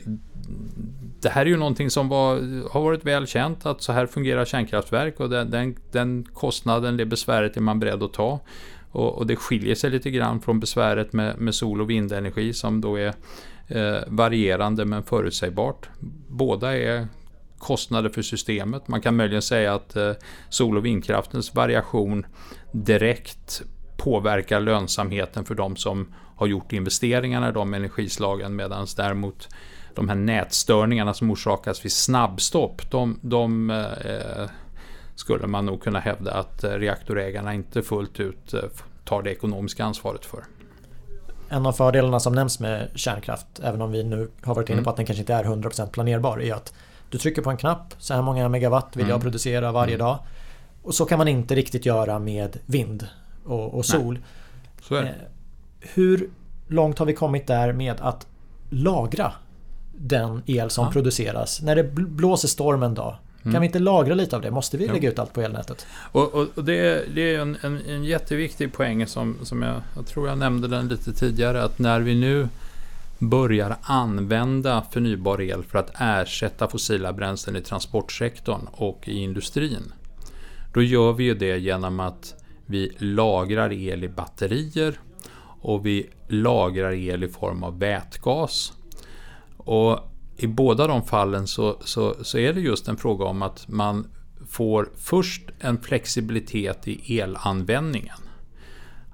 det 1.21 1.29
här 1.29 1.41
är 1.41 1.49
ju 1.49 1.57
någonting 1.57 1.89
som 1.89 2.09
var, 2.09 2.35
har 2.71 2.81
varit 2.81 3.05
väl 3.05 3.27
känt 3.27 3.65
att 3.65 3.81
så 3.81 3.91
här 3.91 4.05
fungerar 4.05 4.45
kärnkraftverk 4.45 5.19
och 5.19 5.29
den, 5.29 5.51
den, 5.51 5.75
den 5.91 6.27
kostnaden, 6.33 6.97
det 6.97 7.05
besväret 7.05 7.57
är 7.57 7.61
man 7.61 7.79
beredd 7.79 8.03
att 8.03 8.13
ta. 8.13 8.39
Och, 8.91 9.17
och, 9.17 9.27
det 9.27 9.35
skiljer 9.35 9.75
sig 9.75 9.89
lite 9.89 10.11
grann 10.11 10.41
från 10.41 10.59
besväret 10.59 11.13
med, 11.13 11.39
med 11.39 11.55
sol 11.55 11.81
och 11.81 11.89
vindenergi 11.89 12.53
som 12.53 12.81
då 12.81 12.99
är 12.99 13.13
eh, 13.69 13.97
varierande 14.07 14.85
men 14.85 15.03
förutsägbart. 15.03 15.89
Båda 16.27 16.77
är 16.77 17.07
kostnader 17.57 18.09
för 18.09 18.21
systemet. 18.21 18.87
Man 18.87 19.01
kan 19.01 19.15
möjligen 19.15 19.41
säga 19.41 19.73
att 19.73 19.95
eh, 19.95 20.11
sol 20.49 20.77
och 20.77 20.85
vindkraftens 20.85 21.55
variation 21.55 22.25
direkt 22.71 23.61
påverkar 23.97 24.59
lönsamheten 24.59 25.45
för 25.45 25.55
de 25.55 25.75
som 25.75 26.13
har 26.35 26.47
gjort 26.47 26.73
investeringarna 26.73 27.49
i 27.49 27.51
de 27.51 27.73
energislagen 27.73 28.55
medan 28.55 28.87
däremot 28.97 29.47
de 29.95 30.09
här 30.09 30.15
nätstörningarna 30.15 31.13
som 31.13 31.31
orsakas 31.31 31.85
vid 31.85 31.91
snabbstopp 31.91 32.91
de, 32.91 33.19
de 33.21 33.69
eh, 33.69 34.49
skulle 35.15 35.47
man 35.47 35.65
nog 35.65 35.83
kunna 35.83 35.99
hävda 35.99 36.33
att 36.33 36.63
eh, 36.63 36.71
reaktorägarna 36.71 37.53
inte 37.53 37.81
fullt 37.81 38.19
ut 38.19 38.53
eh, 38.53 38.61
tar 39.05 39.23
det 39.23 39.31
ekonomiska 39.31 39.83
ansvaret 39.85 40.25
för. 40.25 40.43
En 41.49 41.65
av 41.65 41.73
fördelarna 41.73 42.19
som 42.19 42.33
nämns 42.33 42.59
med 42.59 42.89
kärnkraft, 42.95 43.47
även 43.63 43.81
om 43.81 43.91
vi 43.91 44.03
nu 44.03 44.29
har 44.41 44.55
varit 44.55 44.69
inne 44.69 44.77
på 44.77 44.81
mm. 44.81 44.89
att 44.89 44.95
den 44.95 45.05
kanske 45.05 45.21
inte 45.21 45.33
är 45.33 45.43
100% 45.43 45.89
planerbar, 45.89 46.41
är 46.41 46.53
att 46.53 46.73
du 47.09 47.17
trycker 47.17 47.41
på 47.41 47.49
en 47.49 47.57
knapp, 47.57 47.93
så 47.97 48.13
här 48.13 48.21
många 48.21 48.49
megawatt 48.49 48.95
vill 48.95 49.07
jag 49.07 49.15
mm. 49.15 49.21
producera 49.21 49.71
varje 49.71 49.95
mm. 49.95 50.05
dag. 50.05 50.19
Och 50.83 50.95
så 50.95 51.05
kan 51.05 51.17
man 51.17 51.27
inte 51.27 51.55
riktigt 51.55 51.85
göra 51.85 52.19
med 52.19 52.57
vind 52.65 53.07
och, 53.45 53.73
och 53.73 53.85
sol. 53.85 54.19
Eh, 54.91 55.05
hur 55.79 56.29
långt 56.67 56.99
har 56.99 57.05
vi 57.05 57.13
kommit 57.13 57.47
där 57.47 57.73
med 57.73 58.01
att 58.01 58.27
lagra 58.69 59.31
den 59.91 60.43
el 60.45 60.69
som 60.69 60.85
ja. 60.85 60.91
produceras? 60.91 61.61
När 61.61 61.75
det 61.75 61.83
blåser 61.93 62.47
storm 62.47 62.83
en 62.83 62.93
dag, 62.93 63.15
Mm. 63.41 63.53
Kan 63.53 63.61
vi 63.61 63.65
inte 63.65 63.79
lagra 63.79 64.15
lite 64.15 64.35
av 64.35 64.41
det? 64.41 64.51
Måste 64.51 64.77
vi 64.77 64.87
lägga 64.87 65.09
ut 65.09 65.19
allt 65.19 65.33
på 65.33 65.41
elnätet? 65.41 65.87
Och, 66.11 66.33
och, 66.33 66.47
och 66.55 66.63
det, 66.63 67.05
det, 67.15 67.35
är 67.35 67.39
en, 67.39 67.57
en, 67.61 67.81
en, 67.89 68.03
jätteviktig 68.03 68.73
poäng 68.73 69.07
som, 69.07 69.37
som 69.43 69.61
jag, 69.61 69.81
jag 69.95 70.07
tror 70.07 70.27
jag 70.27 70.37
nämnde 70.37 70.67
den 70.67 70.87
lite 70.87 71.13
tidigare. 71.13 71.63
Att 71.63 71.79
när 71.79 71.99
vi 71.99 72.15
nu 72.15 72.47
börjar 73.19 73.75
använda 73.81 74.83
förnybar 74.91 75.41
el 75.41 75.63
för 75.63 75.79
att 75.79 75.91
ersätta 75.99 76.67
fossila 76.67 77.13
bränslen 77.13 77.55
i 77.55 77.61
transportsektorn 77.61 78.67
och 78.71 79.07
i 79.07 79.19
industrin. 79.19 79.93
Då 80.73 80.81
gör 80.81 81.13
vi 81.13 81.23
ju 81.23 81.33
det 81.33 81.57
genom 81.57 81.99
att 81.99 82.35
vi 82.65 82.91
lagrar 82.97 83.73
el 83.73 84.03
i 84.03 84.09
batterier 84.09 84.99
och 85.61 85.85
vi 85.85 86.09
lagrar 86.27 86.91
el 86.91 87.23
i 87.23 87.27
form 87.27 87.63
av 87.63 87.79
vätgas. 87.79 88.73
Och 89.57 89.99
i 90.39 90.47
båda 90.47 90.87
de 90.87 91.03
fallen 91.03 91.47
så, 91.47 91.77
så, 91.81 92.15
så 92.21 92.37
är 92.37 92.53
det 92.53 92.61
just 92.61 92.87
en 92.87 92.97
fråga 92.97 93.25
om 93.25 93.41
att 93.41 93.67
man 93.67 94.07
får 94.49 94.89
först 94.95 95.41
en 95.59 95.81
flexibilitet 95.81 96.87
i 96.87 97.19
elanvändningen. 97.19 98.17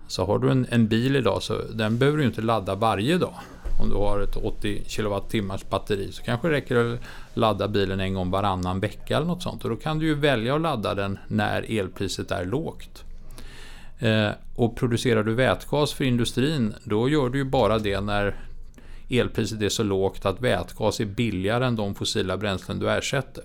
Så 0.07 0.25
har 0.25 0.39
du 0.39 0.51
en, 0.51 0.67
en 0.69 0.87
bil 0.87 1.15
idag 1.15 1.43
så 1.43 1.61
den 1.73 1.97
behöver 1.97 2.17
du 2.17 2.25
inte 2.25 2.41
ladda 2.41 2.75
varje 2.75 3.17
dag. 3.17 3.33
Om 3.81 3.89
du 3.89 3.95
har 3.95 4.19
ett 4.19 4.37
80 4.37 4.83
kWh 4.89 5.69
batteri 5.69 6.11
så 6.11 6.23
kanske 6.23 6.47
det 6.47 6.53
räcker 6.53 6.75
att 6.75 6.99
ladda 7.33 7.67
bilen 7.67 7.99
en 7.99 8.13
gång 8.13 8.31
varannan 8.31 8.79
vecka 8.79 9.17
eller 9.17 9.27
något 9.27 9.43
sånt. 9.43 9.63
Och 9.63 9.69
då 9.69 9.75
kan 9.75 9.99
du 9.99 10.05
ju 10.05 10.15
välja 10.15 10.55
att 10.55 10.61
ladda 10.61 10.95
den 10.95 11.19
när 11.27 11.79
elpriset 11.79 12.31
är 12.31 12.45
lågt. 12.45 13.03
Eh, 13.99 14.29
och 14.55 14.75
producerar 14.75 15.23
du 15.23 15.33
vätgas 15.33 15.93
för 15.93 16.03
industrin 16.03 16.73
då 16.83 17.09
gör 17.09 17.29
du 17.29 17.37
ju 17.37 17.45
bara 17.45 17.79
det 17.79 18.01
när 18.01 18.35
elpriset 19.09 19.61
är 19.61 19.69
så 19.69 19.83
lågt 19.83 20.25
att 20.25 20.41
vätgas 20.41 20.99
är 20.99 21.05
billigare 21.05 21.65
än 21.65 21.75
de 21.75 21.95
fossila 21.95 22.37
bränslen 22.37 22.79
du 22.79 22.89
ersätter. 22.91 23.43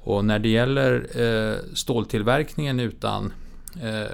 Och 0.00 0.24
när 0.24 0.38
det 0.38 0.48
gäller 0.48 1.20
eh, 1.22 1.56
ståltillverkningen 1.74 2.80
utan 2.80 3.32
eh, 3.82 4.10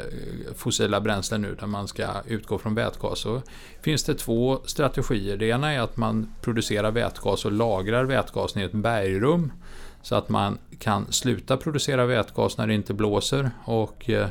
fossila 0.56 1.00
bränslen 1.00 1.42
nu 1.42 1.56
där 1.60 1.66
man 1.66 1.88
ska 1.88 2.06
utgå 2.26 2.58
från 2.58 2.74
vätgas 2.74 3.18
så 3.18 3.42
finns 3.82 4.04
det 4.04 4.14
två 4.14 4.60
strategier. 4.64 5.36
Det 5.36 5.46
ena 5.46 5.72
är 5.72 5.80
att 5.80 5.96
man 5.96 6.34
producerar 6.40 6.90
vätgas 6.90 7.44
och 7.44 7.52
lagrar 7.52 8.04
vätgasen 8.04 8.62
i 8.62 8.64
ett 8.64 8.72
bergrum 8.72 9.52
så 10.02 10.14
att 10.14 10.28
man 10.28 10.58
kan 10.78 11.12
sluta 11.12 11.56
producera 11.56 12.06
vätgas 12.06 12.58
när 12.58 12.66
det 12.66 12.74
inte 12.74 12.94
blåser 12.94 13.50
och 13.64 14.10
eh, 14.10 14.26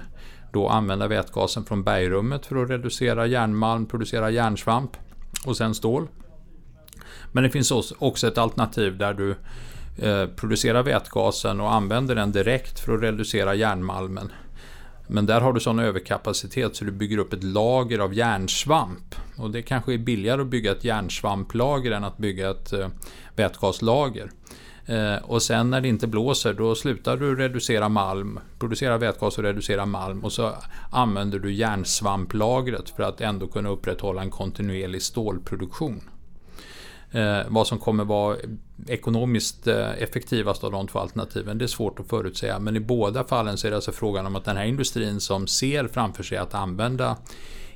då 0.52 0.68
använda 0.68 1.08
vätgasen 1.08 1.66
från 1.66 1.84
bergrummet 1.84 2.46
för 2.46 2.64
att 2.64 2.70
reducera 2.70 3.28
järnmalm, 3.28 3.86
producera 3.86 4.30
järnsvamp 4.30 4.98
och 5.46 5.58
sen 5.58 5.76
stål. 5.76 6.08
Men 7.32 7.44
det 7.44 7.50
finns 7.50 7.72
också 8.00 8.28
ett 8.28 8.38
alternativ 8.38 8.98
där 8.98 9.14
du 9.14 9.36
eh, 9.98 10.26
producerar 10.28 10.84
vätgasen 10.84 11.62
och 11.62 11.74
använder 11.74 12.16
den 12.16 12.32
direkt 12.32 12.80
för 12.80 12.96
att 12.96 13.02
reducera 13.02 13.56
järnmalmen. 13.56 14.32
Men 15.08 15.26
där 15.26 15.42
har 15.42 15.54
du 15.54 15.60
sån 15.60 15.80
överkapacitet 15.80 16.76
så 16.76 16.86
du 16.86 16.92
bygger 16.92 17.18
upp 17.18 17.34
ett 17.34 17.44
lager 17.44 18.00
av 18.00 18.14
järnsvamp. 18.14 19.16
Och 19.38 19.52
det 19.52 19.62
kanske 19.62 19.94
är 19.94 19.98
billigare 19.98 20.42
att 20.42 20.48
bygga 20.48 20.72
ett 20.72 20.84
järnsvamplager 20.84 21.92
än 21.92 22.04
att 22.04 22.18
bygga 22.18 22.50
ett 22.50 22.74
eh, 22.74 22.88
vätgaslager. 23.36 24.32
Eh, 24.90 25.16
och 25.24 25.42
sen 25.42 25.70
när 25.70 25.82
det 25.82 25.88
inte 25.88 26.08
blåser 26.08 26.54
då 26.54 26.76
slutar 26.76 27.18
du 27.18 27.36
reducera 27.36 27.90
malm, 27.90 28.40
producera 28.60 28.98
vätgas 28.98 29.38
och 29.38 29.44
reducera 29.44 29.86
malm 29.86 30.24
och 30.24 30.32
så 30.32 30.52
använder 30.92 31.40
du 31.40 31.54
järnsvamplagret 31.54 32.90
för 32.90 33.04
att 33.04 33.22
ändå 33.22 33.48
kunna 33.48 33.70
upprätthålla 33.70 34.22
en 34.22 34.30
kontinuerlig 34.30 35.02
stålproduktion. 35.02 36.02
Eh, 37.12 37.40
vad 37.48 37.68
som 37.68 37.78
kommer 37.78 38.04
vara 38.04 38.38
ekonomiskt 38.88 39.68
eh, 39.68 39.90
effektivast 39.90 40.64
av 40.64 40.72
de 40.72 40.88
två 40.88 41.00
alternativen, 41.00 41.58
det 41.58 41.66
är 41.66 41.68
svårt 41.68 42.00
att 42.00 42.08
förutsäga. 42.08 42.60
Men 42.60 42.76
i 42.76 42.80
båda 42.80 43.24
fallen 43.24 43.58
så 43.58 43.68
är 43.68 43.72
det 43.72 43.78
alltså 43.78 43.92
frågan 43.92 44.26
om 44.26 44.36
att 44.36 44.46
den 44.46 44.58
här 44.58 44.66
industrin 44.66 45.20
som 45.20 45.48
ser 45.48 45.88
framför 45.88 46.24
sig 46.24 46.38
att 46.38 46.54
använda 46.54 47.18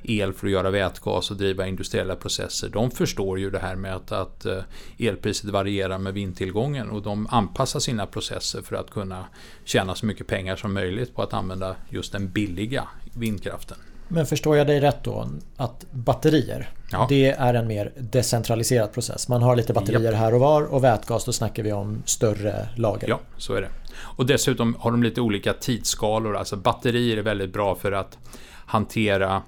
el 0.04 0.32
för 0.32 0.46
att 0.46 0.52
göra 0.52 0.70
vätgas 0.70 1.30
och 1.30 1.36
driva 1.36 1.66
industriella 1.66 2.16
processer. 2.16 2.68
De 2.68 2.90
förstår 2.90 3.38
ju 3.38 3.50
det 3.50 3.58
här 3.58 3.76
med 3.76 3.96
att, 3.96 4.12
att 4.12 4.44
eh, 4.44 4.62
elpriset 4.98 5.50
varierar 5.50 5.98
med 5.98 6.14
vindtillgången 6.14 6.90
och 6.90 7.02
de 7.02 7.26
anpassar 7.30 7.80
sina 7.80 8.06
processer 8.06 8.62
för 8.62 8.76
att 8.76 8.90
kunna 8.90 9.24
tjäna 9.64 9.94
så 9.94 10.06
mycket 10.06 10.26
pengar 10.26 10.56
som 10.56 10.74
möjligt 10.74 11.14
på 11.14 11.22
att 11.22 11.32
använda 11.32 11.76
just 11.88 12.12
den 12.12 12.30
billiga 12.30 12.88
vindkraften. 13.16 13.78
Men 14.08 14.26
förstår 14.26 14.56
jag 14.56 14.66
dig 14.66 14.80
rätt 14.80 15.04
då 15.04 15.28
att 15.56 15.84
batterier 15.90 16.70
ja. 16.90 17.06
Det 17.08 17.30
är 17.30 17.54
en 17.54 17.66
mer 17.66 17.92
decentraliserad 17.96 18.92
process. 18.92 19.28
Man 19.28 19.42
har 19.42 19.56
lite 19.56 19.72
batterier 19.72 20.12
Japp. 20.12 20.14
här 20.14 20.34
och 20.34 20.40
var 20.40 20.62
och 20.62 20.84
vätgas 20.84 21.24
då 21.24 21.32
snackar 21.32 21.62
vi 21.62 21.72
om 21.72 22.02
större 22.06 22.68
lager. 22.76 23.08
Ja, 23.08 23.20
så 23.36 23.54
är 23.54 23.60
det. 23.60 23.68
Och 23.96 24.26
dessutom 24.26 24.76
har 24.78 24.90
de 24.90 25.02
lite 25.02 25.20
olika 25.20 25.52
tidsskalor. 25.52 26.36
Alltså 26.36 26.56
batterier 26.56 27.16
är 27.16 27.22
väldigt 27.22 27.52
bra 27.52 27.74
för 27.74 27.92
att 27.92 28.18
hantera 28.66 29.42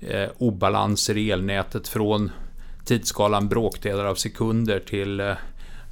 eh, 0.00 0.28
obalanser 0.38 1.16
i 1.16 1.30
elnätet 1.30 1.88
från 1.88 2.30
tidsskalan 2.84 3.48
bråkdelar 3.48 4.04
av 4.04 4.14
sekunder 4.14 4.80
till 4.80 5.20
eh, 5.20 5.34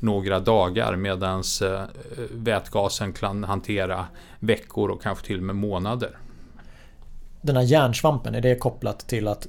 några 0.00 0.40
dagar 0.40 0.96
medan 0.96 1.42
eh, 1.62 1.82
vätgasen 2.30 3.12
kan 3.12 3.44
hantera 3.44 4.06
veckor 4.38 4.90
och 4.90 5.02
kanske 5.02 5.26
till 5.26 5.38
och 5.38 5.44
med 5.44 5.56
månader. 5.56 6.18
Den 7.40 7.56
här 7.56 7.62
järnsvampen, 7.62 8.34
är 8.34 8.40
det 8.40 8.54
kopplat 8.54 9.08
till 9.08 9.28
att 9.28 9.48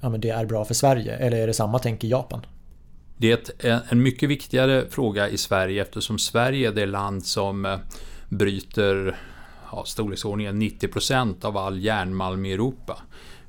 ja, 0.00 0.08
det 0.08 0.30
är 0.30 0.46
bra 0.46 0.64
för 0.64 0.74
Sverige? 0.74 1.16
Eller 1.16 1.36
är 1.36 1.46
det 1.46 1.54
samma 1.54 1.78
tänk 1.78 2.04
i 2.04 2.08
Japan? 2.08 2.46
Det 3.16 3.64
är 3.64 3.80
en 3.88 4.02
mycket 4.02 4.28
viktigare 4.28 4.84
fråga 4.90 5.28
i 5.28 5.38
Sverige 5.38 5.82
eftersom 5.82 6.18
Sverige 6.18 6.68
är 6.68 6.72
det 6.72 6.86
land 6.86 7.26
som 7.26 7.66
eh, 7.66 7.78
bryter 8.28 9.16
ja, 9.72 9.84
storleksordningen 9.86 10.62
90% 10.62 11.44
av 11.44 11.56
all 11.56 11.84
järnmalm 11.84 12.44
i 12.44 12.52
Europa. 12.52 12.98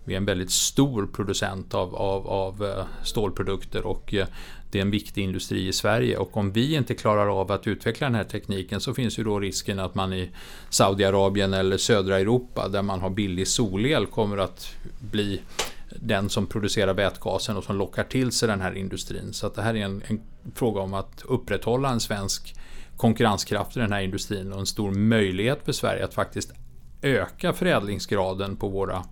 Vi 0.05 0.13
är 0.13 0.17
en 0.17 0.25
väldigt 0.25 0.51
stor 0.51 1.07
producent 1.07 1.73
av, 1.73 1.95
av, 1.95 2.27
av 2.27 2.65
eh, 2.65 2.85
stålprodukter 3.03 3.85
och 3.85 4.13
eh, 4.13 4.27
det 4.71 4.79
är 4.79 4.81
en 4.81 4.91
viktig 4.91 5.23
industri 5.23 5.67
i 5.67 5.73
Sverige 5.73 6.17
och 6.17 6.37
om 6.37 6.51
vi 6.51 6.75
inte 6.75 6.95
klarar 6.95 7.41
av 7.41 7.51
att 7.51 7.67
utveckla 7.67 8.07
den 8.07 8.15
här 8.15 8.23
tekniken 8.23 8.81
så 8.81 8.93
finns 8.93 9.19
ju 9.19 9.23
då 9.23 9.39
risken 9.39 9.79
att 9.79 9.95
man 9.95 10.13
i 10.13 10.29
Saudiarabien 10.69 11.53
eller 11.53 11.77
södra 11.77 12.19
Europa 12.19 12.67
där 12.67 12.81
man 12.81 12.99
har 12.99 13.09
billig 13.09 13.47
solel 13.47 14.05
kommer 14.05 14.37
att 14.37 14.75
bli 14.99 15.41
den 15.89 16.29
som 16.29 16.47
producerar 16.47 16.93
vätgasen 16.93 17.57
och 17.57 17.63
som 17.63 17.77
lockar 17.77 18.03
till 18.03 18.31
sig 18.31 18.47
den 18.47 18.61
här 18.61 18.73
industrin. 18.77 19.33
Så 19.33 19.47
att 19.47 19.55
det 19.55 19.61
här 19.61 19.75
är 19.75 19.85
en, 19.85 20.03
en 20.07 20.21
fråga 20.55 20.81
om 20.81 20.93
att 20.93 21.23
upprätthålla 21.25 21.89
en 21.89 21.99
svensk 21.99 22.55
konkurrenskraft 22.97 23.77
i 23.77 23.79
den 23.79 23.91
här 23.91 24.01
industrin 24.01 24.53
och 24.53 24.59
en 24.59 24.65
stor 24.65 24.91
möjlighet 24.91 25.59
för 25.65 25.71
Sverige 25.71 26.05
att 26.05 26.13
faktiskt 26.13 26.51
öka 27.01 27.53
förädlingsgraden 27.53 28.55
på, 28.55 28.69
våra, 28.69 29.03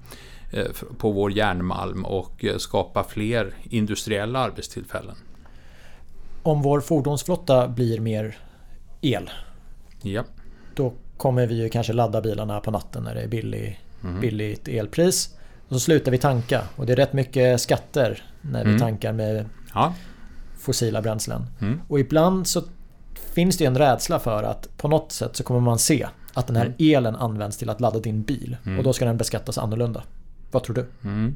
på 0.97 1.11
vår 1.11 1.31
järnmalm 1.31 2.05
och 2.05 2.45
eh, 2.45 2.57
skapa 2.57 3.03
fler 3.03 3.53
industriella 3.63 4.39
arbetstillfällen. 4.39 5.15
Om 6.43 6.61
vår 6.61 6.81
fordonsflotta 6.81 7.67
blir 7.67 7.99
mer 7.99 8.37
el. 9.01 9.29
Ja. 10.01 10.23
Då 10.75 10.93
kommer 11.17 11.47
vi 11.47 11.61
ju 11.61 11.69
kanske 11.69 11.93
ladda 11.93 12.21
bilarna 12.21 12.59
på 12.59 12.71
natten 12.71 13.03
när 13.03 13.15
det 13.15 13.21
är 13.21 13.27
billig, 13.27 13.81
mm. 14.03 14.21
billigt 14.21 14.67
elpris. 14.67 15.35
Och 15.67 15.73
så 15.75 15.79
slutar 15.79 16.11
vi 16.11 16.17
tanka 16.17 16.61
och 16.75 16.85
det 16.85 16.93
är 16.93 16.95
rätt 16.95 17.13
mycket 17.13 17.61
skatter 17.61 18.23
när 18.41 18.63
vi 18.63 18.69
mm. 18.69 18.79
tankar 18.79 19.13
med 19.13 19.45
ja. 19.73 19.93
fossila 20.59 21.01
bränslen. 21.01 21.45
Mm. 21.61 21.81
Och 21.87 21.99
ibland 21.99 22.47
så 22.47 22.61
finns 23.13 23.57
det 23.57 23.65
en 23.65 23.77
rädsla 23.77 24.19
för 24.19 24.43
att 24.43 24.77
på 24.77 24.87
något 24.87 25.11
sätt 25.11 25.35
så 25.35 25.43
kommer 25.43 25.59
man 25.59 25.79
se 25.79 26.07
att 26.33 26.47
den 26.47 26.55
här 26.55 26.65
mm. 26.65 26.75
elen 26.79 27.15
används 27.15 27.57
till 27.57 27.69
att 27.69 27.81
ladda 27.81 27.99
din 27.99 28.21
bil. 28.21 28.57
Mm. 28.65 28.77
Och 28.77 28.83
då 28.83 28.93
ska 28.93 29.05
den 29.05 29.17
beskattas 29.17 29.57
annorlunda. 29.57 30.03
Vad 30.51 30.63
tror 30.63 30.75
du? 30.75 30.85
Mm. 31.03 31.35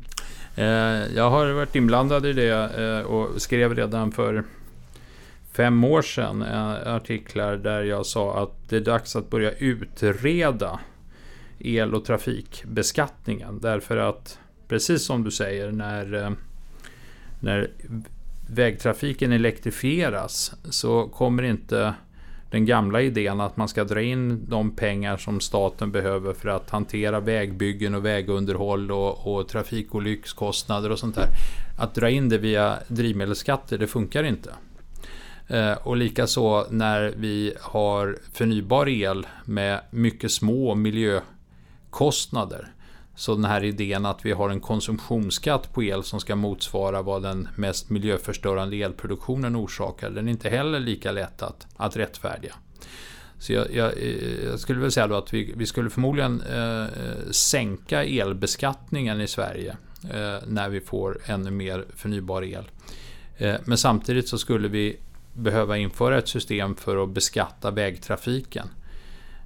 Eh, 0.55 1.15
jag 1.15 1.29
har 1.29 1.51
varit 1.51 1.75
inblandad 1.75 2.25
i 2.25 2.33
det 2.33 2.49
eh, 2.51 3.05
och 3.05 3.41
skrev 3.41 3.75
redan 3.75 4.11
för 4.11 4.43
fem 5.51 5.83
år 5.83 6.01
sedan 6.01 6.41
eh, 6.41 6.95
artiklar 6.95 7.57
där 7.57 7.83
jag 7.83 8.05
sa 8.05 8.43
att 8.43 8.69
det 8.69 8.75
är 8.75 8.81
dags 8.81 9.15
att 9.15 9.29
börja 9.29 9.51
utreda 9.51 10.79
el 11.59 11.93
och 11.93 12.05
trafikbeskattningen. 12.05 13.59
Därför 13.59 13.97
att 13.97 14.39
precis 14.67 15.05
som 15.05 15.23
du 15.23 15.31
säger 15.31 15.71
när, 15.71 16.13
eh, 16.13 16.31
när 17.39 17.71
vägtrafiken 18.49 19.31
elektrifieras 19.31 20.55
så 20.63 21.07
kommer 21.07 21.43
inte 21.43 21.93
den 22.55 22.65
gamla 22.65 23.01
idén 23.01 23.41
att 23.41 23.57
man 23.57 23.67
ska 23.67 23.83
dra 23.83 24.01
in 24.01 24.45
de 24.49 24.71
pengar 24.71 25.17
som 25.17 25.39
staten 25.39 25.91
behöver 25.91 26.33
för 26.33 26.49
att 26.49 26.69
hantera 26.69 27.19
vägbyggen 27.19 27.95
och 27.95 28.05
vägunderhåll 28.05 28.91
och, 28.91 29.35
och 29.35 29.47
trafikolyckskostnader 29.47 30.91
och 30.91 30.99
sånt 30.99 31.15
där. 31.15 31.27
Att 31.77 31.95
dra 31.95 32.09
in 32.09 32.29
det 32.29 32.37
via 32.37 32.79
drivmedelsskatter, 32.87 33.77
det 33.77 33.87
funkar 33.87 34.23
inte. 34.23 34.49
Eh, 35.47 35.73
och 35.73 35.97
likaså 35.97 36.67
när 36.69 37.13
vi 37.17 37.53
har 37.61 38.17
förnybar 38.33 38.89
el 38.89 39.27
med 39.45 39.81
mycket 39.91 40.31
små 40.31 40.75
miljökostnader. 40.75 42.67
Så 43.15 43.35
den 43.35 43.45
här 43.45 43.63
idén 43.63 44.05
att 44.05 44.25
vi 44.25 44.31
har 44.31 44.49
en 44.49 44.59
konsumtionsskatt 44.59 45.73
på 45.73 45.83
el 45.83 46.03
som 46.03 46.19
ska 46.19 46.35
motsvara 46.35 47.01
vad 47.01 47.21
den 47.21 47.47
mest 47.55 47.89
miljöförstörande 47.89 48.75
elproduktionen 48.75 49.55
orsakar, 49.55 50.09
den 50.09 50.27
är 50.27 50.31
inte 50.31 50.49
heller 50.49 50.79
lika 50.79 51.11
lätt 51.11 51.41
att, 51.41 51.67
att 51.77 51.97
rättfärdiga. 51.97 52.55
Så 53.39 53.53
jag, 53.53 53.73
jag, 53.73 53.97
eh, 53.97 54.45
jag 54.45 54.59
skulle 54.59 54.79
väl 54.79 54.91
säga 54.91 55.07
då 55.07 55.15
att 55.15 55.33
vi, 55.33 55.53
vi 55.57 55.65
skulle 55.65 55.89
förmodligen 55.89 56.41
eh, 56.41 56.85
sänka 57.31 58.03
elbeskattningen 58.03 59.21
i 59.21 59.27
Sverige 59.27 59.77
eh, 60.03 60.37
när 60.47 60.69
vi 60.69 60.81
får 60.81 61.19
ännu 61.25 61.51
mer 61.51 61.85
förnybar 61.95 62.43
el. 62.43 62.63
Eh, 63.37 63.55
men 63.65 63.77
samtidigt 63.77 64.27
så 64.27 64.37
skulle 64.37 64.67
vi 64.67 64.97
behöva 65.33 65.77
införa 65.77 66.17
ett 66.17 66.27
system 66.27 66.75
för 66.75 67.03
att 67.03 67.09
beskatta 67.09 67.71
vägtrafiken. 67.71 68.67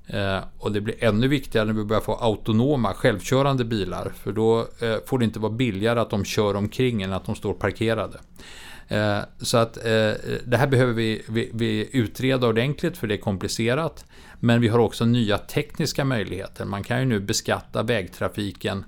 Eh, 0.09 0.39
och 0.57 0.71
det 0.71 0.81
blir 0.81 1.03
ännu 1.03 1.27
viktigare 1.27 1.65
när 1.65 1.73
vi 1.73 1.83
börjar 1.83 2.01
få 2.01 2.15
autonoma 2.15 2.93
självkörande 2.93 3.65
bilar. 3.65 4.11
För 4.15 4.31
då 4.31 4.59
eh, 4.59 4.95
får 5.05 5.19
det 5.19 5.25
inte 5.25 5.39
vara 5.39 5.51
billigare 5.51 5.99
att 5.99 6.09
de 6.09 6.25
kör 6.25 6.55
omkring 6.55 7.01
än 7.01 7.13
att 7.13 7.25
de 7.25 7.35
står 7.35 7.53
parkerade. 7.53 8.19
Eh, 8.87 9.19
så 9.41 9.57
att 9.57 9.77
eh, 9.77 10.11
det 10.45 10.57
här 10.57 10.67
behöver 10.67 10.93
vi, 10.93 11.21
vi, 11.29 11.51
vi, 11.53 11.89
utreda 11.91 12.47
ordentligt 12.47 12.97
för 12.97 13.07
det 13.07 13.15
är 13.15 13.21
komplicerat. 13.21 14.05
Men 14.39 14.61
vi 14.61 14.67
har 14.67 14.79
också 14.79 15.05
nya 15.05 15.37
tekniska 15.37 16.05
möjligheter. 16.05 16.65
Man 16.65 16.83
kan 16.83 16.99
ju 16.99 17.05
nu 17.05 17.19
beskatta 17.19 17.83
vägtrafiken 17.83 18.85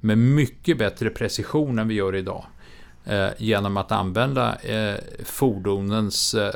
med 0.00 0.18
mycket 0.18 0.78
bättre 0.78 1.10
precision 1.10 1.78
än 1.78 1.88
vi 1.88 1.94
gör 1.94 2.14
idag. 2.14 2.44
Eh, 3.04 3.28
genom 3.38 3.76
att 3.76 3.92
använda 3.92 4.54
eh, 4.54 4.94
fordonens, 5.24 6.34
eh, 6.34 6.54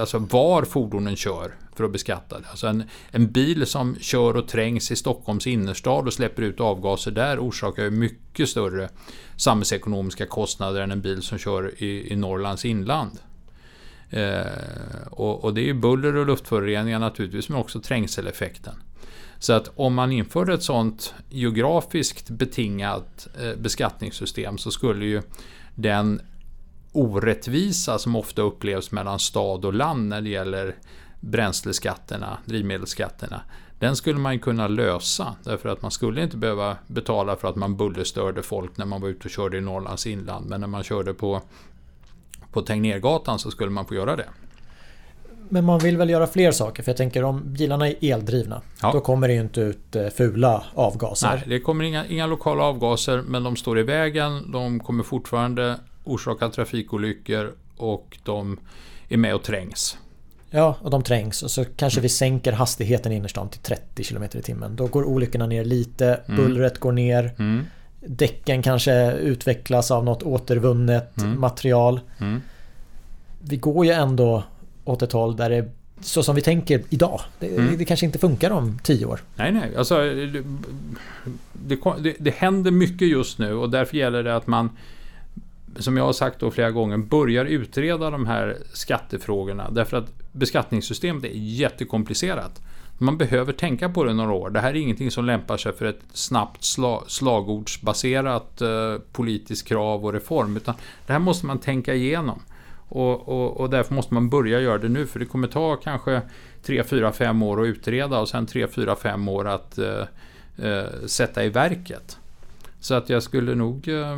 alltså 0.00 0.18
var 0.18 0.62
fordonen 0.62 1.16
kör 1.16 1.54
för 1.78 1.84
att 1.84 1.92
beskatta 1.92 2.38
det. 2.38 2.46
Alltså 2.50 2.66
en, 2.66 2.84
en 3.10 3.32
bil 3.32 3.66
som 3.66 3.96
kör 4.00 4.36
och 4.36 4.48
trängs 4.48 4.90
i 4.90 4.96
Stockholms 4.96 5.46
innerstad 5.46 6.06
och 6.06 6.12
släpper 6.12 6.42
ut 6.42 6.60
avgaser 6.60 7.10
där 7.10 7.38
orsakar 7.38 7.82
ju 7.82 7.90
mycket 7.90 8.48
större 8.48 8.88
samhällsekonomiska 9.36 10.26
kostnader 10.26 10.80
än 10.80 10.90
en 10.90 11.00
bil 11.00 11.22
som 11.22 11.38
kör 11.38 11.82
i, 11.82 12.12
i 12.12 12.16
Norrlands 12.16 12.64
inland. 12.64 13.18
Eh, 14.10 14.42
och, 15.10 15.44
och, 15.44 15.54
det 15.54 15.60
är 15.60 15.64
ju 15.64 15.74
buller 15.74 16.16
och 16.16 16.26
luftföroreningar 16.26 16.98
naturligtvis 16.98 17.48
men 17.48 17.58
också 17.58 17.80
trängseleffekten. 17.80 18.74
Så 19.38 19.52
att 19.52 19.70
om 19.76 19.94
man 19.94 20.12
införde 20.12 20.54
ett 20.54 20.62
sådant 20.62 21.14
geografiskt 21.30 22.30
betingat 22.30 23.28
eh, 23.40 23.54
beskattningssystem 23.58 24.58
så 24.58 24.70
skulle 24.70 25.06
ju 25.06 25.22
den 25.74 26.20
orättvisa 26.92 27.98
som 27.98 28.16
ofta 28.16 28.42
upplevs 28.42 28.90
mellan 28.90 29.18
stad 29.18 29.64
och 29.64 29.74
land 29.74 30.08
när 30.08 30.20
det 30.20 30.28
gäller 30.28 30.74
bränsleskatterna, 31.20 32.38
drivmedelsskatterna, 32.44 33.40
den 33.78 33.96
skulle 33.96 34.18
man 34.18 34.38
kunna 34.38 34.68
lösa. 34.68 35.36
Därför 35.44 35.68
att 35.68 35.82
man 35.82 35.90
skulle 35.90 36.22
inte 36.22 36.36
behöva 36.36 36.76
betala 36.86 37.36
för 37.36 37.48
att 37.48 37.56
man 37.56 37.76
bullerstörde 37.76 38.42
folk 38.42 38.76
när 38.76 38.86
man 38.86 39.00
var 39.00 39.08
ute 39.08 39.24
och 39.24 39.30
körde 39.30 39.58
i 39.58 39.60
Norrlands 39.60 40.06
inland. 40.06 40.46
Men 40.46 40.60
när 40.60 40.68
man 40.68 40.82
körde 40.82 41.14
på, 41.14 41.42
på 42.52 42.62
Tegnérgatan 42.62 43.38
så 43.38 43.50
skulle 43.50 43.70
man 43.70 43.86
få 43.86 43.94
göra 43.94 44.16
det. 44.16 44.28
Men 45.48 45.64
man 45.64 45.78
vill 45.78 45.96
väl 45.96 46.10
göra 46.10 46.26
fler 46.26 46.52
saker? 46.52 46.82
För 46.82 46.90
jag 46.90 46.96
tänker 46.96 47.24
om 47.24 47.42
bilarna 47.44 47.88
är 47.88 47.94
eldrivna. 48.00 48.62
Ja. 48.82 48.92
Då 48.92 49.00
kommer 49.00 49.28
det 49.28 49.34
ju 49.34 49.40
inte 49.40 49.60
ut 49.60 49.96
eh, 49.96 50.08
fula 50.08 50.64
avgaser. 50.74 51.28
Nej, 51.28 51.42
det 51.46 51.60
kommer 51.60 51.84
inga, 51.84 52.06
inga 52.06 52.26
lokala 52.26 52.64
avgaser. 52.64 53.22
Men 53.22 53.42
de 53.42 53.56
står 53.56 53.78
i 53.78 53.82
vägen. 53.82 54.52
De 54.52 54.80
kommer 54.80 55.04
fortfarande 55.04 55.80
orsaka 56.04 56.48
trafikolyckor. 56.48 57.52
Och 57.76 58.18
de 58.24 58.60
är 59.08 59.16
med 59.16 59.34
och 59.34 59.42
trängs. 59.42 59.98
Ja, 60.50 60.76
och 60.82 60.90
de 60.90 61.02
trängs. 61.02 61.42
Och 61.42 61.50
så 61.50 61.64
kanske 61.64 61.98
mm. 61.98 62.02
vi 62.02 62.08
sänker 62.08 62.52
hastigheten 62.52 63.12
i 63.12 63.16
innerstan 63.16 63.48
till 63.48 63.60
30 63.60 64.04
km 64.04 64.24
i 64.24 64.28
timmen. 64.28 64.76
Då 64.76 64.86
går 64.86 65.04
olyckorna 65.04 65.46
ner 65.46 65.64
lite. 65.64 66.20
Mm. 66.26 66.36
Bullret 66.36 66.78
går 66.78 66.92
ner. 66.92 67.34
Mm. 67.38 67.64
Däcken 68.00 68.62
kanske 68.62 69.12
utvecklas 69.12 69.90
av 69.90 70.04
något 70.04 70.22
återvunnet 70.22 71.18
Mm. 71.18 71.40
material. 71.40 72.00
Mm. 72.18 72.42
Vi 73.40 73.56
går 73.56 73.86
ju 73.86 73.92
ändå 73.92 74.42
åt 74.84 75.02
ett 75.02 75.12
håll 75.12 75.36
där 75.36 75.50
det 75.50 75.70
så 76.00 76.22
som 76.22 76.34
vi 76.34 76.42
tänker 76.42 76.82
idag. 76.88 77.20
Det, 77.38 77.46
Mm. 77.56 77.78
det 77.78 77.84
kanske 77.84 78.06
inte 78.06 78.18
funkar 78.18 78.50
om 78.50 78.78
tio 78.82 79.06
år. 79.06 79.20
Nej, 79.36 79.52
nej. 79.52 79.76
Alltså, 79.76 79.98
det, 79.98 80.42
det, 81.52 81.78
det, 81.98 82.16
det 82.18 82.34
händer 82.34 82.70
mycket 82.70 83.08
just 83.08 83.38
nu 83.38 83.54
och 83.54 83.70
därför 83.70 83.96
gäller 83.96 84.22
det 84.22 84.36
att 84.36 84.46
man, 84.46 84.70
som 85.78 85.96
jag 85.96 86.04
har 86.04 86.12
sagt 86.12 86.40
då 86.40 86.50
flera 86.50 86.70
gånger, 86.70 86.96
börjar 86.96 87.44
utreda 87.44 88.10
de 88.10 88.26
här 88.26 88.56
skattefrågorna. 88.72 89.70
Därför 89.70 89.96
att 89.96 90.12
beskattningssystemet 90.38 91.24
är 91.24 91.30
jättekomplicerat. 91.34 92.62
Man 92.98 93.18
behöver 93.18 93.52
tänka 93.52 93.88
på 93.88 94.04
det 94.04 94.14
några 94.14 94.32
år. 94.32 94.50
Det 94.50 94.60
här 94.60 94.70
är 94.70 94.74
ingenting 94.74 95.10
som 95.10 95.24
lämpar 95.24 95.56
sig 95.56 95.72
för 95.72 95.84
ett 95.84 96.00
snabbt 96.12 96.64
slagordsbaserat 97.06 98.60
eh, 98.60 98.94
politiskt 99.12 99.68
krav 99.68 100.04
och 100.04 100.12
reform. 100.12 100.56
Utan 100.56 100.74
det 101.06 101.12
här 101.12 101.20
måste 101.20 101.46
man 101.46 101.58
tänka 101.58 101.94
igenom. 101.94 102.42
Och, 102.88 103.28
och, 103.28 103.60
och 103.60 103.70
därför 103.70 103.94
måste 103.94 104.14
man 104.14 104.28
börja 104.28 104.60
göra 104.60 104.78
det 104.78 104.88
nu. 104.88 105.06
För 105.06 105.18
det 105.18 105.26
kommer 105.26 105.48
ta 105.48 105.76
kanske 105.76 106.22
3, 106.62 106.84
4, 106.84 107.12
5 107.12 107.42
år 107.42 107.62
att 107.62 107.66
utreda 107.66 108.18
och 108.18 108.28
sen 108.28 108.46
3, 108.46 108.68
4, 108.68 108.96
5 108.96 109.28
år 109.28 109.48
att 109.48 109.78
eh, 109.78 110.04
eh, 110.56 111.06
sätta 111.06 111.44
i 111.44 111.48
verket. 111.48 112.18
Så 112.80 112.94
att 112.94 113.08
jag 113.08 113.22
skulle 113.22 113.54
nog 113.54 113.88
eh, 113.88 114.16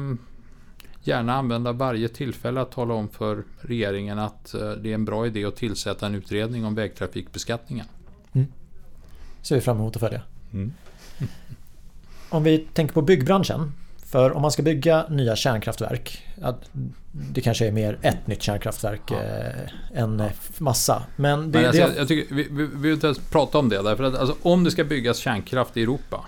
gärna 1.10 1.34
använda 1.34 1.72
varje 1.72 2.08
tillfälle 2.08 2.60
att 2.60 2.72
tala 2.72 2.94
om 2.94 3.08
för 3.08 3.44
regeringen 3.60 4.18
att 4.18 4.54
eh, 4.54 4.70
det 4.70 4.90
är 4.90 4.94
en 4.94 5.04
bra 5.04 5.26
idé 5.26 5.44
att 5.44 5.56
tillsätta 5.56 6.06
en 6.06 6.14
utredning 6.14 6.64
om 6.64 6.74
vägtrafikbeskattningen. 6.74 7.86
Ser 9.42 9.54
vi 9.54 9.60
fram 9.60 9.76
emot 9.76 9.96
att 9.96 10.00
följa. 10.00 10.22
Mm. 10.52 10.72
Om 12.30 12.44
vi 12.44 12.58
tänker 12.58 12.94
på 12.94 13.02
byggbranschen. 13.02 13.72
För 14.06 14.32
om 14.32 14.42
man 14.42 14.50
ska 14.50 14.62
bygga 14.62 15.06
nya 15.08 15.36
kärnkraftverk. 15.36 16.22
att 16.42 16.70
Det 17.12 17.40
kanske 17.40 17.66
är 17.66 17.72
mer 17.72 17.98
ett 18.02 18.26
nytt 18.26 18.42
kärnkraftverk 18.42 19.00
Ja. 19.10 19.22
eh, 19.22 20.02
än 20.02 20.22
massa. 20.58 21.02
Men 21.16 21.52
det, 21.52 21.58
Men 21.58 21.66
alltså, 21.66 21.82
det, 21.82 21.88
jag, 21.88 21.96
jag 21.96 22.08
tycker, 22.08 22.34
vi, 22.34 22.42
vi, 22.42 22.66
vi 22.66 22.76
vill 22.76 22.92
inte 22.92 23.06
ens 23.06 23.18
prata 23.18 23.58
om 23.58 23.68
det. 23.68 23.82
Därför 23.82 24.04
att 24.04 24.14
alltså, 24.14 24.36
om 24.42 24.64
det 24.64 24.70
ska 24.70 24.84
byggas 24.84 25.18
kärnkraft 25.18 25.76
i 25.76 25.82
Europa 25.82 26.24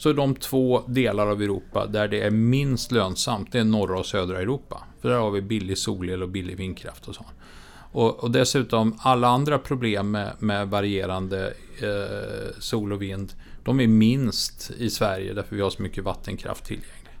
så 0.00 0.12
de 0.12 0.34
två 0.34 0.82
delar 0.86 1.26
av 1.26 1.42
Europa 1.42 1.86
där 1.86 2.08
det 2.08 2.22
är 2.22 2.30
minst 2.30 2.92
lönsamt, 2.92 3.52
det 3.52 3.58
är 3.58 3.64
norra 3.64 3.98
och 3.98 4.06
södra 4.06 4.40
Europa. 4.40 4.82
För 5.00 5.08
där 5.08 5.16
har 5.16 5.30
vi 5.30 5.42
billig 5.42 5.78
solel 5.78 6.22
och 6.22 6.28
billig 6.28 6.56
vindkraft 6.56 7.08
och 7.08 7.14
så. 7.14 7.26
Och, 7.92 8.24
och 8.24 8.30
dessutom 8.30 8.98
alla 8.98 9.28
andra 9.28 9.58
problem 9.58 10.10
med, 10.10 10.32
med 10.38 10.68
varierande 10.68 11.54
eh, 11.82 12.60
sol 12.60 12.92
och 12.92 13.02
vind, 13.02 13.32
de 13.64 13.80
är 13.80 13.86
minst 13.86 14.70
i 14.70 14.90
Sverige 14.90 15.32
därför 15.32 15.56
vi 15.56 15.62
har 15.62 15.70
så 15.70 15.82
mycket 15.82 16.04
vattenkraft 16.04 16.64
tillgänglig. 16.64 17.18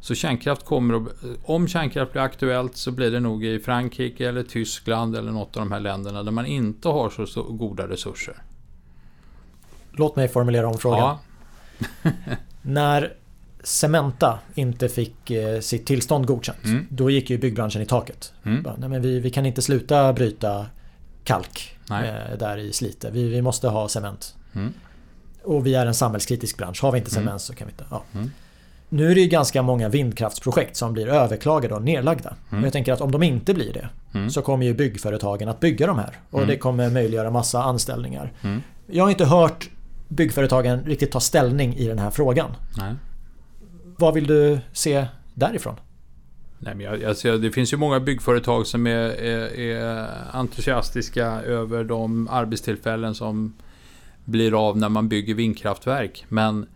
Så 0.00 0.14
kärnkraft 0.14 0.64
kommer 0.64 0.94
att, 0.94 1.08
om 1.44 1.68
kärnkraft 1.68 2.12
blir 2.12 2.22
aktuellt 2.22 2.76
så 2.76 2.90
blir 2.90 3.10
det 3.10 3.20
nog 3.20 3.44
i 3.44 3.58
Frankrike 3.58 4.28
eller 4.28 4.42
Tyskland 4.42 5.16
eller 5.16 5.32
något 5.32 5.56
av 5.56 5.62
de 5.62 5.72
här 5.72 5.80
länderna 5.80 6.22
där 6.22 6.32
man 6.32 6.46
inte 6.46 6.88
har 6.88 7.10
så, 7.10 7.26
så 7.26 7.42
goda 7.42 7.88
resurser. 7.88 8.42
låt 9.92 10.16
mig 10.16 10.28
formulera 10.28 10.68
om 10.68 10.78
frågan. 10.78 11.00
Ja, 11.00 11.20
När 12.62 13.12
Cementa 13.62 14.38
inte 14.54 14.88
fick 14.88 15.30
eh, 15.30 15.60
sitt 15.60 15.86
tillstånd 15.86 16.26
godkänt. 16.26 16.64
Mm. 16.64 16.86
Då 16.90 17.10
gick 17.10 17.30
ju 17.30 17.38
byggbranschen 17.38 17.82
i 17.82 17.86
taket. 17.86 18.32
Mm. 18.44 18.62
Bara, 18.62 18.74
Nej, 18.78 18.88
men 18.88 19.02
vi, 19.02 19.20
vi 19.20 19.30
kan 19.30 19.46
inte 19.46 19.62
sluta 19.62 20.12
bryta 20.12 20.66
kalk 21.24 21.76
eh, 21.90 22.38
där 22.38 22.58
i 22.58 22.72
Slite. 22.72 23.10
Vi, 23.10 23.28
vi 23.28 23.42
måste 23.42 23.68
ha 23.68 23.88
cement. 23.88 24.34
Mm. 24.54 24.72
Och 25.42 25.66
vi 25.66 25.74
är 25.74 25.86
en 25.86 25.94
samhällskritisk 25.94 26.56
bransch. 26.58 26.82
Har 26.82 26.92
vi 26.92 26.98
inte 26.98 27.10
cement 27.10 27.28
Mm. 27.28 27.38
så 27.38 27.54
kan 27.54 27.66
vi 27.66 27.70
inte. 27.72 27.84
Ja. 27.90 28.02
Mm. 28.14 28.30
Nu 28.88 29.10
är 29.10 29.14
det 29.14 29.20
ju 29.20 29.26
ganska 29.28 29.62
många 29.62 29.88
vindkraftsprojekt 29.88 30.76
som 30.76 30.92
blir 30.92 31.08
överklagade 31.08 31.74
och 31.74 31.82
nedlagda. 31.82 32.34
Mm. 32.50 32.62
Och 32.62 32.66
jag 32.66 32.72
tänker 32.72 32.92
att 32.92 33.00
om 33.00 33.10
de 33.10 33.22
inte 33.22 33.54
blir 33.54 33.72
det 33.72 33.88
Mm. 34.14 34.30
så 34.30 34.42
kommer 34.42 34.66
ju 34.66 34.74
byggföretagen 34.74 35.48
att 35.48 35.60
bygga 35.60 35.86
de 35.86 35.98
här. 35.98 36.18
Och 36.30 36.38
Mm. 36.38 36.48
det 36.48 36.58
kommer 36.58 36.90
möjliggöra 36.90 37.30
massa 37.30 37.62
anställningar. 37.62 38.32
Mm. 38.42 38.62
Jag 38.86 39.04
har 39.04 39.10
inte 39.10 39.24
hört 39.24 39.68
byggföretagen 40.08 40.84
riktigt 40.84 41.12
ta 41.12 41.20
ställning 41.20 41.74
i 41.74 41.86
den 41.86 41.98
här 41.98 42.10
frågan. 42.10 42.50
Nej. 42.76 42.94
Vad 43.98 44.14
vill 44.14 44.26
du 44.26 44.58
se 44.72 45.06
därifrån? 45.34 45.76
Nej, 46.58 46.74
men 46.74 47.00
jag, 47.00 47.16
ser, 47.16 47.38
det 47.38 47.50
finns 47.50 47.72
ju 47.72 47.76
många 47.76 48.00
byggföretag 48.00 48.66
som 48.66 48.86
är, 48.86 48.90
är, 48.90 49.58
är 49.58 50.08
entusiastiska 50.32 51.26
över 51.26 51.84
de 51.84 52.28
arbetstillfällen 52.28 53.14
som 53.14 53.54
blir 54.24 54.68
av 54.68 54.78
när 54.78 54.88
man 54.88 55.08
bygger 55.08 55.34
vindkraftverk. 55.34 56.24
Men 56.28 56.66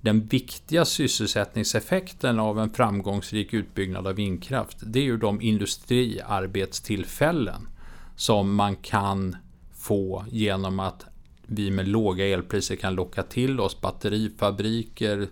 den 0.00 0.26
viktiga 0.26 0.84
sysselsättningseffekten 0.84 2.38
av 2.38 2.60
en 2.60 2.70
framgångsrik 2.70 3.54
utbyggnad 3.54 4.06
av 4.06 4.14
vindkraft, 4.14 4.76
det 4.80 4.98
är 4.98 5.04
ju 5.04 5.16
de 5.16 5.40
industriarbetstillfällen 5.40 7.68
som 8.16 8.54
man 8.54 8.76
kan 8.76 9.36
få 9.74 10.24
genom 10.30 10.80
att 10.80 11.04
vi 11.50 11.70
med 11.70 11.88
låga 11.88 12.26
elpriser 12.26 12.76
kan 12.76 12.94
locka 12.94 13.22
till 13.22 13.60
oss 13.60 13.80
batterifabriker, 13.80 15.28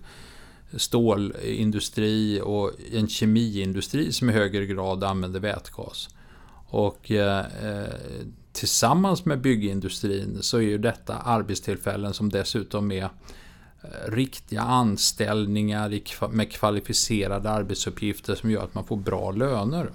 stålindustri 0.77 2.41
och 2.45 2.71
en 2.93 3.09
kemiindustri 3.09 4.13
som 4.13 4.31
i 4.31 4.33
högre 4.33 4.67
grad 4.67 5.05
använder 5.05 5.41
vätgas. 5.41 6.09
Och 6.69 7.11
eh, 7.11 7.45
tillsammans 8.53 9.25
med 9.25 9.41
byggindustrin 9.41 10.39
så 10.41 10.57
är 10.57 10.63
ju 10.63 10.79
detta 10.79 11.15
arbetstillfällen 11.17 12.15
som 12.15 12.29
dessutom 12.29 12.93
är 12.93 13.05
eh, 13.05 13.11
riktiga 14.09 14.61
anställningar 14.61 16.01
med 16.29 16.53
kvalificerade 16.53 17.51
arbetsuppgifter 17.51 18.35
som 18.35 18.51
gör 18.51 18.65
att 18.65 18.75
man 18.75 18.85
får 18.85 18.97
bra 18.97 19.31
löner. 19.31 19.91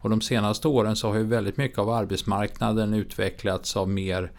Och 0.00 0.10
de 0.10 0.20
senaste 0.20 0.68
åren 0.68 0.96
så 0.96 1.08
har 1.08 1.16
ju 1.16 1.24
väldigt 1.24 1.56
mycket 1.56 1.78
av 1.78 1.90
arbetsmarknaden 1.90 2.94
utvecklats 2.94 3.76
av 3.76 3.88
mer 3.88 4.32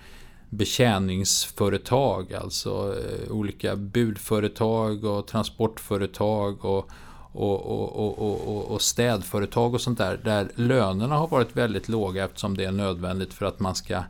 betjäningsföretag, 0.52 2.34
alltså 2.34 2.96
eh, 3.00 3.32
olika 3.32 3.76
budföretag 3.76 5.04
och 5.06 5.28
transportföretag 5.28 6.66
och, 6.66 6.90
och, 7.34 7.66
och, 7.66 7.96
och, 7.96 8.20
och, 8.20 8.58
och- 8.58 8.72
och 8.72 8.82
städföretag 8.82 9.74
och 9.74 9.82
sånt 9.82 9.98
där, 9.98 10.20
där 10.24 10.48
lönerna 10.56 11.16
har 11.16 11.28
varit 11.28 11.56
väldigt 11.58 11.90
låga 11.90 12.26
eftersom 12.26 12.58
det 12.58 12.66
är 12.66 12.72
nödvändigt 12.72 13.34
för 13.34 13.46
att 13.46 13.60
man 13.60 13.76
ska 13.76 14.04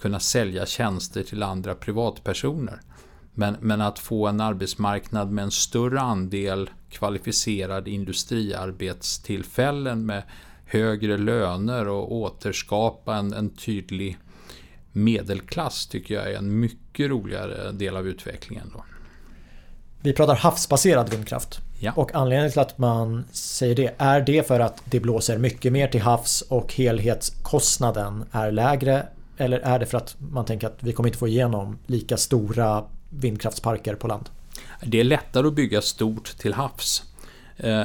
kunna 0.00 0.20
sälja 0.20 0.66
tjänster 0.66 1.22
till 1.22 1.42
andra 1.42 1.74
privatpersoner. 1.74 2.80
Men, 3.34 3.56
men 3.60 3.80
att 3.80 3.98
få 3.98 4.26
en 4.26 4.40
arbetsmarknad 4.40 5.30
med 5.30 5.44
en 5.44 5.50
större 5.50 6.00
andel 6.00 6.70
kvalificerade 6.90 7.90
industriarbetstillfällen 7.90 10.06
med 10.06 10.22
högre 10.66 11.18
löner 11.18 11.88
och 11.88 12.12
återskapa 12.14 13.16
en, 13.16 13.32
en 13.32 13.50
tydlig 13.50 14.18
medelklass 14.94 15.86
tycker 15.86 16.14
jag 16.14 16.32
är 16.32 16.36
en 16.36 16.60
mycket 16.60 17.10
roligare 17.10 17.72
del 17.72 17.96
av 17.96 18.08
utvecklingen. 18.08 18.70
Då. 18.72 18.84
Vi 20.00 20.12
pratar 20.12 20.34
havsbaserad 20.34 21.10
vindkraft. 21.10 21.60
Ja. 21.80 21.92
Och 21.96 22.14
anledningen 22.14 22.50
till 22.50 22.60
att 22.60 22.78
man 22.78 23.24
säger 23.32 23.74
det, 23.74 23.94
är 23.98 24.20
det 24.20 24.46
för 24.46 24.60
att 24.60 24.82
det 24.84 25.00
blåser 25.00 25.38
mycket 25.38 25.72
mer 25.72 25.88
till 25.88 26.00
havs 26.00 26.42
och 26.42 26.74
helhetskostnaden 26.74 28.24
är 28.32 28.52
lägre? 28.52 29.06
Eller 29.36 29.58
är 29.58 29.78
det 29.78 29.86
för 29.86 29.98
att 29.98 30.16
man 30.18 30.44
tänker 30.44 30.66
att 30.66 30.76
vi 30.80 30.92
kommer 30.92 31.08
inte 31.08 31.18
få 31.18 31.28
igenom 31.28 31.78
lika 31.86 32.16
stora 32.16 32.84
vindkraftsparker 33.10 33.94
på 33.94 34.08
land? 34.08 34.28
Det 34.82 35.00
är 35.00 35.04
lättare 35.04 35.46
att 35.46 35.54
bygga 35.54 35.82
stort 35.82 36.38
till 36.38 36.54
havs. 36.54 37.02
Eh, 37.56 37.84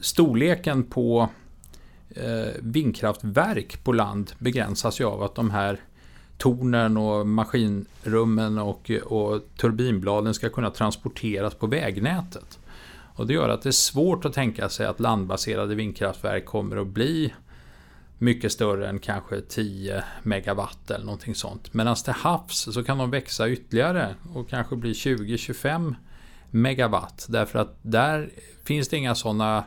storleken 0.00 0.82
på 0.82 1.28
eh, 2.10 2.52
vindkraftverk 2.60 3.84
på 3.84 3.92
land 3.92 4.32
begränsas 4.38 5.00
ju 5.00 5.04
av 5.04 5.22
att 5.22 5.34
de 5.34 5.50
här 5.50 5.80
tornen 6.44 6.96
och 6.96 7.26
maskinrummen 7.26 8.58
och, 8.58 8.90
och 9.04 9.42
turbinbladen 9.56 10.34
ska 10.34 10.48
kunna 10.48 10.70
transporteras 10.70 11.54
på 11.54 11.66
vägnätet. 11.66 12.58
Och 13.14 13.26
det 13.26 13.34
gör 13.34 13.48
att 13.48 13.62
det 13.62 13.68
är 13.68 13.72
svårt 13.72 14.24
att 14.24 14.32
tänka 14.32 14.68
sig 14.68 14.86
att 14.86 15.00
landbaserade 15.00 15.74
vindkraftverk 15.74 16.44
kommer 16.44 16.76
att 16.76 16.86
bli 16.86 17.34
mycket 18.18 18.52
större 18.52 18.88
än 18.88 18.98
kanske 18.98 19.40
10 19.40 20.04
megawatt 20.22 20.90
eller 20.90 21.04
någonting 21.04 21.34
sånt. 21.34 21.74
Medan 21.74 21.96
till 21.96 22.12
havs 22.12 22.74
så 22.74 22.84
kan 22.84 22.98
de 22.98 23.10
växa 23.10 23.48
ytterligare 23.48 24.14
och 24.34 24.48
kanske 24.48 24.76
bli 24.76 24.92
20-25 24.92 25.94
megawatt. 26.50 27.26
Därför 27.28 27.58
att 27.58 27.76
där 27.82 28.30
finns 28.64 28.88
det 28.88 28.96
inga 28.96 29.14
sådana 29.14 29.64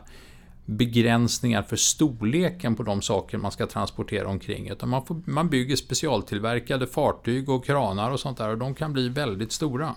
begränsningar 0.68 1.62
för 1.62 1.76
storleken 1.76 2.76
på 2.76 2.82
de 2.82 3.02
saker 3.02 3.38
man 3.38 3.52
ska 3.52 3.66
transportera 3.66 4.28
omkring. 4.28 4.68
Utan 4.68 4.88
man, 4.88 5.06
får, 5.06 5.22
man 5.24 5.48
bygger 5.48 5.76
specialtillverkade 5.76 6.86
fartyg 6.86 7.48
och 7.48 7.64
kranar 7.64 8.10
och 8.10 8.20
sånt 8.20 8.38
där 8.38 8.48
och 8.48 8.58
de 8.58 8.74
kan 8.74 8.92
bli 8.92 9.08
väldigt 9.08 9.52
stora. 9.52 9.94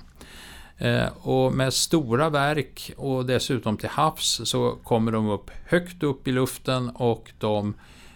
Eh, 0.78 1.08
och 1.22 1.54
med 1.54 1.74
stora 1.74 2.30
verk 2.30 2.92
och 2.98 3.26
dessutom 3.26 3.78
till 3.78 3.90
havs 3.90 4.42
så 4.44 4.72
kommer 4.84 5.12
de 5.12 5.30
upp 5.30 5.52
högt 5.66 6.04
upp 6.04 6.28
i 6.28 6.32
luften 6.32 6.90
och 6.90 7.32
de 7.38 7.74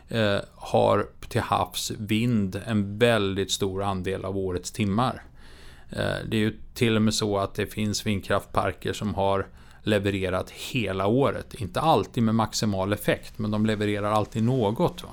eh, 0.08 0.40
har 0.56 1.08
till 1.30 1.42
havs 1.42 1.92
vind 1.98 2.62
en 2.66 2.98
väldigt 2.98 3.52
stor 3.52 3.84
andel 3.84 4.26
av 4.26 4.38
årets 4.38 4.72
timmar. 4.72 5.24
Eh, 5.90 6.16
det 6.30 6.38
är 6.38 6.42
ju 6.42 6.60
till 6.74 6.96
och 6.96 7.02
med 7.02 7.14
så 7.14 7.38
att 7.38 7.54
det 7.54 7.68
finns 7.68 8.06
vindkraftparker 8.06 8.94
som 8.94 9.14
har 9.14 9.48
levererat 9.88 10.50
hela 10.50 11.08
året. 11.08 11.54
Inte 11.54 11.82
alltid 11.82 12.24
med 12.24 12.36
maximal 12.36 12.94
effekt, 12.94 13.40
men 13.40 13.52
de 13.52 13.66
levererar 13.66 14.12
alltid 14.12 14.44
något. 14.44 15.04
Va? 15.04 15.10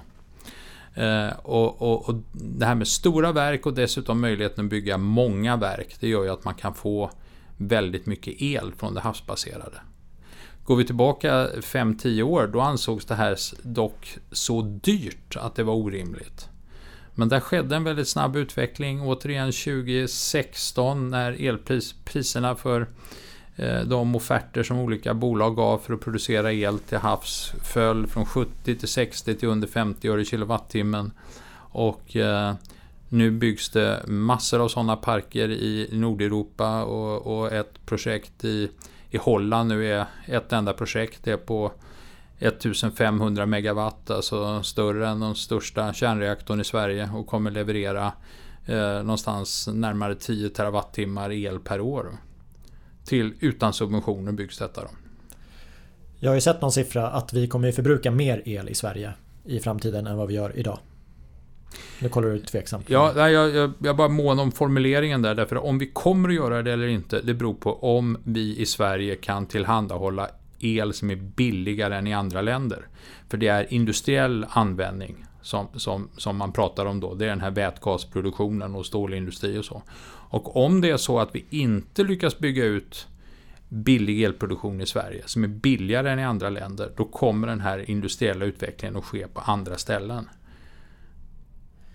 Eh, 0.95 1.33
och, 1.43 1.83
och, 1.83 2.09
och, 2.09 2.15
Det 2.33 2.67
här 2.67 2.75
med 2.75 2.89
stora 2.89 3.33
verk 3.33 3.67
och 3.67 3.75
dessutom 3.75 4.21
möjligheten 4.21 4.65
att 4.65 4.71
bygga 4.71 4.99
många 4.99 5.57
verk, 5.57 5.97
det 6.01 6.09
gör 6.09 6.25
ju 6.25 6.31
att 6.31 6.45
man 6.45 6.55
kan 6.55 6.75
få 6.75 7.11
väldigt 7.57 8.07
mycket 8.07 8.43
el 8.43 8.73
från 8.77 8.95
det 8.95 9.01
havsbaserade. 9.01 9.81
Går 10.65 10.77
vi 10.77 10.85
tillbaka 10.85 11.49
5-10 11.49 12.23
år, 12.23 12.47
då 12.47 12.61
ansågs 12.61 13.05
det 13.05 13.15
här 13.15 13.37
dock 13.63 14.19
så 14.33 14.63
dyrt 14.63 15.37
att 15.37 15.55
det 15.55 15.63
var 15.63 15.75
orimligt. 15.75 16.49
Men 17.15 17.29
där 17.29 17.41
skedde 17.41 17.77
en 17.77 17.85
väldigt 17.85 18.09
snabb 18.09 18.37
utveckling. 18.37 19.03
Återigen 19.03 19.53
2016 19.53 21.11
när 21.11 21.49
elpriserna 21.49 22.57
för 22.57 22.89
Eh, 23.57 23.81
de 23.81 24.15
offerter 24.15 24.63
som 24.63 24.79
olika 24.79 25.15
bolag 25.15 25.57
gav 25.57 25.79
för 25.79 25.95
att 25.95 26.01
producera 26.01 26.53
el 26.53 26.79
till 26.79 26.99
havs 26.99 27.53
föll 27.63 28.07
från 28.07 28.27
70 28.27 28.75
till 28.77 28.89
60 28.89 29.35
till 29.35 29.49
under 29.49 29.69
50 29.69 30.09
öre 30.09 30.25
kilowattimmen. 30.25 31.13
Och 31.57 32.17
eh, 32.17 32.55
nu 33.09 33.31
byggs 33.31 33.71
det 33.71 34.03
massor 34.07 34.61
av 34.61 34.69
sådana 34.69 34.97
parker 34.97 35.51
i 35.51 35.89
Nordeuropa 35.93 36.85
och, 36.85 37.39
och, 37.39 37.53
ett 37.53 37.87
projekt 37.87 38.45
i, 38.45 38.71
i 39.11 39.17
Holland 39.17 39.69
nu 39.69 39.93
är 39.93 40.07
ett 40.27 40.53
enda 40.53 40.73
projekt. 40.73 41.25
Det 41.25 41.33
är 41.33 41.37
på 41.37 41.73
1500 42.39 43.47
megawatt, 43.47 44.11
alltså 44.11 44.63
större 44.63 45.09
än 45.09 45.21
den 45.21 45.35
största 45.35 45.93
kärnreaktorn 45.93 46.61
i 46.61 46.65
Sverige 46.65 47.11
och 47.15 47.27
kommer 47.27 47.51
leverera 47.51 48.13
eh, 48.67 49.03
någonstans 49.03 49.69
närmare 49.73 50.15
10 50.15 50.49
terawattimmar 50.49 51.33
el 51.33 51.61
per 51.61 51.81
år 51.81 52.13
till 53.05 53.35
utan 53.41 53.73
subventioner 53.73 54.33
byggs 54.33 54.59
detta. 54.59 54.81
Då. 54.81 54.89
Jag 56.19 56.31
har 56.31 56.35
ju 56.35 56.41
sett 56.41 56.61
någon 56.61 56.73
siffra 56.73 57.11
att 57.11 57.33
vi 57.33 57.49
kommer 57.49 57.73
förbruka 57.73 58.11
mer 58.11 58.43
el 58.45 58.69
i 58.69 58.75
Sverige 58.75 59.13
i 59.45 59.61
framtiden 59.61 60.07
än 60.07 60.17
vad 60.17 60.29
vi 60.29 60.35
gör 60.35 60.59
idag. 60.59 60.79
Nu 62.01 62.09
kollar 62.09 62.29
du 62.29 62.39
tveksamt. 62.39 62.91
Ja, 62.91 63.31
jag, 63.31 63.51
jag, 63.55 63.73
jag 63.79 63.97
bara 63.97 64.09
mån 64.09 64.39
om 64.39 64.53
formuleringen 64.53 65.23
där. 65.23 65.35
Därför 65.35 65.57
om 65.57 65.79
vi 65.79 65.87
kommer 65.87 66.29
att 66.29 66.35
göra 66.35 66.63
det 66.63 66.73
eller 66.73 66.87
inte, 66.87 67.21
det 67.21 67.35
beror 67.35 67.55
på 67.55 67.97
om 67.97 68.19
vi 68.25 68.59
i 68.59 68.67
Sverige 68.67 69.17
kan 69.17 69.47
tillhandahålla 69.47 70.29
el 70.59 70.93
som 70.93 71.11
är 71.11 71.17
billigare 71.17 71.97
än 71.97 72.07
i 72.07 72.15
andra 72.15 72.43
länder. 72.43 72.87
För 73.29 73.37
det 73.37 73.49
är 73.49 73.73
industriell 73.73 74.47
användning 74.49 75.25
som, 75.43 75.69
som, 75.75 76.09
som 76.17 76.37
man 76.37 76.53
pratar 76.53 76.87
om 76.87 77.01
då. 77.01 77.15
Det 77.15 77.25
är 77.25 77.29
den 77.29 77.41
här 77.41 77.51
vätgasproduktionen 77.51 78.75
och 78.75 78.87
stålindustri 78.87 79.59
och 79.59 79.65
så. 79.65 79.83
Och 80.33 80.57
om 80.57 80.81
det 80.81 80.91
är 80.91 80.97
så 80.97 81.19
att 81.19 81.35
vi 81.35 81.45
inte 81.51 82.05
lyckas 82.05 82.39
bygga 82.39 82.65
ut 82.65 83.07
billig 83.69 84.23
elproduktion 84.23 84.81
i 84.81 84.87
Sverige 84.87 85.23
som 85.27 85.45
är 85.45 85.49
billigare 85.49 86.11
än 86.11 86.19
i 86.19 86.25
andra 86.25 86.51
länder, 86.51 86.93
då 86.97 87.05
kommer 87.05 87.47
den 87.47 87.61
här 87.61 87.91
industriella 87.91 88.45
utvecklingen 88.45 88.97
att 88.97 89.05
ske 89.05 89.27
på 89.29 89.41
andra 89.41 89.79
ställen. 89.79 90.29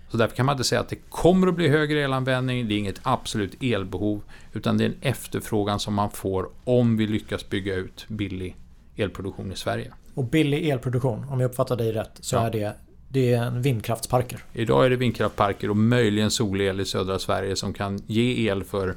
Så 0.08 0.16
därför 0.16 0.36
kan 0.36 0.46
man 0.46 0.52
inte 0.52 0.64
säga 0.64 0.80
att 0.80 0.88
det 0.88 0.98
kommer 1.08 1.46
att 1.46 1.54
bli 1.54 1.68
högre 1.68 2.00
elanvändning, 2.00 2.68
det 2.68 2.74
är 2.74 2.78
inget 2.78 3.00
absolut 3.02 3.62
elbehov, 3.62 4.22
utan 4.52 4.78
det 4.78 4.84
är 4.84 4.88
en 4.88 4.98
efterfrågan 5.00 5.80
som 5.80 5.94
man 5.94 6.10
får 6.10 6.48
om 6.64 6.96
vi 6.96 7.06
lyckas 7.06 7.48
bygga 7.48 7.74
ut 7.74 8.06
billig 8.08 8.56
elproduktion 8.96 9.52
i 9.52 9.56
Sverige. 9.56 9.92
Och 10.14 10.24
billig 10.24 10.68
elproduktion, 10.68 11.24
om 11.28 11.40
jag 11.40 11.48
uppfattar 11.48 11.76
dig 11.76 11.92
rätt, 11.92 12.18
så 12.20 12.36
ja. 12.36 12.46
är 12.46 12.50
det 12.50 12.74
det 13.08 13.32
är 13.32 13.50
vindkraftsparker. 13.50 14.44
Idag 14.52 14.86
är 14.86 14.90
det 14.90 14.96
vindkraftparker 14.96 15.70
och 15.70 15.76
möjligen 15.76 16.30
solel 16.30 16.80
i 16.80 16.84
södra 16.84 17.18
Sverige 17.18 17.56
som 17.56 17.72
kan 17.72 17.98
ge 18.06 18.48
el 18.48 18.64
för 18.64 18.94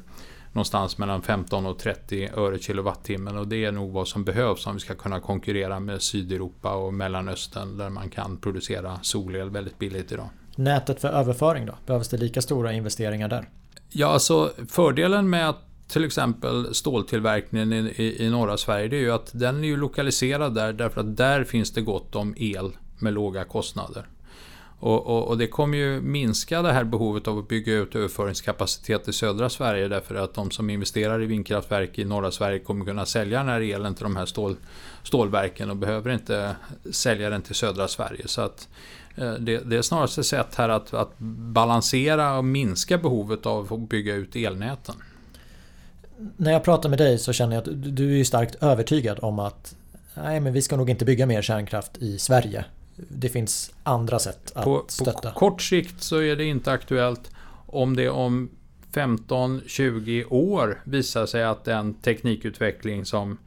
någonstans 0.52 0.98
mellan 0.98 1.22
15 1.22 1.66
och 1.66 1.80
30 1.80 2.30
öre 2.36 2.60
kilowattimmen 2.60 3.38
och 3.38 3.48
det 3.48 3.66
är 3.66 3.72
nog 3.72 3.92
vad 3.92 4.08
som 4.08 4.24
behövs 4.24 4.68
om 4.68 4.74
vi 4.74 4.80
ska 4.80 4.96
kunna 4.96 5.20
konkurrera 5.20 5.80
med 5.80 6.02
Sydeuropa 6.02 6.74
och 6.74 6.94
Mellanöstern 6.94 7.78
där 7.78 7.90
man 7.90 8.10
kan 8.10 8.38
producera 8.38 9.00
solel 9.02 9.50
väldigt 9.50 9.80
billigt 9.80 10.12
idag. 10.12 10.30
Nätet 10.56 11.02
för 11.02 11.08
överföring 11.08 11.66
då? 11.66 11.76
Behövs 11.86 12.10
det 12.10 12.18
lika 12.18 12.42
stora 12.42 12.74
investeringar 12.74 13.28
där? 13.28 13.50
Ja, 13.90 14.08
alltså 14.08 14.52
fördelen 14.70 15.30
med 15.30 15.50
att 15.50 15.58
till 15.88 16.06
exempel 16.06 16.76
ståltillverkningen 16.76 17.74
i, 17.74 17.94
i, 17.96 18.26
i 18.26 18.30
norra 18.30 18.58
Sverige 18.58 18.88
det 18.88 18.96
är 18.96 19.02
ju 19.02 19.12
att 19.12 19.30
den 19.34 19.64
är 19.64 19.68
ju 19.68 19.78
lokaliserad 19.78 20.56
där 20.56 20.74
därför 20.74 21.02
att 21.02 21.18
där 21.18 21.44
finns 21.44 21.72
det 21.72 21.82
gott 21.82 22.16
om 22.16 22.36
el 22.38 22.72
med 23.02 23.14
låga 23.14 23.44
kostnader. 23.44 24.08
Och, 24.82 25.08
och, 25.08 25.28
och, 25.28 25.38
det 25.38 25.48
kommer 25.48 25.78
ju 25.78 26.02
minska 26.02 26.62
det 26.62 26.74
här 26.74 26.84
behovet 26.84 27.28
av 27.28 27.38
att 27.38 27.48
bygga 27.48 27.74
ut 27.74 27.96
överföringskapacitet 27.96 29.08
i 29.08 29.14
södra 29.14 29.50
Sverige 29.50 29.88
därför 29.88 30.16
att 30.16 30.34
de 30.34 30.52
som 30.52 30.70
investerar 30.70 31.22
i 31.22 31.26
vindkraftverk 31.26 32.00
i 32.00 32.06
norra 32.06 32.32
Sverige 32.32 32.60
kommer 32.60 32.86
kunna 32.86 33.06
sälja 33.06 33.40
den 33.40 33.48
här 33.48 33.62
elen 33.62 33.96
till 33.96 34.04
de 34.04 34.16
här 34.16 34.26
stål, 34.26 34.56
stålverken 35.04 35.70
och 35.70 35.78
behöver 35.78 36.12
inte 36.12 36.56
sälja 36.92 37.30
den 37.30 37.42
till 37.42 37.56
södra 37.56 37.88
Sverige. 37.88 38.28
Så 38.28 38.42
att 38.42 38.68
eh, 39.16 39.34
det, 39.34 39.58
det 39.58 39.78
är 39.78 39.82
snarast 39.82 40.18
ett 40.18 40.26
sätt 40.26 40.56
här 40.56 40.70
att, 40.70 40.94
att 40.94 41.20
balansera 41.54 42.38
och 42.38 42.46
minska 42.46 42.98
behovet 42.98 43.46
av 43.46 43.74
att 43.74 43.90
bygga 43.90 44.16
ut 44.16 44.36
elnäten. 44.36 44.96
När 46.38 46.52
jag 46.52 46.64
pratar 46.64 46.90
med 46.90 46.98
dig 46.98 47.18
så 47.18 47.34
känner 47.34 47.56
jag 47.56 47.62
att 47.62 47.96
du 47.96 48.20
är 48.20 48.24
starkt 48.24 48.56
övertygad 48.64 49.20
om 49.22 49.40
att 49.40 49.76
nej, 50.14 50.40
men 50.40 50.54
vi 50.54 50.62
ska 50.62 50.78
nog 50.78 50.90
inte 50.90 51.06
bygga 51.06 51.26
mer 51.26 51.42
kärnkraft 51.42 51.98
i 51.98 52.20
Sverige 52.20 52.66
det 53.10 53.30
finns 53.30 53.74
andra 53.84 54.20
sätt 54.20 54.52
att 54.56 54.64
på, 54.64 54.86
stötta. 54.88 55.32
På 55.32 55.40
kort 55.40 55.62
sikt 55.62 56.04
så 56.04 56.22
är 56.22 56.36
det 56.36 56.46
inte 56.46 56.72
aktuellt. 56.72 57.32
Om 57.66 57.96
det 57.96 58.10
om 58.10 58.50
15-20 58.94 60.26
år 60.30 60.82
visar 60.84 61.26
sig 61.26 61.44
att 61.44 61.64
den 61.64 61.94
teknikutveckling 61.94 63.06
som 63.06 63.38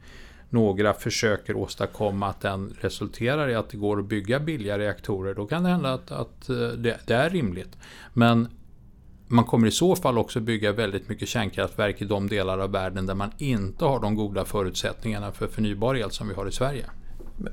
några 0.49 0.93
försöker 0.93 1.55
åstadkomma 1.57 2.27
att 2.27 2.41
den 2.41 2.75
resulterar 2.81 3.49
i 3.49 3.55
att 3.55 3.69
det 3.69 3.77
går 3.77 3.99
att 3.99 4.05
bygga 4.05 4.39
billiga 4.39 4.79
reaktorer. 4.79 5.33
Då 5.33 5.45
kan 5.45 5.63
det 5.63 5.69
hända 5.69 5.93
att, 5.93 6.11
att 6.11 6.49
eh, 6.49 6.55
det, 6.55 6.99
det, 7.05 7.15
är 7.15 7.29
rimligt. 7.29 7.77
Men 8.13 8.47
man 9.27 9.43
kommer 9.43 9.67
i 9.67 9.71
så 9.71 9.95
fall 9.95 10.17
också 10.17 10.39
bygga 10.39 10.71
väldigt 10.71 11.09
mycket 11.09 11.27
kärnkraftverk 11.27 12.01
i 12.01 12.05
de 12.05 12.27
delar 12.29 12.59
av 12.59 12.71
världen 12.71 13.05
där 13.05 13.15
man 13.15 13.31
inte 13.37 13.85
har 13.85 13.99
de 13.99 14.15
goda 14.15 14.45
förutsättningarna 14.45 15.31
för 15.31 15.47
förnybar 15.47 15.95
el 15.95 16.11
som 16.11 16.27
vi 16.27 16.33
har 16.33 16.47
i 16.47 16.51
Sverige. 16.51 16.85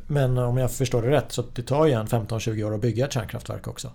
Men 0.06 0.38
om 0.38 0.56
jag 0.56 0.72
förstår 0.72 1.02
det 1.02 1.10
rätt 1.10 1.32
så 1.32 1.44
det 1.54 1.62
tar 1.62 1.86
ju 1.86 1.92
en 1.92 2.06
15-20 2.06 2.64
år 2.64 2.74
att 2.74 2.80
bygga 2.80 3.04
ett 3.04 3.12
kärnkraftverk 3.12 3.68
också? 3.68 3.90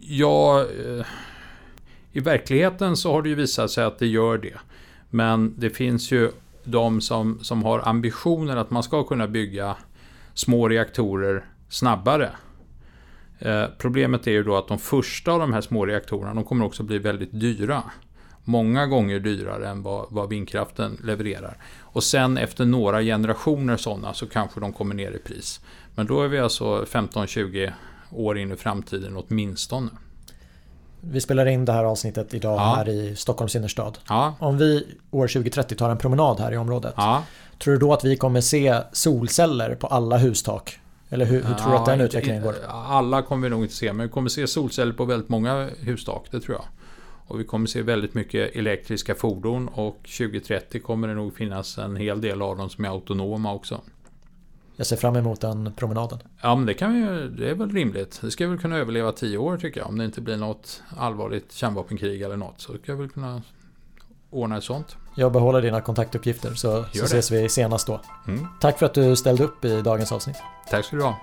Ja, 0.00 0.60
eh, 0.60 1.06
i 2.12 2.20
verkligheten 2.20 2.96
så 2.96 3.12
har 3.12 3.22
det 3.22 3.28
ju 3.28 3.34
visat 3.34 3.70
sig 3.70 3.84
att 3.84 3.98
det 3.98 4.06
gör 4.06 4.38
det. 4.38 4.54
Men 5.10 5.54
det 5.58 5.70
finns 5.70 6.12
ju 6.12 6.30
de 6.64 7.00
som, 7.00 7.38
som 7.42 7.62
har 7.62 7.88
ambitioner 7.88 8.56
att 8.56 8.70
man 8.70 8.82
ska 8.82 9.04
kunna 9.04 9.26
bygga 9.26 9.76
små 10.34 10.68
reaktorer 10.68 11.44
snabbare. 11.68 12.30
Eh, 13.38 13.64
problemet 13.78 14.26
är 14.26 14.30
ju 14.30 14.42
då 14.42 14.56
att 14.56 14.68
de 14.68 14.78
första 14.78 15.32
av 15.32 15.40
de 15.40 15.52
här 15.52 15.60
små 15.60 15.86
reaktorerna 15.86 16.34
de 16.34 16.44
kommer 16.44 16.64
också 16.64 16.82
bli 16.82 16.98
väldigt 16.98 17.40
dyra 17.40 17.82
många 18.46 18.86
gånger 18.86 19.18
dyrare 19.18 19.68
än 19.68 19.82
vad, 19.82 20.06
vad 20.08 20.28
vindkraften 20.28 21.00
levererar. 21.04 21.58
Och 21.80 22.04
sen 22.04 22.38
efter 22.38 22.64
några 22.64 23.02
generationer 23.02 23.76
sådana 23.76 24.14
så 24.14 24.26
kanske 24.26 24.60
de 24.60 24.72
kommer 24.72 24.94
ner 24.94 25.10
i 25.10 25.18
pris. 25.18 25.60
Men 25.94 26.06
då 26.06 26.22
är 26.22 26.28
vi 26.28 26.38
alltså 26.38 26.84
15-20 26.84 27.72
år 28.10 28.38
in 28.38 28.52
i 28.52 28.56
framtiden 28.56 29.16
åtminstone. 29.16 29.90
Vi 31.00 31.20
spelar 31.20 31.46
in 31.46 31.64
det 31.64 31.72
här 31.72 31.84
avsnittet 31.84 32.34
idag 32.34 32.60
ja. 32.60 32.74
här 32.76 32.88
i 32.88 33.16
Stockholms 33.16 33.56
innerstad. 33.56 33.98
Ja. 34.08 34.34
Om 34.38 34.58
vi 34.58 34.86
år 35.10 35.28
2030 35.28 35.76
tar 35.76 35.90
en 35.90 35.98
promenad 35.98 36.40
här 36.40 36.52
i 36.52 36.56
området. 36.56 36.94
Ja. 36.96 37.22
Tror 37.58 37.74
du 37.74 37.80
då 37.80 37.92
att 37.92 38.04
vi 38.04 38.16
kommer 38.16 38.40
se 38.40 38.80
solceller 38.92 39.74
på 39.74 39.86
alla 39.86 40.16
hustak? 40.18 40.78
Eller 41.08 41.24
hur, 41.24 41.42
hur 41.42 41.54
tror 41.54 41.70
du 41.70 41.76
att 41.76 41.86
den 41.86 42.00
utvecklingen 42.00 42.42
går? 42.42 42.54
Alla 42.68 43.22
kommer 43.22 43.48
vi 43.48 43.50
nog 43.50 43.62
inte 43.62 43.74
se, 43.74 43.92
men 43.92 44.06
vi 44.06 44.12
kommer 44.12 44.28
se 44.28 44.46
solceller 44.46 44.92
på 44.92 45.04
väldigt 45.04 45.28
många 45.28 45.68
hustak, 45.80 46.26
det 46.30 46.40
tror 46.40 46.56
jag. 46.56 46.64
Och 47.26 47.40
vi 47.40 47.44
kommer 47.44 47.66
se 47.66 47.82
väldigt 47.82 48.14
mycket 48.14 48.56
elektriska 48.56 49.14
fordon 49.14 49.68
och 49.68 49.96
2030 50.18 50.80
kommer 50.80 51.08
det 51.08 51.14
nog 51.14 51.36
finnas 51.36 51.78
en 51.78 51.96
hel 51.96 52.20
del 52.20 52.42
av 52.42 52.56
dem 52.56 52.70
som 52.70 52.84
är 52.84 52.88
autonoma 52.88 53.54
också. 53.54 53.80
Jag 54.76 54.86
ser 54.86 54.96
fram 54.96 55.16
emot 55.16 55.40
den 55.40 55.72
promenaden. 55.76 56.18
Ja 56.40 56.54
men 56.54 56.66
det, 56.66 56.74
kan 56.74 56.94
vi, 56.94 57.28
det 57.28 57.50
är 57.50 57.54
väl 57.54 57.70
rimligt. 57.70 58.20
Det 58.20 58.30
ska 58.30 58.48
väl 58.48 58.58
kunna 58.58 58.76
överleva 58.76 59.12
tio 59.12 59.38
år 59.38 59.56
tycker 59.56 59.80
jag. 59.80 59.88
Om 59.88 59.98
det 59.98 60.04
inte 60.04 60.20
blir 60.20 60.36
något 60.36 60.82
allvarligt 60.96 61.52
kärnvapenkrig 61.52 62.22
eller 62.22 62.36
något. 62.36 62.60
Så 62.60 62.72
ska 62.72 62.92
jag 62.92 62.96
väl 62.96 63.08
kunna 63.08 63.42
ordna 64.30 64.56
ett 64.56 64.64
sånt. 64.64 64.96
Jag 65.14 65.32
behåller 65.32 65.62
dina 65.62 65.80
kontaktuppgifter 65.80 66.54
så, 66.54 66.84
så 66.92 67.04
ses 67.04 67.30
vi 67.30 67.48
senast 67.48 67.86
då. 67.86 68.00
Mm. 68.26 68.46
Tack 68.60 68.78
för 68.78 68.86
att 68.86 68.94
du 68.94 69.16
ställde 69.16 69.44
upp 69.44 69.64
i 69.64 69.82
dagens 69.82 70.12
avsnitt. 70.12 70.36
Tack 70.70 70.84
ska 70.84 70.96
du 70.96 71.02
ha. 71.02 71.16